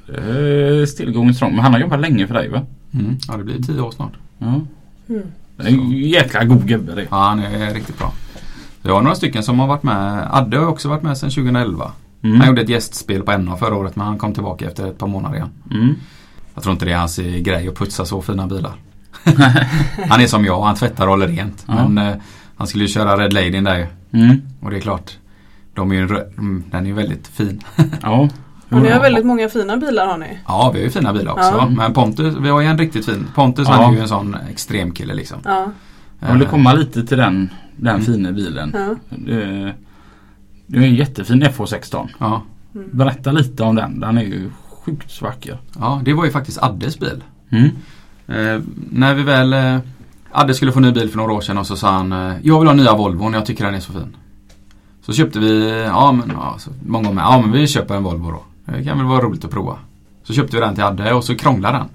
Eh, 0.08 0.86
still 0.86 1.12
going 1.12 1.34
strong. 1.34 1.52
Men 1.52 1.60
han 1.60 1.74
har 1.74 1.80
jobbat 1.80 2.00
länge 2.00 2.28
för 2.28 2.34
dig 2.34 2.50
va? 2.50 2.62
Mm. 2.94 3.18
Ja, 3.28 3.38
det 3.38 3.44
blir 3.44 3.62
tio 3.62 3.82
år 3.82 3.92
snart. 3.92 4.14
Ja. 4.38 4.62
Mm. 5.10 5.22
Det 5.58 5.64
är 5.64 5.68
en 5.68 5.92
jäkla 5.92 6.44
god 6.44 6.68
gubbe 6.68 6.96
det. 6.96 7.02
Ja, 7.02 7.18
han 7.18 7.40
är 7.40 7.74
riktigt 7.74 7.98
bra. 7.98 8.14
Jag 8.82 8.94
har 8.94 9.02
några 9.02 9.16
stycken 9.16 9.44
som 9.44 9.60
har 9.60 9.68
varit 9.68 9.84
med. 9.84 10.28
Adde 10.32 10.58
har 10.58 10.68
också 10.68 10.90
varit 10.90 11.04
med 11.04 11.18
sedan 11.18 11.30
2011. 11.30 11.92
Mm. 12.22 12.40
Han 12.40 12.50
gjorde 12.50 12.62
ett 12.62 12.70
gästspel 12.70 13.24
på 13.24 13.38
NA 13.38 13.58
förra 13.58 13.76
året 13.76 13.96
men 13.96 14.06
han 14.06 14.18
kom 14.18 14.34
tillbaka 14.34 14.68
efter 14.68 14.88
ett 14.88 14.98
par 14.98 15.08
månader 15.08 15.36
igen. 15.36 15.50
Mm. 15.72 15.96
Jag 16.54 16.64
tror 16.64 16.74
inte 16.74 16.86
det 16.86 16.92
är 16.92 16.98
hans 16.98 17.20
eh, 17.20 17.36
grej 17.36 17.68
att 17.68 17.76
putsa 17.76 18.06
så 18.06 18.22
fina 18.22 18.48
bilar. 18.48 18.74
han 20.10 20.22
är 20.22 20.28
som 20.28 20.46
jag, 20.46 20.62
han 20.62 20.76
tvättar 20.76 21.04
och 21.04 21.10
håller 21.10 21.28
rent. 21.28 21.66
Ja. 21.68 21.88
Men 21.88 22.08
eh, 22.08 22.16
han 22.56 22.68
skulle 22.68 22.84
ju 22.84 22.88
köra 22.88 23.18
Red 23.18 23.34
Lady 23.34 23.62
där 23.62 23.78
ju. 23.78 23.86
Mm. 24.22 24.42
Och 24.60 24.70
det 24.70 24.78
är 24.78 24.82
klart. 24.82 25.18
De 25.74 25.92
är 25.92 25.96
ju, 25.96 26.02
mm, 26.38 26.64
den 26.72 26.84
är 26.84 26.88
ju 26.88 26.94
väldigt 26.94 27.28
fin. 27.28 27.62
Ja. 28.02 28.30
Och 28.76 28.82
ni 28.82 28.90
har 28.90 29.00
väldigt 29.02 29.26
många 29.26 29.50
fina 29.50 29.78
bilar 29.78 30.08
har 30.08 30.18
ni. 30.18 30.40
Ja, 30.48 30.72
vi 30.74 30.80
har 30.80 30.84
ju 30.86 30.92
fina 30.92 31.14
bilar 31.14 31.32
också. 31.32 31.44
Ja. 31.46 31.70
Men 31.70 31.94
Pontus, 31.94 32.36
vi 32.42 32.50
har 32.50 32.62
ju 32.62 32.68
en 32.68 32.78
riktigt 32.78 33.06
fin. 33.06 33.28
Pontus 33.36 33.68
Ja. 33.68 33.74
han 33.74 33.84
är 33.94 33.96
ju 33.96 34.02
en 34.02 34.08
sån 34.08 34.36
extremkille 34.52 35.14
liksom. 35.14 35.38
Ja. 35.46 35.72
Jag 36.20 36.34
vill 36.34 36.42
Eh, 36.42 36.50
komma 36.50 36.74
lite 36.74 37.06
till 37.06 37.18
den, 37.18 37.50
den 37.76 37.94
Mm. 37.96 38.06
fina 38.06 38.32
bilen. 38.32 38.72
Ja. 38.74 38.96
Det, 39.10 39.74
det 40.68 40.78
är 40.78 40.82
en 40.82 40.96
jättefin 40.96 41.44
FH16. 41.44 42.08
Ja. 42.20 42.42
Mm. 42.76 42.88
Berätta 42.92 43.32
lite 43.32 43.64
om 43.64 43.76
den. 43.76 44.00
Den 44.00 44.18
är 44.18 44.22
ju 44.24 44.50
sjukt 44.86 45.22
vacker. 45.22 45.58
ja, 45.80 46.02
det 46.06 46.14
var 46.14 46.26
ju 46.26 46.32
faktiskt 46.32 46.64
Addes 46.64 47.00
bil. 47.00 47.24
Mm. 47.50 47.66
Eh, 48.28 48.62
när 48.92 49.14
vi 49.14 49.24
väl 49.24 49.54
eh, 49.54 49.78
Adde 50.32 50.54
skulle 50.54 50.72
få 50.72 50.80
ny 50.80 50.92
bil 50.92 51.10
för 51.10 51.18
några 51.18 51.34
år 51.34 51.42
sedan 51.42 51.58
och 51.58 51.68
så 51.68 51.76
sa 51.78 51.92
han 51.92 52.12
eh, 52.12 52.34
Jag 52.42 52.60
vill 52.60 52.68
ha 52.68 52.76
nya 52.76 52.96
Volvon, 52.96 53.34
jag 53.34 53.46
tycker 53.46 53.66
den 53.66 53.76
är 53.76 53.80
så 53.80 53.92
fin. 53.94 54.16
Så 55.06 55.14
köpte 55.14 55.40
vi, 55.40 55.70
ja 55.86 56.12
men 56.12 56.32
ja, 56.36 56.56
så 56.58 56.70
många 56.86 57.12
med, 57.12 57.22
ja 57.22 57.42
men 57.42 57.52
vi 57.52 57.68
köper 57.68 57.96
en 57.96 58.04
Volvo 58.04 58.32
då. 58.32 58.44
Det 58.66 58.84
kan 58.84 58.98
väl 58.98 59.08
vara 59.08 59.22
roligt 59.22 59.46
att 59.46 59.52
prova. 59.52 59.78
Så 60.24 60.34
köpte 60.34 60.56
vi 60.56 60.62
den 60.62 60.76
till 60.76 60.84
Adde 60.84 61.14
och 61.14 61.24
så 61.24 61.36
krånglade 61.36 61.78
den. 61.78 61.88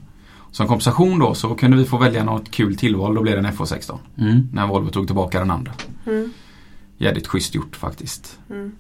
Som 0.51 0.67
kompensation 0.67 1.19
då 1.19 1.35
så 1.35 1.55
kunde 1.55 1.77
vi 1.77 1.85
få 1.85 1.99
välja 1.99 2.25
något 2.25 2.51
kul 2.51 2.77
tillval. 2.77 3.15
Då 3.15 3.23
blev 3.23 3.43
det 3.43 3.49
en 3.49 3.55
FH16. 3.55 3.99
Mm. 4.19 4.49
När 4.53 4.67
Volvo 4.67 4.91
tog 4.91 5.07
tillbaka 5.07 5.39
den 5.39 5.51
andra. 5.51 5.73
Mm. 6.07 6.33
Jävligt 6.99 7.27
schysst 7.27 7.55
gjort 7.55 7.77
faktiskt. 7.77 8.39
Mm. 8.51 8.73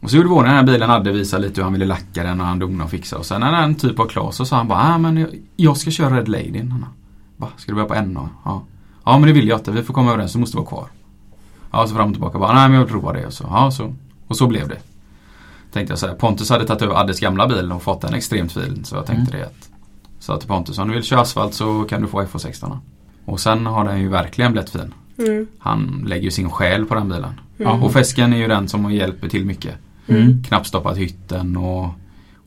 Och 0.00 0.10
så 0.10 0.16
gjorde 0.16 0.28
vår 0.28 0.44
den 0.44 0.52
här 0.52 0.62
bilen 0.62 0.90
hade 0.90 1.12
visat 1.12 1.40
lite 1.40 1.60
hur 1.60 1.62
han 1.62 1.72
ville 1.72 1.86
lacka 1.86 2.22
den 2.22 2.40
och 2.40 2.46
han 2.46 2.58
donade 2.58 2.84
och 2.84 2.90
fixa. 2.90 3.18
Och 3.18 3.26
sen 3.26 3.40
när 3.40 3.60
den 3.60 3.74
typ 3.74 3.98
var 3.98 4.06
klar 4.06 4.30
så 4.30 4.44
sa 4.44 4.56
han 4.56 4.68
bara 4.68 4.78
ah, 4.78 4.98
men 4.98 5.16
jag, 5.16 5.28
jag 5.56 5.76
ska 5.76 5.90
köra 5.90 6.16
Red 6.16 6.28
Lady. 6.28 6.62
Va, 7.36 7.48
ska 7.56 7.72
du 7.72 7.74
börja 7.74 7.88
på 7.88 8.10
NA? 8.10 8.28
Ja. 8.44 8.62
ja 9.04 9.18
men 9.18 9.26
det 9.26 9.32
vill 9.32 9.48
jag 9.48 9.58
inte. 9.58 9.72
Vi 9.72 9.82
får 9.82 9.94
komma 9.94 10.10
överens. 10.10 10.32
Du 10.32 10.38
måste 10.38 10.56
vara 10.56 10.66
kvar. 10.66 10.86
Ja 11.70 11.86
så 11.86 11.94
fram 11.94 12.08
och 12.08 12.14
tillbaka. 12.14 12.38
Bara, 12.38 12.52
Nej 12.52 12.68
men 12.68 12.72
jag 12.72 12.84
vill 12.84 12.92
prova 12.92 13.12
det. 13.12 13.26
Och 13.26 13.32
så, 13.32 13.44
ja, 13.50 13.70
så, 13.70 13.94
och 14.26 14.36
så 14.36 14.46
blev 14.46 14.68
det. 14.68 14.78
Tänkte 15.72 15.92
jag 15.92 15.98
säga. 15.98 16.14
Pontus 16.14 16.50
hade 16.50 16.66
tagit 16.66 16.82
över 16.82 16.94
Addes 16.94 17.20
gamla 17.20 17.48
bil 17.48 17.72
och 17.72 17.82
fått 17.82 18.00
den 18.00 18.14
extremt 18.14 18.52
fin. 18.52 18.84
Så 18.84 18.96
jag 18.96 19.06
tänkte 19.06 19.36
det 19.36 19.46
att 19.46 19.70
Sa 20.22 20.36
till 20.36 20.48
Pontus 20.48 20.78
om 20.78 20.88
du 20.88 20.94
vill 20.94 21.02
köra 21.02 21.20
asfalt 21.20 21.54
så 21.54 21.84
kan 21.84 22.02
du 22.02 22.08
få 22.08 22.22
FH16. 22.22 22.78
Och 23.24 23.40
sen 23.40 23.66
har 23.66 23.84
den 23.84 24.00
ju 24.00 24.08
verkligen 24.08 24.52
blivit 24.52 24.70
fin. 24.70 24.94
Mm. 25.18 25.46
Han 25.58 26.04
lägger 26.06 26.24
ju 26.24 26.30
sin 26.30 26.50
själ 26.50 26.84
på 26.84 26.94
den 26.94 27.08
bilen. 27.08 27.40
Mm. 27.58 27.82
Och 27.82 27.92
Fesken 27.92 28.32
är 28.32 28.36
ju 28.36 28.48
den 28.48 28.68
som 28.68 28.92
hjälper 28.92 29.28
till 29.28 29.44
mycket. 29.44 29.74
Mm. 30.06 30.44
Knappstoppat 30.44 30.96
hytten 30.96 31.56
och, 31.56 31.88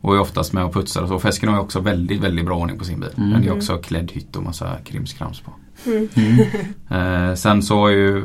och 0.01 0.15
är 0.15 0.19
oftast 0.19 0.53
med 0.53 0.65
och 0.65 0.73
putsar 0.73 1.01
och 1.01 1.07
så. 1.07 1.19
Fesken 1.19 1.49
har 1.49 1.55
ju 1.55 1.61
också 1.61 1.79
väldigt, 1.79 2.21
väldigt 2.21 2.45
bra 2.45 2.57
ordning 2.57 2.77
på 2.77 2.85
sin 2.85 2.99
bil. 2.99 3.09
Mm. 3.17 3.29
Den 3.29 3.43
är 3.43 3.53
också 3.57 3.77
klädd 3.77 4.11
hytt 4.11 4.35
och 4.35 4.43
massa 4.43 4.75
krimskrams 4.85 5.39
på. 5.39 5.51
Mm. 5.85 6.09
Mm. 6.15 6.45
Eh, 7.29 7.35
sen 7.35 7.63
så 7.63 7.79
har 7.79 7.89
ju 7.89 8.23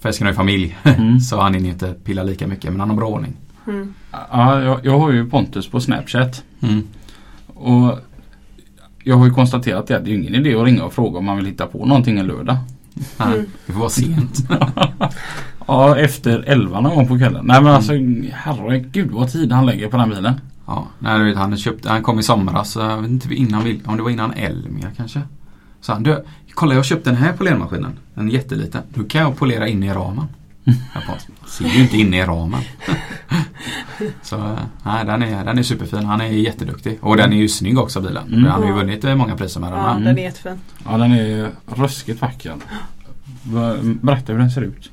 Fesken 0.00 0.26
har 0.26 0.32
ju 0.32 0.36
familj. 0.36 0.76
Mm. 0.82 1.20
så 1.20 1.40
han 1.40 1.54
hinner 1.54 1.68
inte 1.68 1.94
pilla 2.04 2.22
lika 2.22 2.46
mycket 2.46 2.70
men 2.70 2.80
han 2.80 2.90
har 2.90 2.96
bra 2.96 3.08
ordning. 3.08 3.36
Mm. 3.66 3.94
Ja, 4.30 4.62
jag, 4.62 4.80
jag 4.86 4.98
har 4.98 5.10
ju 5.12 5.30
Pontus 5.30 5.68
på 5.68 5.80
Snapchat. 5.80 6.42
Mm. 6.60 6.82
Och 7.46 7.98
jag 9.04 9.16
har 9.16 9.26
ju 9.26 9.32
konstaterat 9.32 9.86
det 9.86 9.94
att 9.94 10.04
det 10.04 10.10
är 10.10 10.14
ingen 10.14 10.34
idé 10.34 10.54
att 10.54 10.64
ringa 10.64 10.84
och 10.84 10.92
fråga 10.92 11.18
om 11.18 11.24
man 11.24 11.36
vill 11.36 11.46
hitta 11.46 11.66
på 11.66 11.86
någonting 11.86 12.18
en 12.18 12.26
lördag. 12.26 12.56
Nej, 13.16 13.28
Mm. 13.34 13.46
det 13.66 13.72
vara 13.72 13.88
sent. 13.88 14.48
Ja, 15.66 15.96
efter 15.96 16.38
elva 16.46 16.80
någon 16.80 16.94
gång 16.94 17.08
på 17.08 17.18
kvällen. 17.18 17.44
Nej 17.46 17.62
men 17.62 17.72
alltså 17.72 17.92
herregud 18.32 19.10
vad 19.10 19.32
tid 19.32 19.52
han 19.52 19.66
lägger 19.66 19.88
på 19.88 19.96
den 19.96 20.10
bilen. 20.10 20.34
Ja, 20.66 20.86
nej, 20.98 21.18
du 21.18 21.24
vet, 21.24 21.36
han, 21.36 21.56
köpte, 21.56 21.88
han 21.90 22.02
kom 22.02 22.18
i 22.18 22.22
somras, 22.22 22.76
jag 22.76 22.96
vet 23.02 23.10
inte 23.10 23.34
innan, 23.34 23.64
vi- 23.64 23.80
om 23.86 23.96
det 23.96 24.02
var 24.02 24.10
innan 24.10 24.32
Elmia 24.32 24.90
kanske. 24.96 25.20
Så 25.80 25.92
han, 25.92 26.02
du, 26.02 26.24
kolla 26.54 26.74
jag 26.74 26.84
köpte 26.84 27.10
den 27.10 27.16
här 27.16 27.32
polermaskinen. 27.32 27.92
En 28.14 28.28
jätteliten. 28.28 28.82
Nu 28.94 29.04
kan 29.04 29.20
jag 29.20 29.36
polera 29.36 29.68
in 29.68 29.82
i 29.82 29.90
ramen. 29.92 30.24
Bara, 30.94 31.18
ser 31.48 31.64
ju 31.68 31.82
inte 31.82 31.96
inne 31.96 32.18
i 32.18 32.22
ramen. 32.22 32.60
Så 34.22 34.56
nej, 34.84 35.04
den 35.04 35.22
är, 35.22 35.44
den 35.44 35.58
är 35.58 35.62
superfin. 35.62 36.04
Han 36.04 36.20
är 36.20 36.26
jätteduktig. 36.26 36.98
Och 37.00 37.16
den 37.16 37.32
är 37.32 37.36
ju 37.36 37.48
snygg 37.48 37.78
också 37.78 38.00
bilen. 38.00 38.26
Mm. 38.28 38.44
Han 38.44 38.60
har 38.62 38.68
ju 38.68 38.74
vunnit 38.74 39.04
eh, 39.04 39.14
många 39.14 39.36
priser 39.36 39.60
med 39.60 39.72
den 39.72 39.80
Ja, 39.80 39.94
den 39.94 40.18
är 40.18 40.22
jättefin. 40.22 40.58
Ja 40.84 40.96
den 40.96 41.12
är 41.12 41.50
ruskigt 41.66 42.20
vacker. 42.20 42.54
Va- 43.42 43.76
Berätta 43.82 44.32
hur 44.32 44.38
den 44.38 44.50
ser 44.50 44.60
ut. 44.62 44.90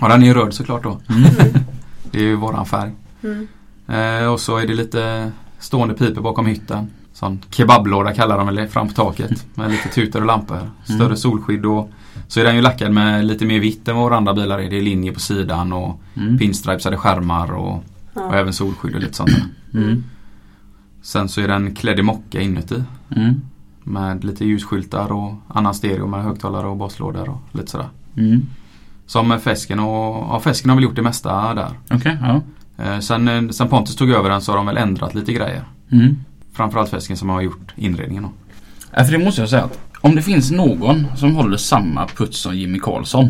Och 0.00 0.08
den 0.08 0.22
är 0.22 0.26
ju 0.26 0.34
röd 0.34 0.54
såklart 0.54 0.82
då. 0.82 1.00
Mm. 1.08 1.24
Det 2.10 2.18
är 2.18 2.22
ju 2.22 2.34
våran 2.36 2.66
färg. 2.66 2.90
Mm. 3.22 3.48
Eh, 3.88 4.26
och 4.32 4.40
så 4.40 4.56
är 4.56 4.66
det 4.66 4.74
lite 4.74 5.32
stående 5.58 5.94
piper 5.94 6.20
bakom 6.20 6.46
hytten. 6.46 6.90
Sån 7.18 7.38
kebablåda 7.50 8.14
kallar 8.14 8.38
de 8.38 8.46
väl 8.46 8.54
det, 8.54 8.68
fram 8.68 8.88
på 8.88 8.94
taket. 8.94 9.46
Med 9.54 9.70
lite 9.70 9.88
tutor 9.88 10.20
och 10.20 10.26
lampor. 10.26 10.70
Större 10.84 11.04
Mm. 11.04 11.16
solskydd 11.16 11.66
och 11.66 11.90
så 12.28 12.40
är 12.40 12.44
den 12.44 12.56
ju 12.56 12.62
lackad 12.62 12.92
med 12.92 13.24
lite 13.26 13.44
mer 13.46 13.60
vitt 13.60 13.88
än 13.88 13.94
vad 13.96 14.04
våra 14.04 14.16
andra 14.16 14.34
bilar 14.34 14.58
är. 14.58 14.70
Det 14.70 14.78
är 14.78 14.82
linje 14.82 15.12
på 15.12 15.20
sidan 15.20 15.72
och 15.72 16.00
Mm. 16.14 16.38
pinstripesade 16.38 16.96
skärmar 16.96 17.52
och, 17.52 17.74
och 17.74 17.82
Ja. 18.14 18.34
även 18.34 18.52
solskydd 18.52 18.94
och 18.94 19.00
lite 19.00 19.14
sånt 19.14 19.30
där. 19.30 19.80
Mm. 19.80 20.04
Sen 21.02 21.28
så 21.28 21.40
är 21.40 21.48
den 21.48 21.74
klädd 21.74 21.98
i 21.98 22.02
mocka 22.02 22.40
inuti. 22.40 22.82
Mm. 23.16 23.40
Med 23.84 24.24
lite 24.24 24.44
ljusskyltar 24.44 25.12
och 25.12 25.34
annan 25.48 25.74
stereo 25.74 26.06
med 26.06 26.22
högtalare 26.24 26.66
och 26.66 26.76
baslådor 26.76 27.28
och 27.28 27.40
lite 27.52 27.70
sådär. 27.70 27.88
Mm. 28.16 28.42
Som 29.06 29.40
Fesken 29.40 29.80
och 29.80 30.16
ja, 30.30 30.40
Fesken 30.44 30.70
har 30.70 30.76
väl 30.76 30.84
gjort 30.84 30.96
det 30.96 31.02
mesta 31.02 31.54
där. 31.54 31.70
Okej, 31.90 32.18
ja. 32.22 32.40
Eh, 32.84 32.98
sen, 32.98 33.28
eh, 33.28 33.48
sen 33.48 33.68
Pontus 33.68 33.96
tog 33.96 34.10
över 34.10 34.30
den 34.30 34.40
så 34.40 34.52
har 34.52 34.56
de 34.56 34.66
väl 34.66 34.76
ändrat 34.76 35.14
lite 35.14 35.32
grejer. 35.32 35.64
Mm. 35.92 36.16
Framförallt 36.58 36.90
Fesken 36.90 37.16
som 37.16 37.28
har 37.28 37.40
gjort 37.40 37.72
inredningen 37.76 38.22
då. 38.22 38.30
Ja, 38.96 39.04
för 39.04 39.12
det 39.12 39.24
måste 39.24 39.40
jag 39.42 39.50
säga 39.50 39.64
att 39.64 39.78
om 40.00 40.14
det 40.16 40.22
finns 40.22 40.50
någon 40.50 41.06
som 41.16 41.34
håller 41.36 41.56
samma 41.56 42.06
puts 42.06 42.38
som 42.38 42.56
Jimmy 42.56 42.78
Karlsson. 42.78 43.28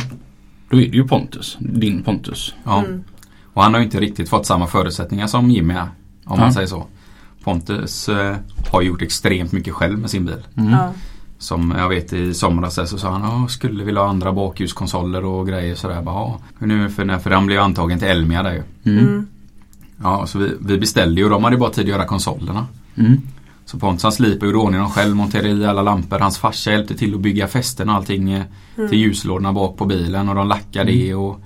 Då 0.70 0.76
är 0.80 0.86
det 0.90 0.96
ju 0.96 1.08
Pontus. 1.08 1.56
Din 1.60 2.02
Pontus. 2.02 2.54
Ja. 2.64 2.78
Mm. 2.84 3.04
Och 3.54 3.62
han 3.62 3.72
har 3.74 3.80
ju 3.80 3.84
inte 3.84 4.00
riktigt 4.00 4.28
fått 4.28 4.46
samma 4.46 4.66
förutsättningar 4.66 5.26
som 5.26 5.50
Jimmy 5.50 5.74
är. 5.74 5.88
Om 6.24 6.38
man 6.38 6.48
Ja. 6.48 6.52
säger 6.52 6.66
så. 6.66 6.86
Pontus 7.44 8.08
eh, 8.08 8.36
har 8.72 8.82
gjort 8.82 9.02
extremt 9.02 9.52
mycket 9.52 9.74
själv 9.74 9.98
med 9.98 10.10
sin 10.10 10.26
bil. 10.26 10.46
Mm. 10.56 10.70
Ja. 10.72 10.92
Som 11.38 11.74
jag 11.78 11.88
vet 11.88 12.12
i 12.12 12.34
somras 12.34 12.74
så 12.90 12.98
sa 12.98 13.10
han 13.10 13.22
"Ja, 13.22 13.48
skulle 13.48 13.84
vilja 13.84 14.00
ha 14.00 14.08
andra 14.08 14.32
bakljuskonsoler 14.32 15.24
och 15.24 15.46
grejer 15.48 15.74
sådär. 15.74 16.02
Bara, 16.02 16.32
nu 16.58 16.88
för, 16.90 17.04
när- 17.04 17.18
för 17.18 17.30
han 17.30 17.46
blev 17.46 17.60
antagen 17.60 17.98
till 17.98 18.08
Elmia 18.08 18.42
där 18.42 18.52
ju. 18.52 18.62
Mm. 18.92 19.06
Mm. 19.06 19.26
Ja, 20.02 20.26
så 20.26 20.38
vi, 20.38 20.52
vi 20.60 20.78
beställde 20.78 21.20
ju 21.20 21.24
och 21.24 21.30
de 21.30 21.44
hade 21.44 21.56
bara 21.56 21.70
tid 21.70 21.84
att 21.84 21.90
göra 21.90 22.04
konsolerna. 22.06 22.66
Mm. 22.98 23.20
Så 23.64 23.78
Pontus 23.78 24.02
han 24.02 24.12
slipade 24.12 24.46
och 24.46 24.52
gjorde 24.52 24.58
ordning 24.64 24.80
dem 24.80 24.90
själv, 24.90 25.16
monterade 25.16 25.48
i 25.48 25.66
alla 25.66 25.82
lampor. 25.82 26.18
Hans 26.18 26.38
farsa 26.38 26.70
hjälpte 26.72 26.94
till 26.94 27.14
att 27.14 27.20
bygga 27.20 27.48
fästen 27.48 27.88
och 27.88 27.94
allting 27.94 28.30
eh, 28.32 28.42
Mm. 28.76 28.90
till 28.90 28.98
ljuslådorna 28.98 29.52
bak 29.52 29.76
på 29.76 29.84
bilen 29.84 30.28
och 30.28 30.34
de 30.34 30.48
lackade 30.48 30.92
det 30.92 31.14
och, 31.14 31.40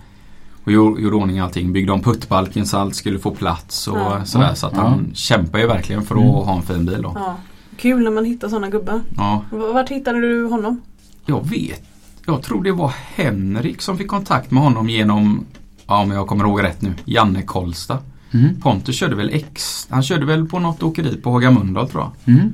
och 0.65 0.73
gjorde 0.73 1.07
ordning 1.17 1.39
allting. 1.39 1.73
Byggde 1.73 1.93
om 1.93 2.01
puttbalken 2.03 2.67
så 2.67 2.79
allt 2.79 2.95
skulle 2.95 3.19
få 3.19 3.31
plats 3.31 3.89
och 3.89 3.99
Ja. 3.99 4.25
sådär. 4.25 4.55
Så 4.55 4.67
att 4.67 4.77
han 4.77 5.05
Ja. 5.09 5.15
kämpar 5.15 5.59
ju 5.59 5.67
verkligen 5.67 6.03
för 6.03 6.15
att 6.15 6.21
Mm. 6.21 6.35
ha 6.35 6.57
en 6.57 6.63
fin 6.63 6.87
bil 6.87 7.03
då. 7.03 7.13
Ja. 7.15 7.37
Kul 7.77 8.05
när 8.05 8.11
man 8.11 8.25
hittar 8.25 8.49
sådana 8.49 8.69
gubbar. 8.71 9.01
Ja, 9.17 9.45
Vart 9.51 9.89
hittade 9.89 10.21
du 10.21 10.45
honom? 10.45 10.81
jag 11.27 11.49
vet. 11.49 11.83
Jag 12.27 12.43
tror 12.43 12.63
det 12.65 12.73
var 12.73 12.93
Henrik 13.15 13.83
som 13.83 13.99
fick 13.99 14.09
kontakt 14.09 14.51
med 14.51 14.63
honom 14.63 14.89
genom, 14.89 15.45
ja 15.87 16.01
om 16.03 16.11
jag 16.11 16.27
kommer 16.27 16.45
ihåg 16.45 16.63
rätt 16.63 16.83
nu, 16.83 16.95
Janne 17.05 17.43
Kolsta. 17.43 17.99
Mm. 18.35 18.61
Pontus 18.61 18.97
körde 18.97 19.17
väl 19.17 19.31
X, 19.33 19.87
han 19.91 20.03
körde 20.03 20.27
väl 20.27 20.47
på 20.47 20.59
något 20.59 20.83
åkeri 20.83 21.17
på 21.17 21.31
Haga 21.31 21.51
Mölndal 21.51 21.89
tror 21.89 22.03
jag. 22.03 22.35
Mm. 22.35 22.53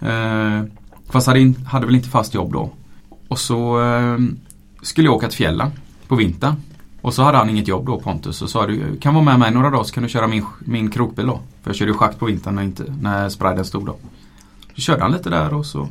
Eh, 0.00 0.68
fast 1.10 1.26
hade, 1.26 1.40
in, 1.40 1.54
hade 1.66 1.86
väl 1.86 1.94
inte 1.94 2.08
fast 2.08 2.34
jobb 2.34 2.52
då. 2.52 2.70
Och 3.28 3.38
så 3.38 3.84
eh, 3.84 4.18
skulle 4.82 5.08
jag 5.08 5.14
åka 5.14 5.28
till 5.28 5.36
fjällen 5.36 5.70
på 6.08 6.16
vintern. 6.16 6.54
Och 7.00 7.14
så 7.14 7.22
hade 7.22 7.38
han 7.38 7.50
inget 7.50 7.68
jobb 7.68 7.86
då 7.86 8.00
Pontus 8.00 8.42
och 8.42 8.50
sa 8.50 8.66
du 8.66 8.96
kan 8.96 9.14
vara 9.14 9.24
med 9.24 9.38
mig 9.38 9.50
några 9.50 9.70
dagar 9.70 9.84
så 9.84 9.94
kan 9.94 10.02
du 10.02 10.08
köra 10.08 10.26
min, 10.26 10.44
min 10.58 10.90
krokbil 10.90 11.26
då. 11.26 11.40
För 11.62 11.70
jag 11.70 11.76
körde 11.76 11.92
schakt 11.92 12.18
på 12.18 12.26
vintern 12.26 12.54
när, 12.54 12.62
inte, 12.62 12.94
när 13.00 13.28
spriden 13.28 13.64
stod 13.64 13.86
då. 13.86 13.96
Så 14.74 14.80
körde 14.80 15.02
han 15.02 15.12
lite 15.12 15.30
där 15.30 15.54
och 15.54 15.66
så 15.66 15.88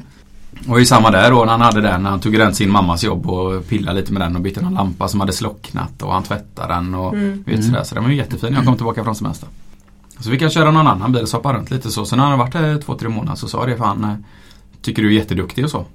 och 0.67 0.81
i 0.81 0.85
samma 0.85 1.11
där 1.11 1.31
då 1.31 1.37
när 1.45 1.51
han 1.51 1.61
hade 1.61 1.81
den 1.81 2.03
när 2.03 2.09
han 2.09 2.19
tog 2.19 2.39
rent 2.39 2.55
sin 2.55 2.69
mammas 2.71 3.03
jobb 3.03 3.25
och 3.29 3.67
pillade 3.67 3.99
lite 3.99 4.13
med 4.13 4.21
den 4.21 4.35
och 4.35 4.41
bytte 4.41 4.61
någon 4.61 4.73
lampa 4.73 5.07
som 5.07 5.19
hade 5.19 5.33
slocknat 5.33 6.01
och 6.01 6.13
han 6.13 6.23
tvättade 6.23 6.73
den 6.73 6.93
och 6.95 7.13
Mm. 7.13 7.43
vet 7.45 7.55
Mm. 7.55 7.61
sådär. 7.67 7.83
Så 7.83 7.95
den 7.95 8.03
var 8.03 8.11
ju 8.11 8.17
jättefin 8.17 8.49
när 8.51 8.57
jag 8.59 8.65
kom 8.65 8.75
tillbaka 8.75 9.03
från 9.03 9.15
semester. 9.15 9.49
Så 10.19 10.29
vi 10.29 10.39
kan 10.39 10.49
köra 10.49 10.71
någon 10.71 10.87
annan 10.87 11.11
bil 11.11 11.23
och 11.23 11.29
hoppa 11.29 11.53
runt 11.53 11.71
lite 11.71 11.91
så. 11.91 12.05
Sen 12.05 12.17
när 12.17 12.23
han 12.25 12.31
har 12.39 12.45
varit 12.45 12.53
här 12.53 12.77
två, 12.81 12.95
tre 12.97 13.09
månader 13.09 13.35
så 13.35 13.47
sa 13.47 13.65
det 13.65 13.77
för 13.77 13.85
han 13.85 14.03
eh, 14.03 14.13
tycker 14.81 15.01
du 15.01 15.07
är 15.09 15.13
jätteduktig 15.13 15.63
och 15.65 15.71
så. 15.71 15.85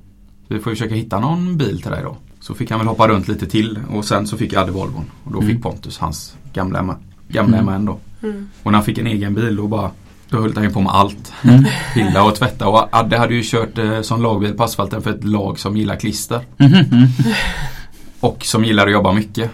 Vi 0.49 0.59
får 0.61 0.73
ju 0.73 0.77
försöka 0.77 0.95
hitta 0.95 1.21
någon 1.21 1.57
bil 1.57 1.83
till 1.83 1.91
dig 1.91 2.03
då. 2.03 2.17
Så 2.41 2.55
fick 2.55 2.71
han 2.71 2.81
väl 2.81 2.89
hoppa 2.89 3.09
runt 3.09 3.29
lite 3.29 3.47
till 3.47 3.79
och 3.91 4.05
sen 4.05 4.27
så 4.27 4.37
fick 4.37 4.53
jag 4.53 4.63
Adde 4.63 4.73
Volvon. 4.73 5.05
Och 5.25 5.33
då 5.33 5.39
Mm. 5.41 5.51
fick 5.55 5.63
Pontus 5.63 5.99
hans 5.99 6.35
gamla, 6.53 6.97
gamla 7.29 7.57
Mm. 7.59 7.67
MAN 7.67 7.85
då. 7.85 7.99
Mm. 8.23 8.49
Och 8.63 8.73
när 8.73 8.79
han 8.79 8.85
fick 8.85 8.99
en 8.99 9.07
egen 9.07 9.35
bil 9.35 9.57
då 9.57 9.67
bara 9.67 9.91
då 10.31 10.41
höll 10.41 10.57
han 10.57 10.72
på 10.72 10.81
med 10.81 10.93
allt. 10.93 11.33
Mm. 11.43 11.64
Pilla 11.95 12.24
och 12.24 12.35
tvätta 12.35 12.68
och 12.68 12.89
Adde 12.93 13.18
hade 13.18 13.35
ju 13.35 13.43
kört 13.45 13.78
eh, 13.78 14.01
som 14.01 14.22
lagbil 14.22 14.53
på 14.55 14.64
asfalten 14.64 15.03
för 15.03 15.11
ett 15.11 15.24
lag 15.24 15.59
som 15.59 15.76
gillar 15.76 15.97
klister. 15.97 16.41
Mm. 16.59 16.85
Och 18.20 18.45
som 18.45 18.64
gillar 18.64 18.87
att 18.87 18.93
jobba 18.93 19.12
mycket. 19.12 19.51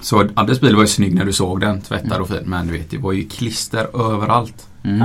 Så 0.00 0.28
Addes 0.34 0.60
bil 0.60 0.74
var 0.74 0.82
ju 0.82 0.88
snygg 0.88 1.14
när 1.14 1.24
du 1.24 1.32
såg 1.32 1.60
den, 1.60 1.80
tvättad 1.80 2.20
och 2.20 2.28
fin. 2.28 2.42
Men 2.44 2.66
du 2.66 2.72
vet, 2.72 2.90
det 2.90 2.98
var 2.98 3.12
ju 3.12 3.28
klister 3.28 4.12
överallt. 4.12 4.68
Mm. 4.84 5.02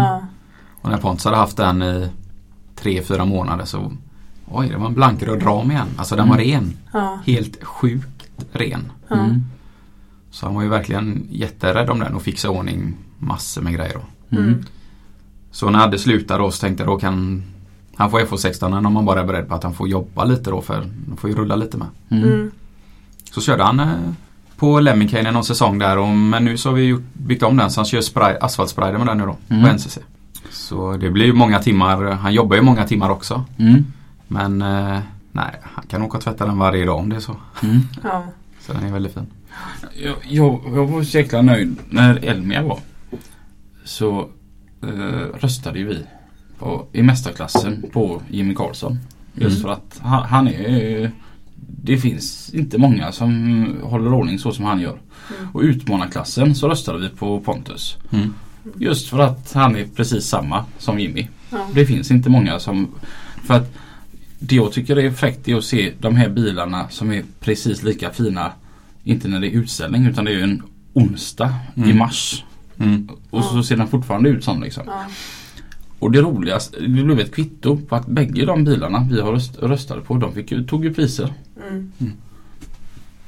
Och 0.82 0.90
när 0.90 0.98
Pontus 0.98 1.26
hade 1.26 1.38
haft 1.38 1.58
den 1.58 1.82
i 1.84 2.10
tre, 2.76 3.04
fyra 3.04 3.26
månader 3.26 3.66
så 3.66 3.92
Oj, 4.52 4.70
det 4.70 4.78
var 4.78 4.88
en 4.88 4.94
blankröd 4.94 5.46
ram 5.46 5.72
igen. 5.72 5.88
Alltså 5.98 6.16
den 6.16 6.30
var 6.30 6.36
Mm. 6.38 6.48
ren. 6.52 6.78
Ja. 6.94 7.20
Helt 7.26 7.64
sjukt 7.64 8.32
ren. 8.52 8.92
Mm. 9.10 9.44
Så 10.32 10.46
han 10.46 10.56
var 10.56 10.62
ju 10.62 10.70
verkligen 10.70 11.28
jätterädd 11.32 11.90
om 11.90 12.00
den 12.00 12.16
och 12.16 12.22
fixade 12.22 12.58
ordning 12.58 12.94
massor 13.18 13.62
med 13.62 13.74
grejer 13.74 13.94
då. 13.94 14.38
Mm. 14.38 14.66
Så 15.52 15.70
när 15.70 15.84
Adde 15.84 16.00
slutade 16.00 16.44
då 16.44 16.52
så 16.52 16.62
tänkte 16.62 16.84
jag 16.84 16.92
då 16.94 17.00
kan 17.00 17.44
han 17.96 18.12
få 18.12 18.20
FH16 18.20 18.86
om 18.88 18.94
man 18.94 19.06
bara 19.06 19.22
är 19.22 19.26
beredd 19.26 19.48
på 19.50 19.56
att 19.56 19.64
han 19.64 19.74
får 19.74 19.88
jobba 19.88 20.24
lite 20.24 20.50
då 20.50 20.62
för 20.62 20.74
han 21.08 21.18
får 21.18 21.30
ju 21.30 21.36
rulla 21.36 21.56
lite 21.56 21.78
med. 21.78 21.88
Mm. 22.10 22.24
Mm. 22.24 22.52
Så 23.32 23.42
körde 23.42 23.64
han 23.64 23.80
eh, 23.80 23.88
på 24.58 24.80
Lemminkainen 24.80 25.34
någon 25.34 25.44
säsong 25.44 25.80
där 25.80 25.98
och, 25.98 26.08
men 26.08 26.46
nu 26.46 26.58
så 26.58 26.70
har 26.70 26.76
vi 26.76 26.84
gjort, 26.84 27.04
byggt 27.14 27.44
om 27.44 27.58
den 27.58 27.72
så 27.72 27.80
han 27.82 27.86
kör 27.86 28.02
spray, 28.02 28.36
asfaltsprider 28.42 28.98
med 28.98 29.08
den 29.08 29.18
nu 29.18 29.26
då 29.26 29.38
Mm. 29.50 29.64
på 29.64 29.74
NCC. 29.74 29.98
Så 30.52 30.98
det 30.98 31.10
blir 31.10 31.26
ju 31.26 31.34
många 31.34 31.60
timmar, 31.60 32.04
han 32.12 32.34
jobbar 32.34 32.56
ju 32.56 32.62
många 32.62 32.84
timmar 32.88 33.10
också. 33.10 33.44
Mm. 33.58 33.86
Men 34.28 34.62
eh, 34.62 35.00
nej, 35.32 35.52
han 35.64 35.86
kan 35.88 36.02
åka 36.02 36.18
och 36.18 36.24
tvätta 36.24 36.46
den 36.46 36.58
varje 36.58 36.86
dag 36.86 36.98
om 36.98 37.10
det 37.10 37.16
är 37.16 37.20
så. 37.20 37.36
Mm. 37.64 37.80
Ja. 38.04 38.24
Så 38.62 38.74
den 38.74 38.84
är 38.84 38.92
väldigt 38.92 39.14
fin. 39.14 39.28
Jag, 40.04 40.16
jag, 40.28 40.60
jag 40.76 40.88
var 40.88 41.04
så 41.04 41.18
jäkla 41.18 41.42
nöjd 41.42 41.78
när 41.90 42.26
Elmia 42.26 42.64
var. 42.64 42.80
Så 43.86 44.28
eh, 44.84 45.40
röstade 45.40 45.80
ju 45.80 45.88
vi 45.88 45.98
på, 46.60 46.86
i 46.94 47.02
mästarklassen 47.04 47.86
på 47.94 48.22
Jimmy 48.30 48.56
Karlsson. 48.56 49.00
Just 49.36 49.58
Mm. 49.58 49.62
för 49.64 49.70
att 49.70 50.00
han, 50.04 50.24
han 50.24 50.48
är 50.48 51.12
Det 51.82 51.98
finns 51.98 52.50
inte 52.54 52.78
många 52.78 53.12
som 53.12 53.78
håller 53.84 54.14
ordning 54.14 54.40
så 54.40 54.52
som 54.52 54.66
han 54.66 54.80
gör. 54.80 54.98
Mm. 55.40 55.50
Och 55.54 55.62
utmanarklassen 55.62 56.56
så 56.56 56.70
röstade 56.70 57.00
vi 57.00 57.10
på 57.10 57.40
Pontus. 57.40 57.98
Mm. 58.12 58.34
Just 58.78 59.10
för 59.10 59.20
att 59.20 59.54
han 59.54 59.76
är 59.76 59.86
precis 59.96 60.26
samma 60.26 60.66
som 60.78 61.00
Jimmy. 61.00 61.28
Ja. 61.50 61.68
Det 61.74 61.86
finns 61.86 62.12
inte 62.12 62.30
många 62.30 62.60
som 62.60 62.88
För 63.44 63.54
att 63.54 63.74
det 64.40 64.56
jag 64.56 64.72
tycker 64.72 64.96
är 64.96 65.12
fräckt 65.12 65.48
är 65.48 65.56
att 65.56 65.64
se 65.64 65.94
de 66.00 66.16
här 66.16 66.30
bilarna 66.30 66.90
som 66.90 67.12
är 67.12 67.24
precis 67.40 67.84
lika 67.84 68.10
fina 68.10 68.52
Inte 69.04 69.28
när 69.28 69.40
det 69.40 69.48
är 69.48 69.52
utställning 69.52 70.06
utan 70.08 70.26
det 70.26 70.32
är 70.34 70.44
en 70.44 70.64
onsdag 70.94 71.54
i 71.76 71.82
Mm. 71.82 71.98
mars. 71.98 72.44
Mm. 72.80 73.10
Och 73.30 73.44
så 73.44 73.58
Ja. 73.58 73.64
ser 73.64 73.78
den 73.78 73.88
fortfarande 73.88 74.30
ut 74.30 74.44
som 74.44 74.64
liksom. 74.64 74.84
Ja. 74.88 75.02
Och 76.00 76.12
det 76.12 76.22
roligaste, 76.22 76.80
det 76.82 76.88
blev 77.04 77.20
ett 77.20 77.36
kvitto 77.36 77.78
på 77.78 77.96
att 77.96 78.08
bägge 78.08 78.46
de 78.46 78.64
bilarna 78.64 79.08
vi 79.12 79.22
har 79.22 79.32
röst, 79.32 79.58
röstade 79.62 80.02
på 80.02 80.18
de 80.18 80.34
fick, 80.34 80.52
ju- 80.52 80.64
tog 80.64 80.84
ju 80.86 80.94
priser. 80.94 81.34
Mm. 81.70 81.92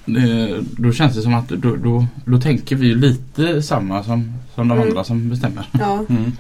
Det, 0.06 0.56
då 0.78 0.92
känns 0.92 1.16
det 1.16 1.22
som 1.22 1.34
att 1.34 1.50
då, 1.50 1.76
då, 1.76 2.06
då 2.26 2.42
tänker 2.42 2.76
vi 2.76 2.96
lite 2.96 3.62
samma 3.62 4.04
som, 4.04 4.34
som 4.56 4.68
de 4.68 4.78
Mm. 4.78 4.88
andra 4.90 5.04
som 5.04 5.30
bestämmer. 5.30 5.68
Ja. 5.72 6.06
Mm. 6.10 6.32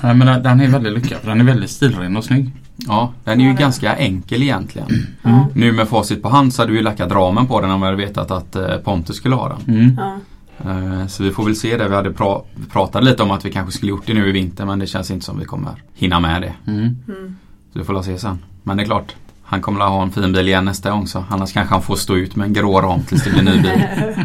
Nej, 0.00 0.14
men 0.14 0.42
den- 0.42 0.60
är 0.60 0.68
väldigt 0.68 0.92
lyckad 0.94 1.18
den 1.24 1.40
är 1.40 1.44
väldigt 1.44 1.70
stilren 1.70 2.16
och 2.16 2.24
snygg. 2.24 2.50
Ja, 2.76 3.12
den 3.24 3.40
är 3.40 3.44
ju 3.44 3.50
Ja, 3.50 3.56
ganska 3.56 3.94
enkel 3.96 4.42
egentligen. 4.42 4.88
Ja. 5.22 5.48
Nu 5.54 5.72
med 5.72 5.88
facit 5.88 6.22
på 6.22 6.28
hand 6.28 6.54
så 6.54 6.62
hade 6.62 6.72
vi 6.72 6.78
ju 6.78 6.84
lackat 6.84 7.12
ramen 7.12 7.46
på 7.46 7.60
den 7.60 7.70
om 7.70 7.80
vi 7.80 7.84
hade 7.86 7.96
vetat 7.96 8.30
att 8.30 8.56
eh, 8.56 8.76
Pontus 8.76 9.16
skulle 9.16 9.34
ha 9.34 9.48
den. 9.48 9.76
Mm. 9.76 9.94
Ja. 9.98 10.18
Eh, 10.66 11.06
Så 11.06 11.22
vi 11.22 11.30
får 11.30 11.44
väl 11.44 11.56
se 11.56 11.76
det. 11.76 11.88
Vi 11.88 11.94
hade 11.94 12.10
pra- 12.10 12.42
pratat 12.72 13.04
lite 13.04 13.22
om 13.22 13.30
att 13.30 13.44
vi 13.44 13.52
kanske 13.52 13.72
skulle 13.72 13.90
gjort 13.90 14.06
det 14.06 14.14
nu 14.14 14.28
i 14.28 14.32
vinter 14.32 14.64
men 14.66 14.78
det 14.78 14.86
känns 14.86 15.10
inte 15.10 15.24
som 15.24 15.38
vi 15.38 15.44
kommer 15.44 15.82
hinna 15.94 16.20
med 16.20 16.42
det. 16.42 16.54
Mm. 16.66 16.80
Mm. 17.08 17.36
Så 17.72 17.78
vi 17.78 17.84
får 17.84 17.92
la 17.92 18.02
se 18.02 18.18
sen. 18.18 18.38
Men 18.62 18.76
det 18.76 18.82
är 18.82 18.84
klart, 18.84 19.14
han 19.42 19.60
kommer 19.60 19.80
att 19.80 19.90
ha 19.90 20.02
en 20.02 20.10
fin 20.10 20.32
bil 20.32 20.48
igen 20.48 20.64
nästa 20.64 20.90
gång 20.90 21.06
så 21.06 21.24
annars 21.30 21.52
kanske 21.52 21.74
han 21.74 21.82
får 21.82 21.96
stå 21.96 22.16
ut 22.16 22.36
med 22.36 22.46
en 22.46 22.52
grå 22.52 22.80
ram 22.80 23.00
tills 23.02 23.24
det 23.24 23.30
blir 23.30 23.42
ny 23.42 23.62
bil. 23.62 23.82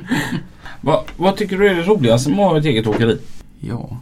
Vad, 0.81 1.03
vad 1.17 1.37
tycker 1.37 1.57
du 1.57 1.67
är 1.67 1.75
det 1.75 1.81
roligaste 1.83 2.29
med 2.29 2.39
att 2.39 2.51
ha 2.51 2.57
ett 2.59 2.65
eget 2.65 2.87
åkeri? 2.87 3.17
Ja. 3.59 3.97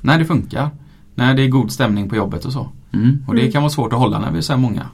Nej, 0.00 0.18
det 0.18 0.24
funkar. 0.24 0.70
När 1.14 1.34
det 1.34 1.42
är 1.42 1.48
god 1.48 1.72
stämning 1.72 2.08
på 2.08 2.16
jobbet 2.16 2.44
och 2.44 2.52
så. 2.52 2.68
Mm. 2.92 3.24
Och 3.26 3.34
det 3.34 3.52
kan 3.52 3.62
vara 3.62 3.70
svårt 3.70 3.92
att 3.92 3.98
hålla 3.98 4.18
när 4.18 4.30
vi 4.30 4.38
är 4.38 4.42
så 4.42 4.52
här 4.52 4.60
många. 4.60 4.86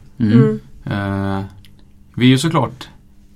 Eh, 0.85 1.41
vi 2.15 2.25
är 2.27 2.31
ju 2.31 2.39
såklart 2.39 2.89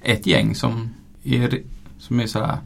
ett 0.03 0.27
gäng 0.27 0.55
som 0.55 0.91
är, 1.25 1.61
som 1.99 2.21
är 2.21 2.27
sådär 2.27 2.57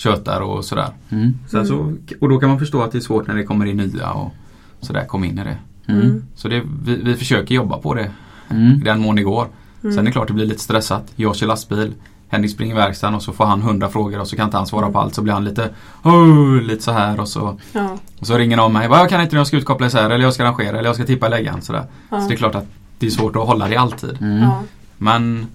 tjötar 0.00 0.40
och 0.40 0.64
sådär. 0.64 0.88
Mm. 1.10 1.34
Sen 1.50 1.66
så, 1.66 1.96
och 2.20 2.28
då 2.28 2.38
kan 2.38 2.48
man 2.48 2.58
förstå 2.58 2.82
att 2.82 2.92
det 2.92 2.98
är 2.98 3.00
svårt 3.00 3.26
när 3.26 3.34
det 3.34 3.42
kommer 3.44 3.66
in 3.66 3.76
nya 3.76 4.10
och 4.12 4.32
sådär, 4.80 5.04
kom 5.04 5.24
in 5.24 5.38
i 5.38 5.44
det. 5.44 5.56
Mm. 5.92 6.24
Så 6.34 6.48
det, 6.48 6.62
vi, 6.84 6.96
vi 6.96 7.14
försöker 7.16 7.54
jobba 7.54 7.76
på 7.78 7.94
det 7.94 8.02
i 8.50 8.54
Mm. 8.54 8.80
den 8.84 9.00
mån 9.00 9.16
det 9.16 9.22
går. 9.22 9.46
Mm. 9.82 9.94
Sen 9.94 9.98
är 9.98 10.06
det 10.06 10.12
klart 10.12 10.28
det 10.28 10.34
blir 10.34 10.46
lite 10.46 10.60
stressat. 10.62 11.12
Jag 11.16 11.36
kör 11.36 11.46
lastbil, 11.46 11.92
Henrik 12.28 12.50
springer 12.50 12.74
i 12.74 12.76
verkstaden 12.78 13.14
och 13.14 13.22
så 13.22 13.32
får 13.32 13.44
han 13.44 13.62
hundra 13.62 13.88
frågor 13.88 14.20
och 14.20 14.28
så 14.28 14.36
kan 14.36 14.44
inte 14.44 14.56
han 14.56 14.66
svara 14.66 14.90
på 14.90 14.98
allt. 14.98 15.14
Så 15.14 15.22
blir 15.22 15.32
han 15.32 15.44
lite, 15.44 15.70
oh, 16.02 16.60
lite 16.62 16.82
så 16.82 16.92
här 16.92 17.20
och 17.20 17.28
så, 17.28 17.58
Ja. 17.72 17.98
och 18.20 18.26
så 18.26 18.38
ringer 18.38 18.56
någon 18.56 18.72
mig. 18.72 18.88
"Vad, 18.88 18.98
Jag 18.98 19.08
kan 19.08 19.20
inte 19.20 19.36
jag 19.36 19.46
ska 19.46 19.56
utkoppla 19.56 19.86
isär 19.86 20.10
eller 20.10 20.24
jag 20.24 20.34
ska 20.34 20.44
rangera 20.44 20.78
eller 20.78 20.88
jag 20.88 20.94
ska 20.96 21.04
tippa 21.06 21.28
läggan. 21.28 21.62
Sådär. 21.62 21.84
Ja. 22.10 22.20
Så 22.20 22.28
det 22.28 22.34
är 22.34 22.36
klart 22.36 22.54
att 22.54 22.66
det 22.98 23.06
är 23.06 23.10
svårt 23.10 23.36
att 23.36 23.46
hålla 23.46 23.68
det 23.68 23.76
alltid. 23.76 24.16
Mm. 24.22 24.38
Ja. 24.42 24.62
Men 24.98 25.46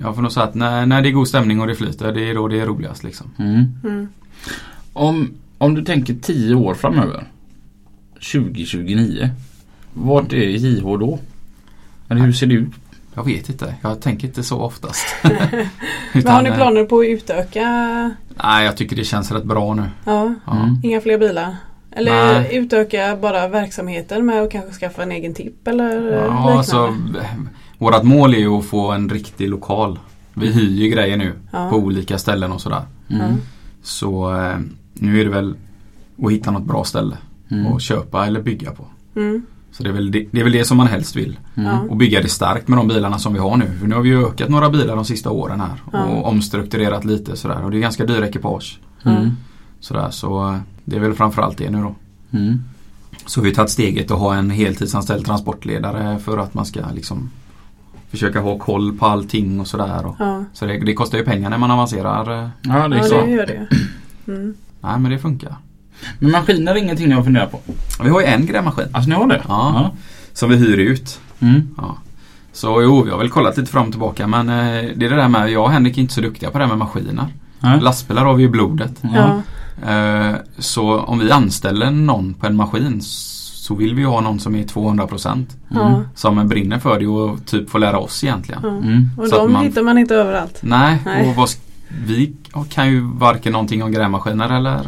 jag 0.00 0.14
får 0.14 0.22
nog 0.22 0.32
säga 0.32 0.44
att 0.46 0.54
när, 0.54 0.86
när 0.86 1.02
det 1.02 1.08
är 1.08 1.12
god 1.12 1.28
stämning 1.28 1.60
och 1.60 1.66
det 1.66 1.74
flyter, 1.74 2.12
det 2.12 2.30
är 2.30 2.34
då 2.34 2.48
det 2.48 2.60
är 2.60 2.66
roligast 2.66 3.04
liksom. 3.04 3.30
Mm. 3.38 3.64
Mm. 3.84 4.08
Om, 4.92 5.34
om 5.58 5.74
du 5.74 5.84
tänker 5.84 6.14
10 6.14 6.54
år 6.54 6.74
framöver 6.74 7.24
2029 8.14 9.30
Vart 9.94 10.32
är 10.32 10.36
JH 10.36 10.82
då? 10.82 11.18
Eller 12.08 12.20
hur 12.20 12.32
ser 12.32 12.46
det 12.46 12.54
ut? 12.54 12.72
Jag 13.14 13.24
vet 13.24 13.48
inte, 13.48 13.74
jag 13.82 14.00
tänker 14.00 14.28
inte 14.28 14.42
så 14.42 14.60
oftast. 14.60 15.06
Men 16.12 16.26
har 16.26 16.42
ni 16.42 16.48
eh, 16.48 16.54
planer 16.54 16.84
på 16.84 17.00
att 17.00 17.06
utöka? 17.06 17.64
Nej, 18.42 18.64
jag 18.64 18.76
tycker 18.76 18.96
det 18.96 19.04
känns 19.04 19.32
rätt 19.32 19.44
bra 19.44 19.74
nu. 19.74 19.82
Ja. 20.04 20.34
Ja. 20.46 20.52
Mm. 20.52 20.80
Inga 20.82 21.00
fler 21.00 21.18
bilar? 21.18 21.56
Eller 21.90 22.32
Nej. 22.32 22.56
utöka 22.56 23.16
bara 23.16 23.48
verksamheten 23.48 24.26
med 24.26 24.42
att 24.42 24.50
kanske 24.50 24.72
skaffa 24.72 25.02
en 25.02 25.12
egen 25.12 25.34
tipp 25.34 25.68
eller 25.68 26.12
Ja, 26.12 26.22
liknande? 26.22 26.52
alltså, 26.52 26.96
vårat 27.82 28.04
mål 28.04 28.34
är 28.34 28.38
ju 28.38 28.48
att 28.58 28.64
få 28.64 28.90
en 28.92 29.08
riktig 29.08 29.48
lokal. 29.48 29.98
Vi 30.34 30.52
hyr 30.52 30.70
ju 30.70 30.88
grejer 30.88 31.16
nu 31.16 31.32
Ja. 31.52 31.70
på 31.70 31.76
olika 31.76 32.18
ställen 32.18 32.52
och 32.52 32.60
sådär. 32.60 32.82
Mm. 33.08 33.32
Så 33.82 34.34
eh, 34.36 34.56
nu 34.94 35.20
är 35.20 35.24
det 35.24 35.30
väl 35.30 35.54
att 36.24 36.32
hitta 36.32 36.50
något 36.50 36.64
bra 36.66 36.84
ställe 36.84 37.16
Mm. 37.50 37.72
att 37.72 37.82
köpa 37.82 38.26
eller 38.26 38.42
bygga 38.42 38.70
på. 38.70 38.84
Mm. 39.16 39.42
Så 39.72 39.82
det 39.82 39.88
är, 39.88 39.92
väl 39.92 40.10
det, 40.10 40.26
det 40.30 40.40
är 40.40 40.44
väl 40.44 40.52
det 40.52 40.64
som 40.64 40.76
man 40.76 40.86
helst 40.86 41.16
vill. 41.16 41.38
Mm. 41.54 41.90
Och 41.90 41.96
bygga 41.96 42.22
det 42.22 42.28
starkt 42.28 42.68
med 42.68 42.78
de 42.78 42.88
bilarna 42.88 43.18
som 43.18 43.32
vi 43.32 43.38
har 43.38 43.56
nu. 43.56 43.64
För 43.80 43.86
nu 43.86 43.94
har 43.94 44.02
vi 44.02 44.08
ju 44.08 44.26
ökat 44.26 44.48
några 44.48 44.70
bilar 44.70 44.96
de 44.96 45.04
sista 45.04 45.30
åren 45.30 45.60
här. 45.60 45.82
Och 46.06 46.26
omstrukturerat 46.28 47.04
lite 47.04 47.36
sådär. 47.36 47.64
Och 47.64 47.70
det 47.70 47.76
är 47.76 47.80
ganska 47.80 48.04
dyra 48.06 48.26
ekipage. 48.28 48.80
Mm. 49.04 49.30
Sådär, 49.80 50.10
så 50.10 50.48
eh, 50.48 50.58
det 50.84 50.96
är 50.96 51.00
väl 51.00 51.14
framförallt 51.14 51.58
det 51.58 51.70
nu 51.70 51.82
då. 51.82 51.94
Mm. 52.38 52.64
Så 53.26 53.40
vi 53.40 53.48
har 53.48 53.54
tagit 53.54 53.70
steget 53.70 54.10
att 54.10 54.18
ha 54.18 54.34
en 54.34 54.50
heltidsanställd 54.50 55.26
transportledare 55.26 56.18
för 56.18 56.38
att 56.38 56.54
man 56.54 56.66
ska 56.66 56.80
liksom 56.94 57.30
försöka 58.12 58.40
ha 58.40 58.58
koll 58.58 58.92
på 58.98 59.06
allting 59.06 59.60
och 59.60 59.66
sådär. 59.66 60.06
Och, 60.06 60.16
Ja, 60.18 60.44
så 60.52 60.66
det, 60.66 60.78
det 60.78 60.94
kostar 60.94 61.18
ju 61.18 61.24
pengar 61.24 61.50
när 61.50 61.58
man 61.58 61.70
avancerar. 61.70 62.42
eh. 62.42 62.48
Ja 62.62 62.88
det 62.88 62.96
är 62.96 63.00
ja 63.00 63.04
så. 63.04 63.20
det 63.20 63.30
gör 63.30 63.46
det. 63.46 63.66
Mm. 64.32 64.54
Nej 64.80 64.98
men 64.98 65.10
det 65.10 65.18
funkar. 65.18 65.56
Men 66.18 66.30
maskiner 66.30 66.72
är 66.72 66.76
ingenting 66.76 67.08
ni 67.08 67.14
har 67.14 67.22
funderat 67.22 67.50
på? 67.52 67.60
Vi 68.04 68.08
har 68.10 68.20
ju 68.20 68.26
en 68.26 68.46
grävmaskin 68.46 68.84
Alltså 68.92 69.08
ni 69.10 69.14
har 69.16 69.26
det? 69.26 69.42
Ja. 69.48 69.90
som 70.32 70.50
vi 70.50 70.56
hyr 70.56 70.78
ut. 70.78 71.20
Ja. 71.38 71.46
Mm. 71.46 71.68
Ja. 71.76 71.96
Så 72.52 72.82
jo, 72.82 73.02
vi 73.02 73.10
har 73.10 73.18
väl 73.18 73.28
kollat 73.30 73.56
lite 73.56 73.70
fram 73.72 73.84
och 73.86 73.90
tillbaka 73.92 74.26
men 74.26 74.48
eh, 74.48 74.54
det 74.96 75.06
är 75.06 75.10
det 75.10 75.16
där 75.16 75.28
med, 75.28 75.50
jag 75.50 75.64
och 75.64 75.70
Henrik 75.70 75.98
är 75.98 76.02
inte 76.02 76.14
så 76.14 76.20
duktiga 76.20 76.50
på 76.50 76.58
det 76.58 76.64
här 76.64 76.68
med 76.68 76.78
maskiner. 76.78 77.26
Ja. 77.60 77.76
Lastbilar 77.80 78.24
har 78.24 78.34
vi 78.34 78.42
i 78.44 78.48
blodet. 78.48 79.02
Ja. 79.14 79.42
Ja. 79.86 79.90
Eh, 79.92 80.34
Så 80.58 80.98
om 81.00 81.18
vi 81.18 81.30
anställer 81.30 81.90
någon 81.90 82.34
på 82.34 82.46
en 82.46 82.56
maskin 82.56 83.00
så 83.62 83.74
vill 83.74 83.94
vi 83.94 84.02
ha 84.04 84.20
någon 84.20 84.40
som 84.40 84.54
är 84.54 84.62
200% 84.64 85.46
Ja. 85.68 86.02
som 86.14 86.48
brinner 86.48 86.78
för 86.78 87.00
det 87.00 87.06
och 87.06 87.46
typ 87.46 87.70
får 87.70 87.78
lära 87.78 87.98
oss 87.98 88.24
egentligen. 88.24 88.60
Ja. 88.62 88.68
Mm. 88.68 89.10
Och 89.18 89.28
Så 89.28 89.36
de 89.36 89.52
man- 89.52 89.64
hittar 89.64 89.82
man 89.82 89.98
inte 89.98 90.14
överallt. 90.14 90.58
Nej, 90.62 90.98
Nej. 91.04 91.28
och 91.28 91.34
vad, 91.36 91.48
vi 92.06 92.36
kan 92.70 92.88
ju 92.88 93.00
varken 93.00 93.52
någonting 93.52 93.82
om 93.82 93.92
grävmaskiner 93.92 94.56
eller 94.56 94.78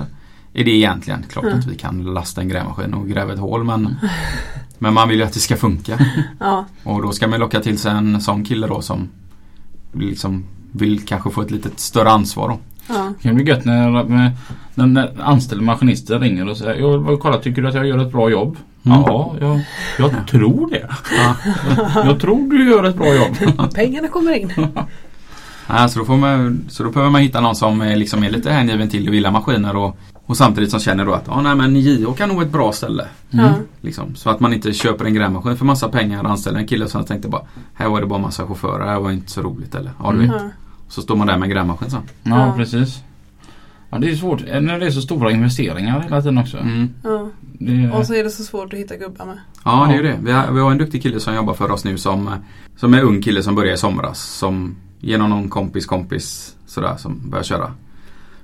är 0.53 0.65
det 0.65 0.71
egentligen. 0.71 1.23
Klart 1.29 1.45
Mm. 1.45 1.59
att 1.59 1.67
vi 1.67 1.75
kan 1.77 2.03
lasta 2.15 2.41
en 2.41 2.49
grävmaskin 2.49 2.95
och 2.95 3.09
gräva 3.09 3.33
ett 3.33 3.39
hål 3.39 3.65
men, 3.65 3.97
men 4.79 4.95
man 4.95 5.09
vill 5.09 5.19
ju 5.19 5.25
att 5.25 5.33
det 5.33 5.41
ska 5.41 5.57
funka. 5.57 5.99
Ja. 6.41 6.65
Och 6.85 7.03
då 7.03 7.13
ska 7.13 7.29
man 7.29 7.41
locka 7.41 7.61
till 7.61 7.79
sig 7.79 7.93
en 7.93 8.21
sån 8.21 8.45
kille 8.45 8.67
då 8.67 8.81
som 8.81 9.09
liksom 9.93 10.45
vill 10.73 11.05
kanske 11.07 11.31
få 11.31 11.43
ett 11.43 11.51
lite 11.51 11.69
större 11.77 12.11
ansvar 12.11 12.49
då. 12.49 12.59
Ja. 12.89 13.13
Det 13.17 13.23
kan 13.23 13.35
bli 13.35 13.45
gött 13.45 13.65
när, 13.65 13.91
när, 14.75 14.87
när, 14.87 15.11
anställda 15.21 15.65
maskinister 15.65 16.19
ringer 16.19 16.49
och 16.49 16.57
säger 16.57 16.81
Jag 16.81 17.09
vill 17.09 17.19
kolla, 17.19 17.39
tycker 17.39 17.63
du 17.63 17.69
att 17.69 17.75
jag 17.75 17.87
gör 17.87 17.99
ett 17.99 18.13
bra 18.13 18.31
jobb? 18.31 18.57
Mm. 18.87 19.01
Ja, 19.01 19.37
jag, 19.41 19.61
jag 19.99 20.29
tror 20.29 20.71
det. 20.71 20.89
Ja. 21.17 21.35
Jag 22.05 22.21
tror 22.21 22.51
du 22.51 22.71
gör 22.71 22.85
ett 22.85 22.97
bra 22.97 23.15
jobb. 23.15 23.73
Pengarna 23.75 24.09
kommer 24.09 24.33
in. 24.33 24.53
Ja, 25.67 25.89
så, 25.89 25.99
då 25.99 26.05
får 26.05 26.17
man, 26.17 26.65
så 26.69 26.83
då 26.83 26.91
behöver 26.91 27.11
man 27.11 27.21
hitta 27.21 27.41
någon 27.41 27.57
som 27.57 27.81
är, 27.81 27.97
liksom 27.97 28.25
är 28.25 28.31
lite 28.31 28.51
hängiven 28.51 28.89
till 28.89 29.09
och 29.09 29.15
gillar 29.15 29.31
maskiner 29.31 29.77
och, 29.77 29.99
och 30.27 30.37
samtidigt 30.37 30.71
som 30.71 30.81
känner 30.81 31.07
då 31.07 31.13
att 31.13 31.25
ja, 31.27 31.41
nej, 31.41 31.55
men 31.55 31.77
JH 31.77 32.15
kan 32.17 32.29
nog 32.29 32.43
ett 32.43 32.53
bra 32.53 32.73
ställe. 32.73 33.07
Mm. 33.31 33.45
Ja. 33.45 33.53
Liksom. 33.81 34.15
Så 34.15 34.31
att 34.31 34.41
man 34.41 34.55
inte 34.55 34.73
köper 34.73 35.05
en 35.05 35.15
grävmaskin 35.15 35.57
för 35.57 35.65
massa 35.65 35.89
pengar 35.89 36.25
och 36.25 36.31
anställer 36.31 36.59
en 36.59 36.67
kille 36.67 36.89
som 36.89 37.01
jag 37.01 37.09
tänkte 37.09 37.29
bara 37.29 37.43
Här 37.75 37.89
var 37.89 38.01
det 38.01 38.07
bara 38.07 38.19
massa 38.19 38.47
chaufförer, 38.47 38.87
här 38.87 39.01
var 39.01 39.11
inte 39.11 39.31
så 39.31 39.43
roligt 39.43 39.75
eller 39.75 39.91
ja, 40.03 40.13
du 40.13 40.19
vet. 40.19 40.31
Ja. 40.31 40.51
Så 40.89 41.03
står 41.03 41.17
man 41.17 41.27
där 41.27 41.39
med 41.39 41.51
grävmaskin 41.51 41.91
sen. 41.91 42.03
Ja, 42.23 42.47
Ja. 42.47 42.55
precis. 42.57 43.03
Ja, 43.91 43.99
det 43.99 44.11
är 44.11 44.17
svårt 44.17 44.41
när 44.61 44.79
det 44.81 44.87
är 44.87 44.91
så 44.91 45.01
stora 45.01 45.31
investeringar 45.31 46.01
hela 46.01 46.21
tiden 46.23 46.39
också. 46.39 46.59
Mm. 46.59 46.89
Ja. 47.05 47.29
Det, 47.59 47.91
Och 47.91 48.07
så 48.07 48.15
är 48.15 48.25
det 48.25 48.31
så 48.31 48.43
svårt 48.45 48.73
att 48.73 48.79
hitta 48.79 48.97
gubbar 48.97 49.27
med. 49.27 49.39
Ja, 49.65 49.85
det 49.89 49.95
är 49.95 49.97
ju 49.97 50.03
det. 50.03 50.19
Vi 50.23 50.33
har, 50.33 50.53
vi 50.53 50.61
har 50.61 50.71
en 50.71 50.79
duktig 50.79 51.03
kille 51.03 51.21
som 51.21 51.35
jobbar 51.35 51.55
för 51.55 51.71
oss 51.71 51.85
nu 51.85 51.99
som, 51.99 52.31
som 52.77 52.95
är 52.95 53.03
ung 53.03 53.23
kille 53.23 53.43
som 53.43 53.55
började 53.55 53.75
i 53.75 53.79
somras. 53.79 54.19
Som 54.23 54.77
genom 55.01 55.31
någon 55.31 55.49
kompis 55.49 55.87
kompis 55.87 56.57
sådär 56.67 56.97
som 56.97 57.31
börjar 57.31 57.45
köra. 57.45 57.73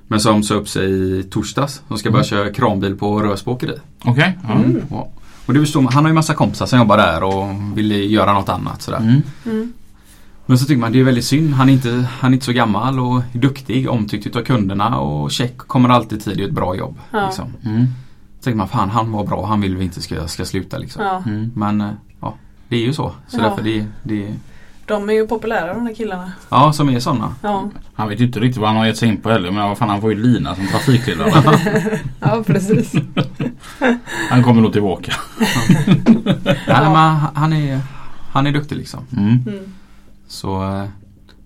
Men 0.07 0.19
som 0.19 0.43
sa 0.43 0.53
upp 0.55 0.69
sig 0.69 1.19
i 1.19 1.23
torsdags. 1.23 1.81
Som 1.87 1.97
ska 1.97 2.11
börja 2.11 2.23
köra 2.23 2.53
kranbil 2.53 2.95
på 2.97 3.19
Rösbåkeri. 3.21 3.75
Okej. 4.05 4.37
ja. 4.43 4.53
Mm. 4.53 4.81
Och, 4.89 5.21
och 5.45 5.53
det 5.53 5.59
förstår 5.59 5.81
man, 5.81 5.93
han 5.93 6.03
har 6.03 6.09
ju 6.09 6.15
massa 6.15 6.33
kompisar 6.33 6.65
som 6.65 6.79
jobbar 6.79 6.97
där 6.97 7.23
och 7.23 7.77
vill 7.77 8.11
göra 8.11 8.33
något 8.33 8.49
annat 8.49 8.81
sådär. 8.81 9.21
Mm. 9.45 9.73
Men 10.51 10.57
så 10.57 10.65
tycker 10.65 10.81
man 10.81 10.91
det 10.91 10.99
är 10.99 11.03
väldigt 11.03 11.25
synd. 11.25 11.53
Han 11.53 11.69
är 11.69 11.73
inte, 11.73 12.07
han 12.19 12.31
är 12.31 12.33
inte 12.33 12.45
så 12.45 12.51
gammal 12.51 12.99
och 12.99 13.21
duktig, 13.33 13.89
omtyckt 13.89 14.27
utav 14.27 14.41
kunderna 14.41 14.99
och 14.99 15.31
check 15.31 15.57
kommer 15.57 15.89
alltid 15.89 16.23
tid. 16.23 16.37
Det 16.37 16.43
är 16.43 16.47
ett 16.47 16.53
bra 16.53 16.75
jobb. 16.75 16.99
Ja. 17.11 17.25
Liksom. 17.25 17.53
Mm. 17.65 17.85
Så 18.39 18.43
tänker 18.43 18.57
man, 18.57 18.67
fan 18.67 18.89
han 18.89 19.11
var 19.11 19.23
bra, 19.25 19.45
han 19.45 19.61
vill 19.61 19.77
vi 19.77 19.83
inte 19.83 20.01
ska, 20.01 20.27
ska 20.27 20.45
sluta 20.45 20.77
liksom. 20.77 21.03
Ja. 21.03 21.23
Mm. 21.25 21.51
Men 21.55 21.81
eh, 21.81 21.89
ja, 22.21 22.35
det 22.67 22.75
är 22.75 22.79
ju 22.79 22.93
så. 22.93 23.11
Så 23.27 23.37
Ja. 23.37 23.43
därför 23.43 23.63
det, 23.63 23.85
det 24.03 24.33
De 24.85 25.09
är 25.09 25.13
ju 25.13 25.27
populära 25.27 25.73
de 25.73 25.85
där 25.85 25.93
killarna. 25.93 26.31
Ja, 26.49 26.73
som 26.73 26.89
är 26.89 26.99
sådana. 26.99 27.35
Ja, 27.41 27.69
Han 27.93 28.09
vet 28.09 28.19
ju 28.19 28.25
inte 28.25 28.39
riktigt 28.39 28.61
vad 28.61 28.69
han 28.69 28.77
har 28.77 28.85
gett 28.85 28.97
sig 28.97 29.09
in 29.09 29.17
på 29.17 29.29
heller 29.29 29.51
men 29.51 29.69
vad 29.69 29.77
fan 29.77 29.89
han 29.89 30.01
får 30.01 30.13
ju 30.13 30.23
lina 30.23 30.55
som 30.55 30.67
trafikledare. 30.67 31.59
ja 32.19 32.43
precis. 32.47 32.93
Han 34.29 34.43
kommer 34.43 34.61
nog 34.61 34.73
tillbaka. 34.73 35.13
Nej, 36.45 36.89
men 36.91 37.17
han 37.33 37.53
är, 37.53 37.79
han 38.31 38.47
är 38.47 38.51
duktig 38.51 38.75
liksom. 38.77 38.99
Mm. 39.17 39.29
Mm. 39.47 39.73
Så, 40.31 40.63
eh, 40.63 40.85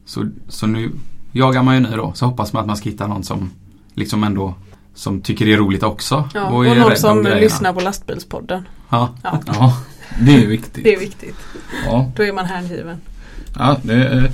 så, 0.05 0.29
så 0.47 0.67
nu 0.67 0.91
jagar 1.31 1.63
man 1.63 1.75
ju 1.75 1.81
nu 1.81 1.89
då. 1.95 2.13
Så 2.15 2.25
hoppas 2.25 2.53
man 2.53 2.61
att 2.61 2.67
man 2.67 2.77
ska 2.77 2.89
hitta 2.89 3.07
någon 3.07 3.23
som 3.23 3.49
liksom 3.93 4.23
ändå 4.23 4.53
som 4.93 5.21
tycker 5.21 5.45
det 5.45 5.53
är 5.53 5.57
roligt 5.57 5.83
också. 5.83 6.29
Ja, 6.33 6.45
och, 6.49 6.65
är 6.65 6.69
rädd 6.69 6.77
någon 6.79 6.91
om 6.91 6.97
som 6.97 7.23
lyssnar 7.23 7.73
på 7.73 7.79
lastbilspodden. 7.79 8.63
Ja. 8.89 9.09
Ja, 9.23 9.39
Ja, 9.47 9.77
det 10.25 10.35
är 10.43 10.47
viktigt. 10.47 10.83
det 10.83 10.93
är 10.93 10.99
viktigt. 10.99 11.35
Ja, 11.85 12.11
Då 12.15 12.23
är 12.23 12.33
man 12.33 12.45
hängiven. 12.45 12.97
ja 13.57 13.77
det, 13.83 13.93
är- 13.93 14.31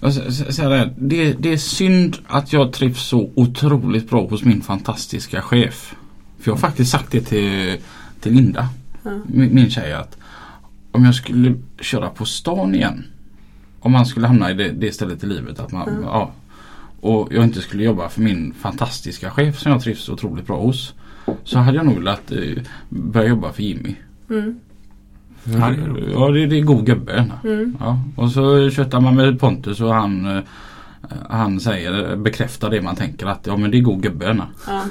jag 0.00 0.12
säger 0.14 0.68
det, 0.70 0.94
det, 0.98 1.32
det 1.32 1.52
är 1.52 1.56
synd 1.56 2.16
att 2.26 2.52
jag 2.52 2.72
trivs 2.72 3.02
så 3.02 3.30
otroligt 3.34 4.10
bra 4.10 4.26
hos 4.26 4.42
min 4.42 4.60
fantastiska 4.62 5.42
chef. 5.42 5.94
För 6.38 6.50
jag 6.50 6.54
har 6.54 6.60
faktiskt 6.60 6.90
sagt 6.90 7.12
det 7.12 7.20
till, 7.20 7.76
till 8.20 8.32
Linda, 8.32 8.68
Ja. 9.02 9.10
min, 9.26 9.54
min 9.54 9.70
tjej, 9.70 9.92
att 9.92 10.16
om 10.92 11.04
jag 11.04 11.14
skulle 11.14 11.54
köra 11.80 12.08
på 12.08 12.24
stan 12.24 12.74
igen. 12.74 13.04
Om 13.80 13.92
man 13.92 14.06
skulle 14.06 14.26
hamna 14.26 14.50
i 14.50 14.54
det, 14.54 14.68
det 14.72 14.92
stället 14.92 15.24
i 15.24 15.26
livet. 15.26 15.60
Att 15.60 15.72
man, 15.72 15.88
Mm. 15.88 16.02
ja, 16.02 16.30
och 17.00 17.28
jag 17.32 17.44
inte 17.44 17.60
skulle 17.60 17.84
jobba 17.84 18.08
för 18.08 18.20
min 18.20 18.54
fantastiska 18.60 19.30
chef 19.30 19.58
som 19.58 19.72
jag 19.72 19.80
trivs 19.82 20.08
otroligt 20.08 20.46
bra 20.46 20.60
hos. 20.60 20.94
Så 21.44 21.58
hade 21.58 21.76
jag 21.76 21.86
nog 21.86 21.94
velat 21.94 22.32
eh, 22.32 22.62
börja 22.88 23.28
jobba 23.28 23.52
för 23.52 23.62
Jimmy. 23.62 23.94
Mm. 24.30 24.60
Ja, 25.44 25.52
det 25.52 25.82
är 25.82 25.86
roligt. 25.88 26.08
Ja, 26.12 26.28
det, 26.30 26.46
det 26.46 26.56
är 26.58 26.62
god 26.62 26.86
gubbe. 26.86 27.30
Mm. 27.44 27.76
Ja, 27.80 27.98
och 28.16 28.30
så 28.30 28.70
köttar 28.70 29.00
man 29.00 29.14
med 29.14 29.40
Pontus 29.40 29.80
och 29.80 29.94
han 29.94 30.36
eh, 30.36 30.42
han 31.28 31.60
säger, 31.60 32.16
bekräftar 32.16 32.70
det 32.70 32.82
man 32.82 32.96
tänker 32.96 33.26
att 33.26 33.46
ja 33.46 33.56
men 33.56 33.70
det 33.70 33.78
är 33.78 33.82
god 33.82 34.02
gubbe. 34.02 34.46
Ja. 34.66 34.82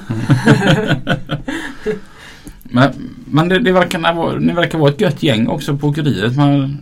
Men, 2.62 2.92
men 3.24 3.48
det, 3.48 3.58
det 3.58 3.72
verkar 3.72 4.38
ni 4.38 4.52
verkar 4.52 4.78
vara 4.78 4.90
ett 4.90 5.00
gött 5.00 5.22
gäng 5.22 5.48
också 5.48 5.76
på 5.76 5.88
åkeriet. 5.88 6.36
Man, 6.36 6.78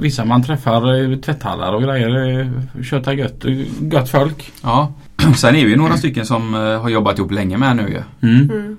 vissa 0.00 0.24
man 0.24 0.42
träffar 0.42 0.96
i 1.12 1.16
tvätthallar 1.16 1.72
och 1.72 1.82
grejer. 1.82 2.40
eh, 2.76 2.82
Köttar 2.82 3.12
gött, 3.12 3.44
gött 3.92 4.10
folk. 4.10 4.52
ja. 4.62 4.92
Sen 5.36 5.56
är 5.56 5.66
vi 5.66 5.76
några 5.76 5.96
stycken 5.96 6.26
som 6.26 6.54
eh, 6.54 6.82
har 6.82 6.88
jobbat 6.88 7.18
ihop 7.18 7.30
länge 7.30 7.56
med 7.58 7.76
nu 7.76 7.82
ju. 7.88 8.28
Mm. 8.28 8.50
Mm. 8.50 8.76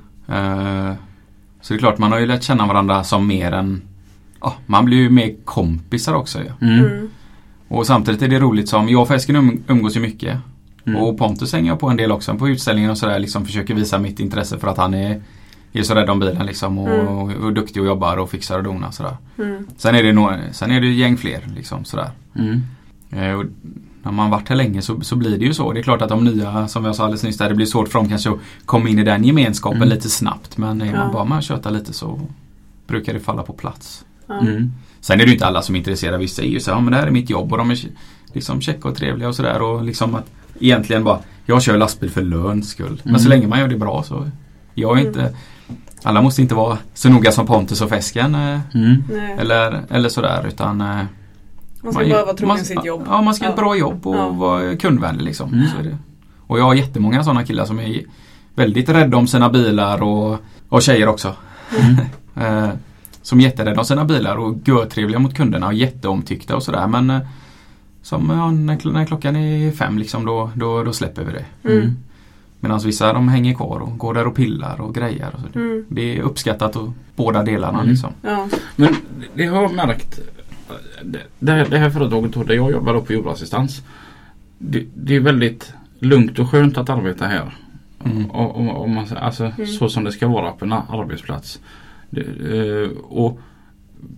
Eh, 0.89 0.93
Så 1.61 1.73
det 1.73 1.78
är 1.78 1.80
klart 1.80 1.97
man 1.97 2.11
har 2.11 2.19
ju 2.19 2.26
lärt 2.26 2.43
känna 2.43 2.65
varandra 2.67 3.03
som 3.03 3.28
mer 3.28 3.51
än 3.51 3.82
Ja, 4.41 4.55
man 4.65 4.86
blir 4.86 4.97
ju 4.97 5.09
mer 5.09 5.36
kompisar 5.45 6.13
också 6.13 6.39
ju. 6.39 6.67
Mm. 6.67 6.86
Mm. 6.86 7.09
Och 7.67 7.86
samtidigt 7.88 8.21
är 8.21 8.28
det 8.28 8.39
roligt 8.39 8.69
som, 8.69 8.89
jag 8.89 9.01
och 9.01 9.07
Fesken 9.07 9.36
um, 9.36 9.63
umgås 9.67 9.95
ju 9.95 9.99
mycket. 9.99 10.38
Mm. 10.86 11.01
Och 11.01 11.17
Pontus 11.17 11.53
hänger 11.53 11.67
jag 11.71 11.80
på 11.80 11.89
en 11.89 11.97
del 11.97 12.11
också 12.11 12.36
på 12.36 12.49
utställningen 12.49 12.91
och 12.91 12.97
sådär. 12.97 13.19
Liksom 13.19 13.45
försöker 13.45 13.73
visa 13.73 13.99
mitt 13.99 14.19
intresse 14.19 14.57
för 14.57 14.67
att 14.67 14.78
han 14.78 14.93
är, 14.93 15.21
är 15.80 15.84
så 15.84 15.93
rädd 15.95 16.09
om 16.09 16.19
bilen 16.19 16.45
liksom 16.45 16.78
och, 16.80 16.89
Mm. 16.89 17.07
och, 17.07 17.32
och 17.32 17.53
duktig 17.53 17.82
och 17.82 17.88
jobbar 17.88 18.17
och 18.17 18.30
fixar 18.30 18.57
och 18.57 18.63
donar 18.63 18.91
sådär. 18.91 19.17
Mm. 19.38 19.67
Sen 19.78 19.95
är 19.95 20.03
det, 20.03 20.13
nog, 20.13 20.30
sen 20.51 20.71
är 20.71 20.82
det 20.82 20.88
gäng 20.88 21.17
fler 21.17 21.41
liksom 21.55 21.86
sådär. 21.86 22.09
Mm. 22.36 22.61
Eh, 23.11 23.34
och 23.39 23.45
när 24.03 24.11
man 24.11 24.30
varit 24.30 24.49
här 24.49 24.55
länge 24.55 24.82
så, 24.82 25.01
så 25.01 25.15
blir 25.15 25.38
det 25.38 25.45
ju 25.45 25.53
så. 25.53 25.71
Det 25.71 25.80
är 25.80 25.84
klart 25.84 26.01
att 26.01 26.09
de 26.09 26.23
nya, 26.23 26.67
som 26.67 26.86
jag 26.86 26.95
sa 26.95 27.03
alldeles 27.03 27.23
nyss, 27.23 27.38
där, 27.38 27.49
det 27.49 27.55
blir 27.55 27.65
svårt 27.65 27.88
för 27.89 27.99
dem 27.99 28.09
kanske 28.09 28.30
att 28.30 28.38
komma 28.65 28.89
in 28.89 28.99
i 28.99 29.03
den 29.03 29.23
gemenskapen 29.23 29.78
Mm. 29.78 29.89
lite 29.89 30.09
snabbt. 30.09 30.57
Men 30.57 30.82
är 30.82 30.86
Ja. 30.86 30.97
man 30.97 31.11
bara 31.13 31.26
med 31.26 31.38
och 31.38 31.43
köta 31.43 31.69
lite 31.69 31.93
så 31.93 32.19
brukar 32.88 33.13
det 33.13 33.19
falla 33.19 33.43
på 33.43 33.53
plats. 33.53 34.05
Ja. 34.28 34.39
Mm. 34.39 34.71
Sen 35.01 35.19
är 35.19 35.23
det 35.23 35.28
ju 35.28 35.34
inte 35.34 35.45
alla 35.45 35.61
som 35.61 35.76
är 35.76 35.80
intresserade. 35.80 36.17
Vissa 36.17 36.41
är 36.41 36.47
ju 36.47 36.59
så 36.59 36.71
här, 36.71 36.78
ja 36.78 36.82
men 36.82 36.91
det 36.91 36.97
här 36.99 37.07
är 37.07 37.11
mitt 37.11 37.30
jobb 37.30 37.51
och 37.51 37.57
de 37.57 37.71
är 37.71 37.78
liksom 38.34 38.61
käcka 38.61 38.88
och 38.89 38.95
trevliga 38.95 39.28
och 39.28 39.36
sådär. 39.36 39.61
Och 39.61 39.84
liksom 39.84 40.15
att 40.15 40.32
egentligen 40.59 41.03
bara, 41.03 41.19
jag 41.45 41.61
kör 41.61 41.78
lastbil 41.78 42.09
för 42.09 42.21
löns 42.21 42.69
skull. 42.69 43.01
Men 43.03 43.19
så 43.19 43.26
Mm. 43.28 43.30
länge 43.38 43.47
man 43.47 43.59
gör 43.59 43.67
det 43.67 43.78
bra 43.78 44.03
så. 44.03 44.30
Jag 44.73 44.97
är 44.97 45.01
Mm. 45.01 45.07
inte, 45.07 45.36
alla 46.06 46.22
måste 46.22 46.41
inte 46.41 46.56
vara 46.56 46.78
så 46.93 47.10
noga 47.10 47.32
som 47.32 47.45
Pontus 47.47 47.82
och 47.82 47.89
Fesken. 47.89 48.36
eh, 48.36 48.60
Mm. 48.76 49.03
Eller, 49.39 49.84
eller 49.89 50.10
sådär 50.10 50.45
utan 50.47 50.82
eh, 50.82 50.88
Man 51.84 51.93
ska 51.93 52.01
man- 52.01 52.10
bara 52.12 52.26
vara 52.26 52.36
trogen 52.36 52.66
sitt 52.66 52.86
jobb. 52.86 53.03
Ja, 53.10 53.22
man 53.22 53.34
ska 53.36 53.45
göra 53.45 53.53
ett 53.53 53.58
Ja. 53.60 53.64
bra 53.64 53.76
jobb 53.76 54.08
och 54.08 54.16
Ja. 54.16 54.30
vara 54.30 54.76
kundvänlig 54.76 55.26
liksom. 55.26 55.53
Mm. 55.53 55.68
Så 55.68 55.80
är 55.80 55.84
det. 55.84 55.97
Och 56.47 56.60
jag 56.60 56.64
har 56.64 56.74
jättemånga 56.76 57.24
sådana 57.24 57.43
killar 57.43 57.66
som 57.66 57.80
är 57.80 58.01
väldigt 58.56 58.89
rädda 58.89 59.18
om 59.18 59.28
sina 59.28 59.49
bilar 59.49 60.03
och, 60.03 60.38
och 60.70 60.82
tjejer 60.82 61.08
också. 61.08 61.34
Mm. 61.80 61.95
Eh, 62.38 62.70
som 63.22 63.39
är 63.39 63.43
jätterädda 63.43 63.80
om 63.80 63.86
sina 63.86 64.06
bilar 64.06 64.36
och 64.36 64.56
görtrevliga 64.66 65.20
mot 65.20 65.34
kunderna 65.36 65.68
och 65.68 65.74
jätteomtyckta 65.74 66.56
och 66.56 66.64
sådär. 66.64 66.88
Men 66.88 67.20
som 68.01 68.30
ja, 68.30 68.51
när, 68.51 68.76
kl- 68.76 68.93
när 68.93 69.06
klockan 69.06 69.36
är 69.36 69.72
fem 69.72 69.97
liksom 69.97 70.26
då, 70.26 70.51
då, 70.56 70.84
då 70.84 70.93
släpper 70.93 71.24
vi 71.24 71.32
det. 71.32 71.72
Mm. 71.74 71.97
Medan 72.66 72.80
vissa 72.80 73.13
de 73.13 73.28
hänger 73.28 73.53
kvar 73.53 73.80
och 73.80 73.97
går 73.97 74.13
där 74.13 74.28
och 74.28 74.36
pillar 74.36 74.82
och 74.82 74.95
grejer. 74.95 75.30
Och 75.34 75.39
så. 75.53 75.59
Mm. 75.59 75.86
Det 75.89 76.18
är 76.18 76.22
uppskattat 76.22 76.76
och 76.76 76.89
båda 77.16 77.43
delarna 77.43 77.78
Mm. 77.80 77.89
liksom. 77.91 78.09
Ja. 78.22 78.47
Men 78.76 78.95
det 79.36 79.45
har 79.45 79.61
jag 79.61 79.74
märkt. 79.76 80.20
Det, 81.03 81.20
det 81.39 81.51
här- 81.51 81.68
det 81.70 81.78
här 81.78 81.89
företaget 81.89 82.47
där 82.47 82.55
jag 82.55 82.72
jobbar 82.72 82.99
på 83.01 83.13
jordassistans. 83.13 83.82
Det, 84.57 84.86
det 84.95 85.16
är 85.16 85.20
väldigt 85.20 85.74
lugnt 85.99 86.39
och 86.39 86.49
skönt 86.49 86.78
att 86.78 86.89
arbeta 86.89 87.26
här. 87.26 87.55
Mm. 88.05 88.26
Och, 88.32 88.55
och, 88.55 88.82
och 88.82 88.89
man, 88.89 89.07
säger- 89.07 89.22
alltså, 89.22 89.43
Mm. 89.43 89.68
Så 89.68 89.89
som 89.89 90.03
det 90.03 90.11
ska 90.11 90.28
vara 90.28 90.51
på 90.51 90.66
en 90.66 90.74
arbetsplats. 90.74 91.59
Det, 92.09 92.22
eh, 92.22 92.89
och 93.03 93.39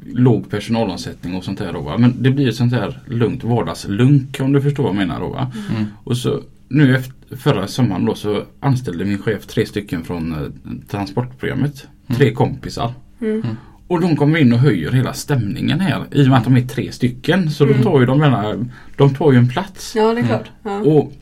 låg 0.05 0.49
personalomsättning 0.49 1.35
och 1.35 1.43
sånt 1.43 1.59
där 1.59 1.73
då, 1.73 1.81
va? 1.81 1.97
Men 1.97 2.13
det 2.23 2.29
blir 2.31 2.47
ett 2.49 2.55
sånt 2.55 2.73
här 2.73 2.99
lugnt 3.05 3.43
vardagslunk 3.43 4.37
om 4.41 4.53
du 4.53 4.61
förstår 4.61 4.83
vad 4.83 4.89
jag 4.91 4.97
menar 4.97 5.19
då 5.19 5.27
va. 5.27 5.51
Mm. 5.69 5.85
Och 6.03 6.17
så 6.17 6.39
nu 6.69 6.95
efter, 6.95 7.35
förra 7.35 7.67
sommaren 7.67 8.05
då 8.05 8.15
så 8.15 8.43
anställde 8.59 9.05
min 9.05 9.17
chef 9.21 9.45
tre 9.47 9.65
stycken 9.65 10.03
från 10.03 10.31
eh, 10.31 10.39
transportprogrammet. 10.89 11.87
Tre 12.15 12.33
kompisar. 12.33 12.93
Mm. 13.21 13.43
Och 13.87 14.01
de 14.01 14.15
kommer 14.15 14.39
in 14.39 14.53
och 14.53 14.59
höjer 14.59 14.91
hela 14.91 15.13
stämningen 15.13 15.79
här 15.79 16.03
i 16.11 16.23
och 16.23 16.27
med 16.27 16.37
att 16.37 16.43
de 16.43 16.57
är 16.57 16.61
tre 16.61 16.91
stycken. 16.91 17.51
Så 17.51 17.63
Mm. 17.63 17.77
de 17.77 17.83
tar 17.83 17.99
ju 17.99 18.05
de, 18.05 18.19
menar, 18.19 18.65
de 18.97 19.15
tar 19.15 19.31
ju 19.31 19.37
en 19.37 19.49
plats. 19.49 19.93
ja, 19.95 20.13
det 20.13 20.19
är 20.19 20.25
klart. 20.25 20.51
Ja. 20.63 20.79
Och, 20.79 21.13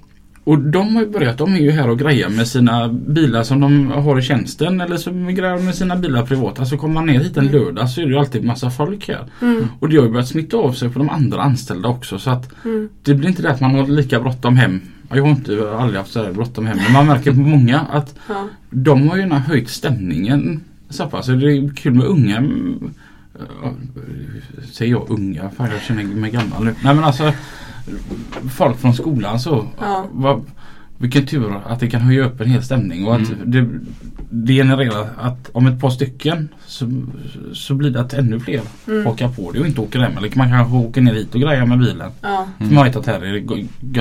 och 0.43 0.59
de 0.59 0.95
har 0.95 1.01
ju 1.03 1.09
börjat, 1.09 1.37
de 1.37 1.53
är 1.53 1.59
ju 1.59 1.71
här 1.71 1.89
och 1.89 1.99
grejar 1.99 2.29
med 2.29 2.47
sina 2.47 2.87
bilar 2.89 3.43
som 3.43 3.59
de 3.59 3.87
har 3.91 4.19
i 4.19 4.21
tjänsten 4.21 4.81
eller 4.81 4.97
så 4.97 5.11
grejar 5.11 5.57
de 5.57 5.65
med 5.65 5.75
sina 5.75 5.95
bilar 5.95 6.25
privat. 6.25 6.59
Alltså 6.59 6.77
kommer 6.77 6.93
man 6.93 7.05
ner 7.05 7.19
hit 7.19 7.37
en 7.37 7.47
Mm. 7.47 7.61
lördag 7.61 7.89
så 7.89 8.01
är 8.01 8.05
det 8.05 8.11
ju 8.11 8.17
alltid 8.17 8.43
massa 8.43 8.69
folk 8.69 9.07
här. 9.07 9.25
Mm. 9.41 9.67
Och 9.79 9.89
det 9.89 9.97
har 9.97 10.03
ju 10.05 10.11
börjat 10.11 10.27
smitta 10.27 10.57
av 10.57 10.71
sig 10.71 10.89
på 10.89 10.99
de 10.99 11.09
andra 11.09 11.41
anställda 11.41 11.89
också 11.89 12.19
så 12.19 12.29
att 12.29 12.65
Mm. 12.65 12.89
det 13.03 13.13
blir 13.13 13.29
inte 13.29 13.41
det 13.41 13.51
att 13.51 13.61
man 13.61 13.75
har 13.75 13.87
lika 13.87 14.19
bråttom 14.19 14.57
hem. 14.57 14.81
Jag 15.09 15.21
har 15.23 15.29
inte 15.29 15.53
jag 15.53 15.71
har 15.73 15.81
aldrig 15.81 15.99
haft 15.99 16.11
så 16.11 16.23
här 16.23 16.31
bråttom 16.31 16.65
hem 16.65 16.77
men 16.77 16.93
man 16.93 17.07
märker 17.07 17.31
på 17.31 17.39
många 17.39 17.79
att 17.79 18.15
Ja. 18.29 18.47
de 18.69 19.09
har 19.09 19.17
ju 19.17 19.29
höjt 19.29 19.69
stämningen 19.69 20.61
så 20.89 21.05
pass. 21.07 21.25
Det 21.25 21.33
är 21.33 21.75
kul 21.75 21.93
med 21.93 22.05
unga. 22.05 22.43
Säger 24.71 24.91
jag 24.91 25.09
unga? 25.09 25.49
Fan 25.49 25.69
jag 25.71 25.81
känner 25.81 26.03
mig 26.03 26.31
gammal 26.31 26.63
nu. 26.63 26.75
Nej 26.83 26.95
men 26.95 27.03
alltså 27.03 27.33
folk 28.51 28.77
från 28.77 28.93
skolan 28.93 29.39
så. 29.39 29.67
Ja. 29.79 30.05
Vad, 30.11 30.45
vilken 30.97 31.25
tur 31.25 31.61
att 31.65 31.79
det 31.79 31.89
kan 31.89 32.01
höja 32.01 32.25
upp 32.25 32.41
en 32.41 32.49
hel 32.49 32.63
stämning 32.63 33.07
och 33.07 33.15
att 33.15 33.29
Mm. 33.29 33.51
det, 33.51 33.69
det 34.29 34.53
genererar 34.53 35.07
att 35.17 35.49
om 35.53 35.67
ett 35.67 35.79
par 35.81 35.89
stycken 35.89 36.49
så, 36.67 37.03
så 37.53 37.73
blir 37.73 37.89
det 37.89 38.01
att 38.01 38.13
ännu 38.13 38.39
fler 38.39 38.61
Mm. 38.87 39.05
hakar 39.05 39.29
på 39.29 39.51
det 39.51 39.59
och 39.59 39.67
inte 39.67 39.81
åker 39.81 39.99
hem. 39.99 40.17
Eller 40.17 40.31
man 40.35 40.49
kanske 40.49 40.75
åker 40.77 41.01
ner 41.01 41.13
hit 41.13 41.35
och 41.35 41.41
grejar 41.41 41.65
med 41.65 41.79
bilen. 41.79 42.11
Ja. 42.21 42.47
För 42.57 42.65
man 42.73 42.83
vet 42.85 42.95
att 42.95 43.05
här 43.05 43.19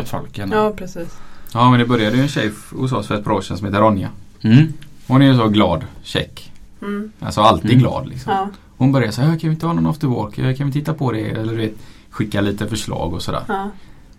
folk. 0.09 0.39
gärna. 0.39 0.57
ja, 0.57 0.73
precis. 0.77 1.19
Ja 1.53 1.71
men 1.71 1.81
det 1.81 1.87
började 1.87 2.17
ju 2.17 2.23
en 2.23 2.29
tjej 2.29 2.51
hos 2.73 2.93
oss 2.93 3.07
för 3.07 3.15
ett 3.15 3.25
par 3.25 3.31
år 3.33 3.41
sedan 3.41 3.57
som 3.59 3.67
heter 3.67 3.81
Ronja. 3.81 4.09
Mm. 4.41 4.73
Hon 5.07 5.23
är 5.23 5.27
ju 5.27 5.37
så 5.37 5.49
glad, 5.49 5.85
check. 6.03 6.53
Mm. 6.83 7.13
Alltså 7.21 7.41
alltid 7.41 7.71
Mm. 7.71 7.81
glad 7.83 8.09
liksom. 8.09 8.33
Ja. 8.33 8.49
Hon 8.77 8.93
började 8.93 9.13
säga, 9.13 9.27
kan 9.29 9.39
vi 9.51 9.55
inte 9.55 9.67
ha 9.67 9.73
någon 9.73 9.87
after 9.87 10.07
work? 10.07 10.57
Kan 10.59 10.67
vi 10.67 10.73
titta 10.73 10.95
på 10.95 11.13
det? 11.13 11.21
Eller 11.31 11.53
du 11.53 11.59
vet, 11.59 11.75
skicka 12.11 12.41
lite 12.41 12.67
förslag 12.67 13.13
och 13.15 13.23
sådär. 13.23 13.41
Ja. 13.49 13.71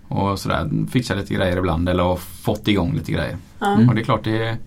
Och 0.08 0.40
sådär, 0.40 0.88
fixa 0.92 1.16
lite 1.16 1.34
grejer 1.34 1.58
ibland 1.58 1.90
eller 1.90 2.04
har 2.04 2.16
fått 2.16 2.68
igång 2.68 2.94
lite 2.94 3.12
grejer. 3.12 3.38
Mm. 3.62 3.90
Och 3.90 3.96
det 3.96 4.02
är 4.02 4.04
klart 4.04 4.24
det 4.24 4.48
är, 4.48 4.58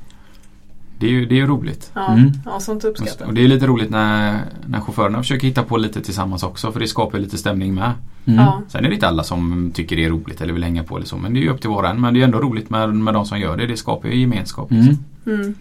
det 0.99 1.07
är 1.07 1.11
ju 1.11 1.27
det 1.27 1.35
är 1.35 1.37
ju 1.37 1.47
roligt. 1.47 1.91
Ja. 1.95 2.13
Mm. 2.13 2.33
ja, 2.45 2.61
sånt 2.61 2.85
Och 2.85 2.91
uppskattar 2.91 3.33
det 3.33 3.45
är 3.45 3.49
lite 3.49 3.67
roligt 3.67 3.91
när, 3.91 4.41
när 4.67 4.81
chaufförerna 4.81 5.19
försöker 5.19 5.47
hitta 5.47 5.63
på 5.63 5.77
lite 5.77 6.01
tillsammans 6.01 6.43
också 6.43 6.73
för 6.73 6.81
det 6.81 6.87
skapar 6.87 7.19
lite 7.19 7.39
stämning 7.39 7.75
med. 7.75 7.93
Mm. 8.25 8.41
Ja. 8.41 8.63
Sen 8.69 8.85
är 8.85 8.89
det 8.89 8.95
inte 8.95 9.09
alla 9.09 9.25
som 9.25 9.71
tycker 9.75 9.97
det 9.97 10.05
är 10.05 10.11
roligt 10.11 10.41
eller 10.41 10.53
vill 10.53 10.65
hänga 10.65 10.85
på 10.85 10.97
eller 10.97 11.07
så 11.07 11.17
men 11.17 11.35
det 11.35 11.41
är 11.41 11.43
ju 11.43 11.51
upp 11.51 11.61
till 11.61 11.71
var 11.71 11.83
och 11.83 11.89
en. 11.89 12.01
Men 12.01 12.15
det 12.15 12.21
är 12.21 12.25
ändå 12.25 12.39
roligt 12.39 12.71
med, 12.71 12.95
med 12.95 13.15
de 13.15 13.27
som 13.27 13.41
gör 13.41 13.57
det. 13.57 13.67
Det 13.67 13.77
skapar 13.77 14.09
ju 14.09 14.21
gemenskap. 14.21 14.71
Mm. 14.71 14.87
Liksom. 14.87 15.05
Mm. 15.27 15.55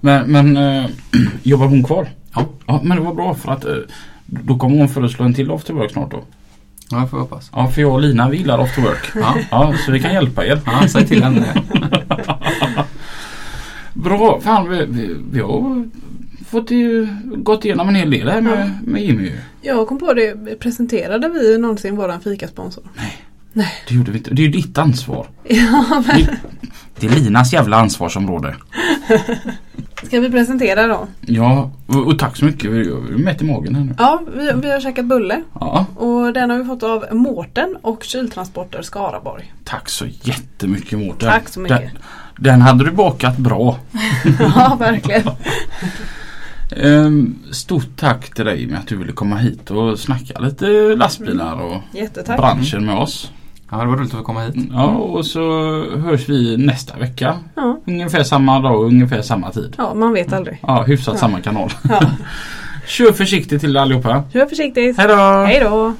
Men, 0.00 0.32
men 0.32 0.56
äh, 0.56 0.90
jobbar 1.42 1.66
hon 1.66 1.84
kvar? 1.84 2.08
Ja. 2.34 2.46
ja. 2.66 2.80
Men 2.84 2.96
det 2.96 3.02
var 3.02 3.14
bra 3.14 3.34
för 3.34 3.52
att 3.52 3.64
äh, 3.64 3.72
då 4.26 4.58
kommer 4.58 4.78
hon 4.78 4.88
föreslå 4.88 5.24
en 5.24 5.34
till 5.34 5.50
after 5.50 5.74
work 5.74 5.90
snart 5.90 6.10
då. 6.10 6.24
Ja, 6.90 6.98
jag 6.98 7.10
får 7.10 7.18
hoppas. 7.18 7.50
Ja, 7.52 7.68
för 7.70 7.80
jag 7.80 7.92
och 7.92 8.00
Lina 8.00 8.28
vi 8.28 8.36
gillar 8.36 8.58
after 8.58 8.82
work. 8.82 9.10
Ja, 9.14 9.34
Ja, 9.50 9.74
så 9.86 9.92
vi 9.92 10.00
kan 10.00 10.12
hjälpa 10.12 10.46
er. 10.46 10.60
ja 10.66 10.88
säg 10.88 11.06
till 11.06 11.22
henne 11.22 11.40
det. 11.54 11.62
Bra, 13.94 14.40
fan 14.40 14.68
vi, 14.70 14.86
vi, 14.88 15.16
vi 15.32 15.40
har 15.40 15.88
fått 16.48 16.70
i, 16.72 17.08
gått 17.24 17.64
igenom 17.64 17.88
en 17.88 17.94
hel 17.94 18.10
del 18.10 18.28
här 18.28 18.40
med, 18.40 18.78
med 18.84 19.02
Jimmy. 19.02 19.22
ju. 19.22 19.38
Jag 19.62 19.88
kom 19.88 19.98
på 19.98 20.12
det, 20.14 20.60
presenterade 20.60 21.28
vi 21.28 21.58
någonsin 21.58 21.96
våran 21.96 22.20
fikasponsor? 22.20 22.84
Det 23.88 23.94
gjorde 23.94 24.10
vi 24.10 24.18
inte. 24.18 24.30
Det 24.34 24.42
är 24.42 24.46
ju 24.46 24.52
ditt 24.52 24.78
ansvar. 24.78 25.26
Ja, 25.48 26.02
men 26.06 26.20
Det, 26.24 26.38
det 27.00 27.06
är 27.06 27.10
Linas 27.10 27.52
jävla 27.52 27.76
ansvarsområde. 27.76 28.54
Ska 30.06 30.20
vi 30.20 30.30
presentera 30.30 30.86
då? 30.86 31.06
Ja, 31.20 31.70
och, 31.86 32.06
och 32.06 32.18
tack 32.18 32.36
så 32.36 32.44
mycket. 32.44 32.70
Vi 32.70 32.80
är 32.88 33.18
mätt 33.18 33.42
i 33.42 33.44
magen 33.44 33.74
här 33.74 33.84
nu. 33.84 33.94
Ja, 33.98 34.22
vi, 34.36 34.52
vi 34.62 34.70
har 34.72 34.80
käkat 34.80 35.04
bulle. 35.04 35.42
Ja, 35.60 35.86
Och 35.96 36.32
den 36.32 36.50
har 36.50 36.58
vi 36.58 36.64
fått 36.64 36.82
av 36.82 37.04
Mårten 37.12 37.76
och 37.82 38.04
Kyltransporter 38.04 38.82
Skaraborg. 38.82 39.52
tack 39.64 39.88
så 39.88 40.06
jättemycket 40.22 40.98
Mårten. 40.98 41.28
Tack 41.30 41.48
så 41.48 41.60
mycket. 41.60 41.80
Den, 41.80 41.90
den 42.36 42.60
hade 42.62 42.84
du 42.84 42.90
bakat 42.90 43.36
bra. 43.36 43.78
ja, 44.38 44.76
verkligen. 44.80 45.22
Ehm, 46.76 47.38
stort 47.50 47.96
tack 47.96 48.34
till 48.34 48.44
dig 48.44 48.66
med 48.66 48.78
att 48.78 48.86
du 48.86 48.96
ville 48.96 49.12
komma 49.12 49.36
hit 49.36 49.70
och 49.70 49.98
snacka 49.98 50.38
lite 50.40 50.66
lastbilar 50.96 51.60
och 51.60 51.80
Jättetack. 51.92 52.36
branschen 52.36 52.86
med 52.86 52.94
oss. 52.96 53.32
Ja, 53.70 53.76
det 53.76 53.86
var 53.86 53.96
roligt 53.96 54.12
att 54.12 54.18
få 54.18 54.24
komma 54.24 54.40
hit. 54.40 54.54
Ja, 54.72 54.84
och 54.86 55.26
så 55.26 55.40
hörs 55.96 56.28
vi 56.28 56.56
nästa 56.56 56.96
vecka. 56.98 57.38
Ja. 57.54 57.78
Ungefär 57.86 58.22
samma 58.22 58.60
dag 58.60 58.78
och 58.80 58.86
ungefär 58.86 59.22
samma 59.22 59.50
tid. 59.50 59.74
ja, 59.78 59.94
man 59.94 60.12
vet 60.12 60.32
aldrig. 60.32 60.58
Ja, 60.62 60.82
hyfsat 60.82 61.14
Ja. 61.14 61.20
samma 61.20 61.40
kanal. 61.40 61.70
Ja. 61.88 62.00
Kör 62.86 63.12
försiktigt 63.12 63.60
till 63.60 63.76
allihopa. 63.76 64.22
Kör 64.32 64.46
försiktigt. 64.46 64.98
Hej 64.98 65.08
då! 65.08 65.14
Hej 65.46 65.60
då! 65.60 65.92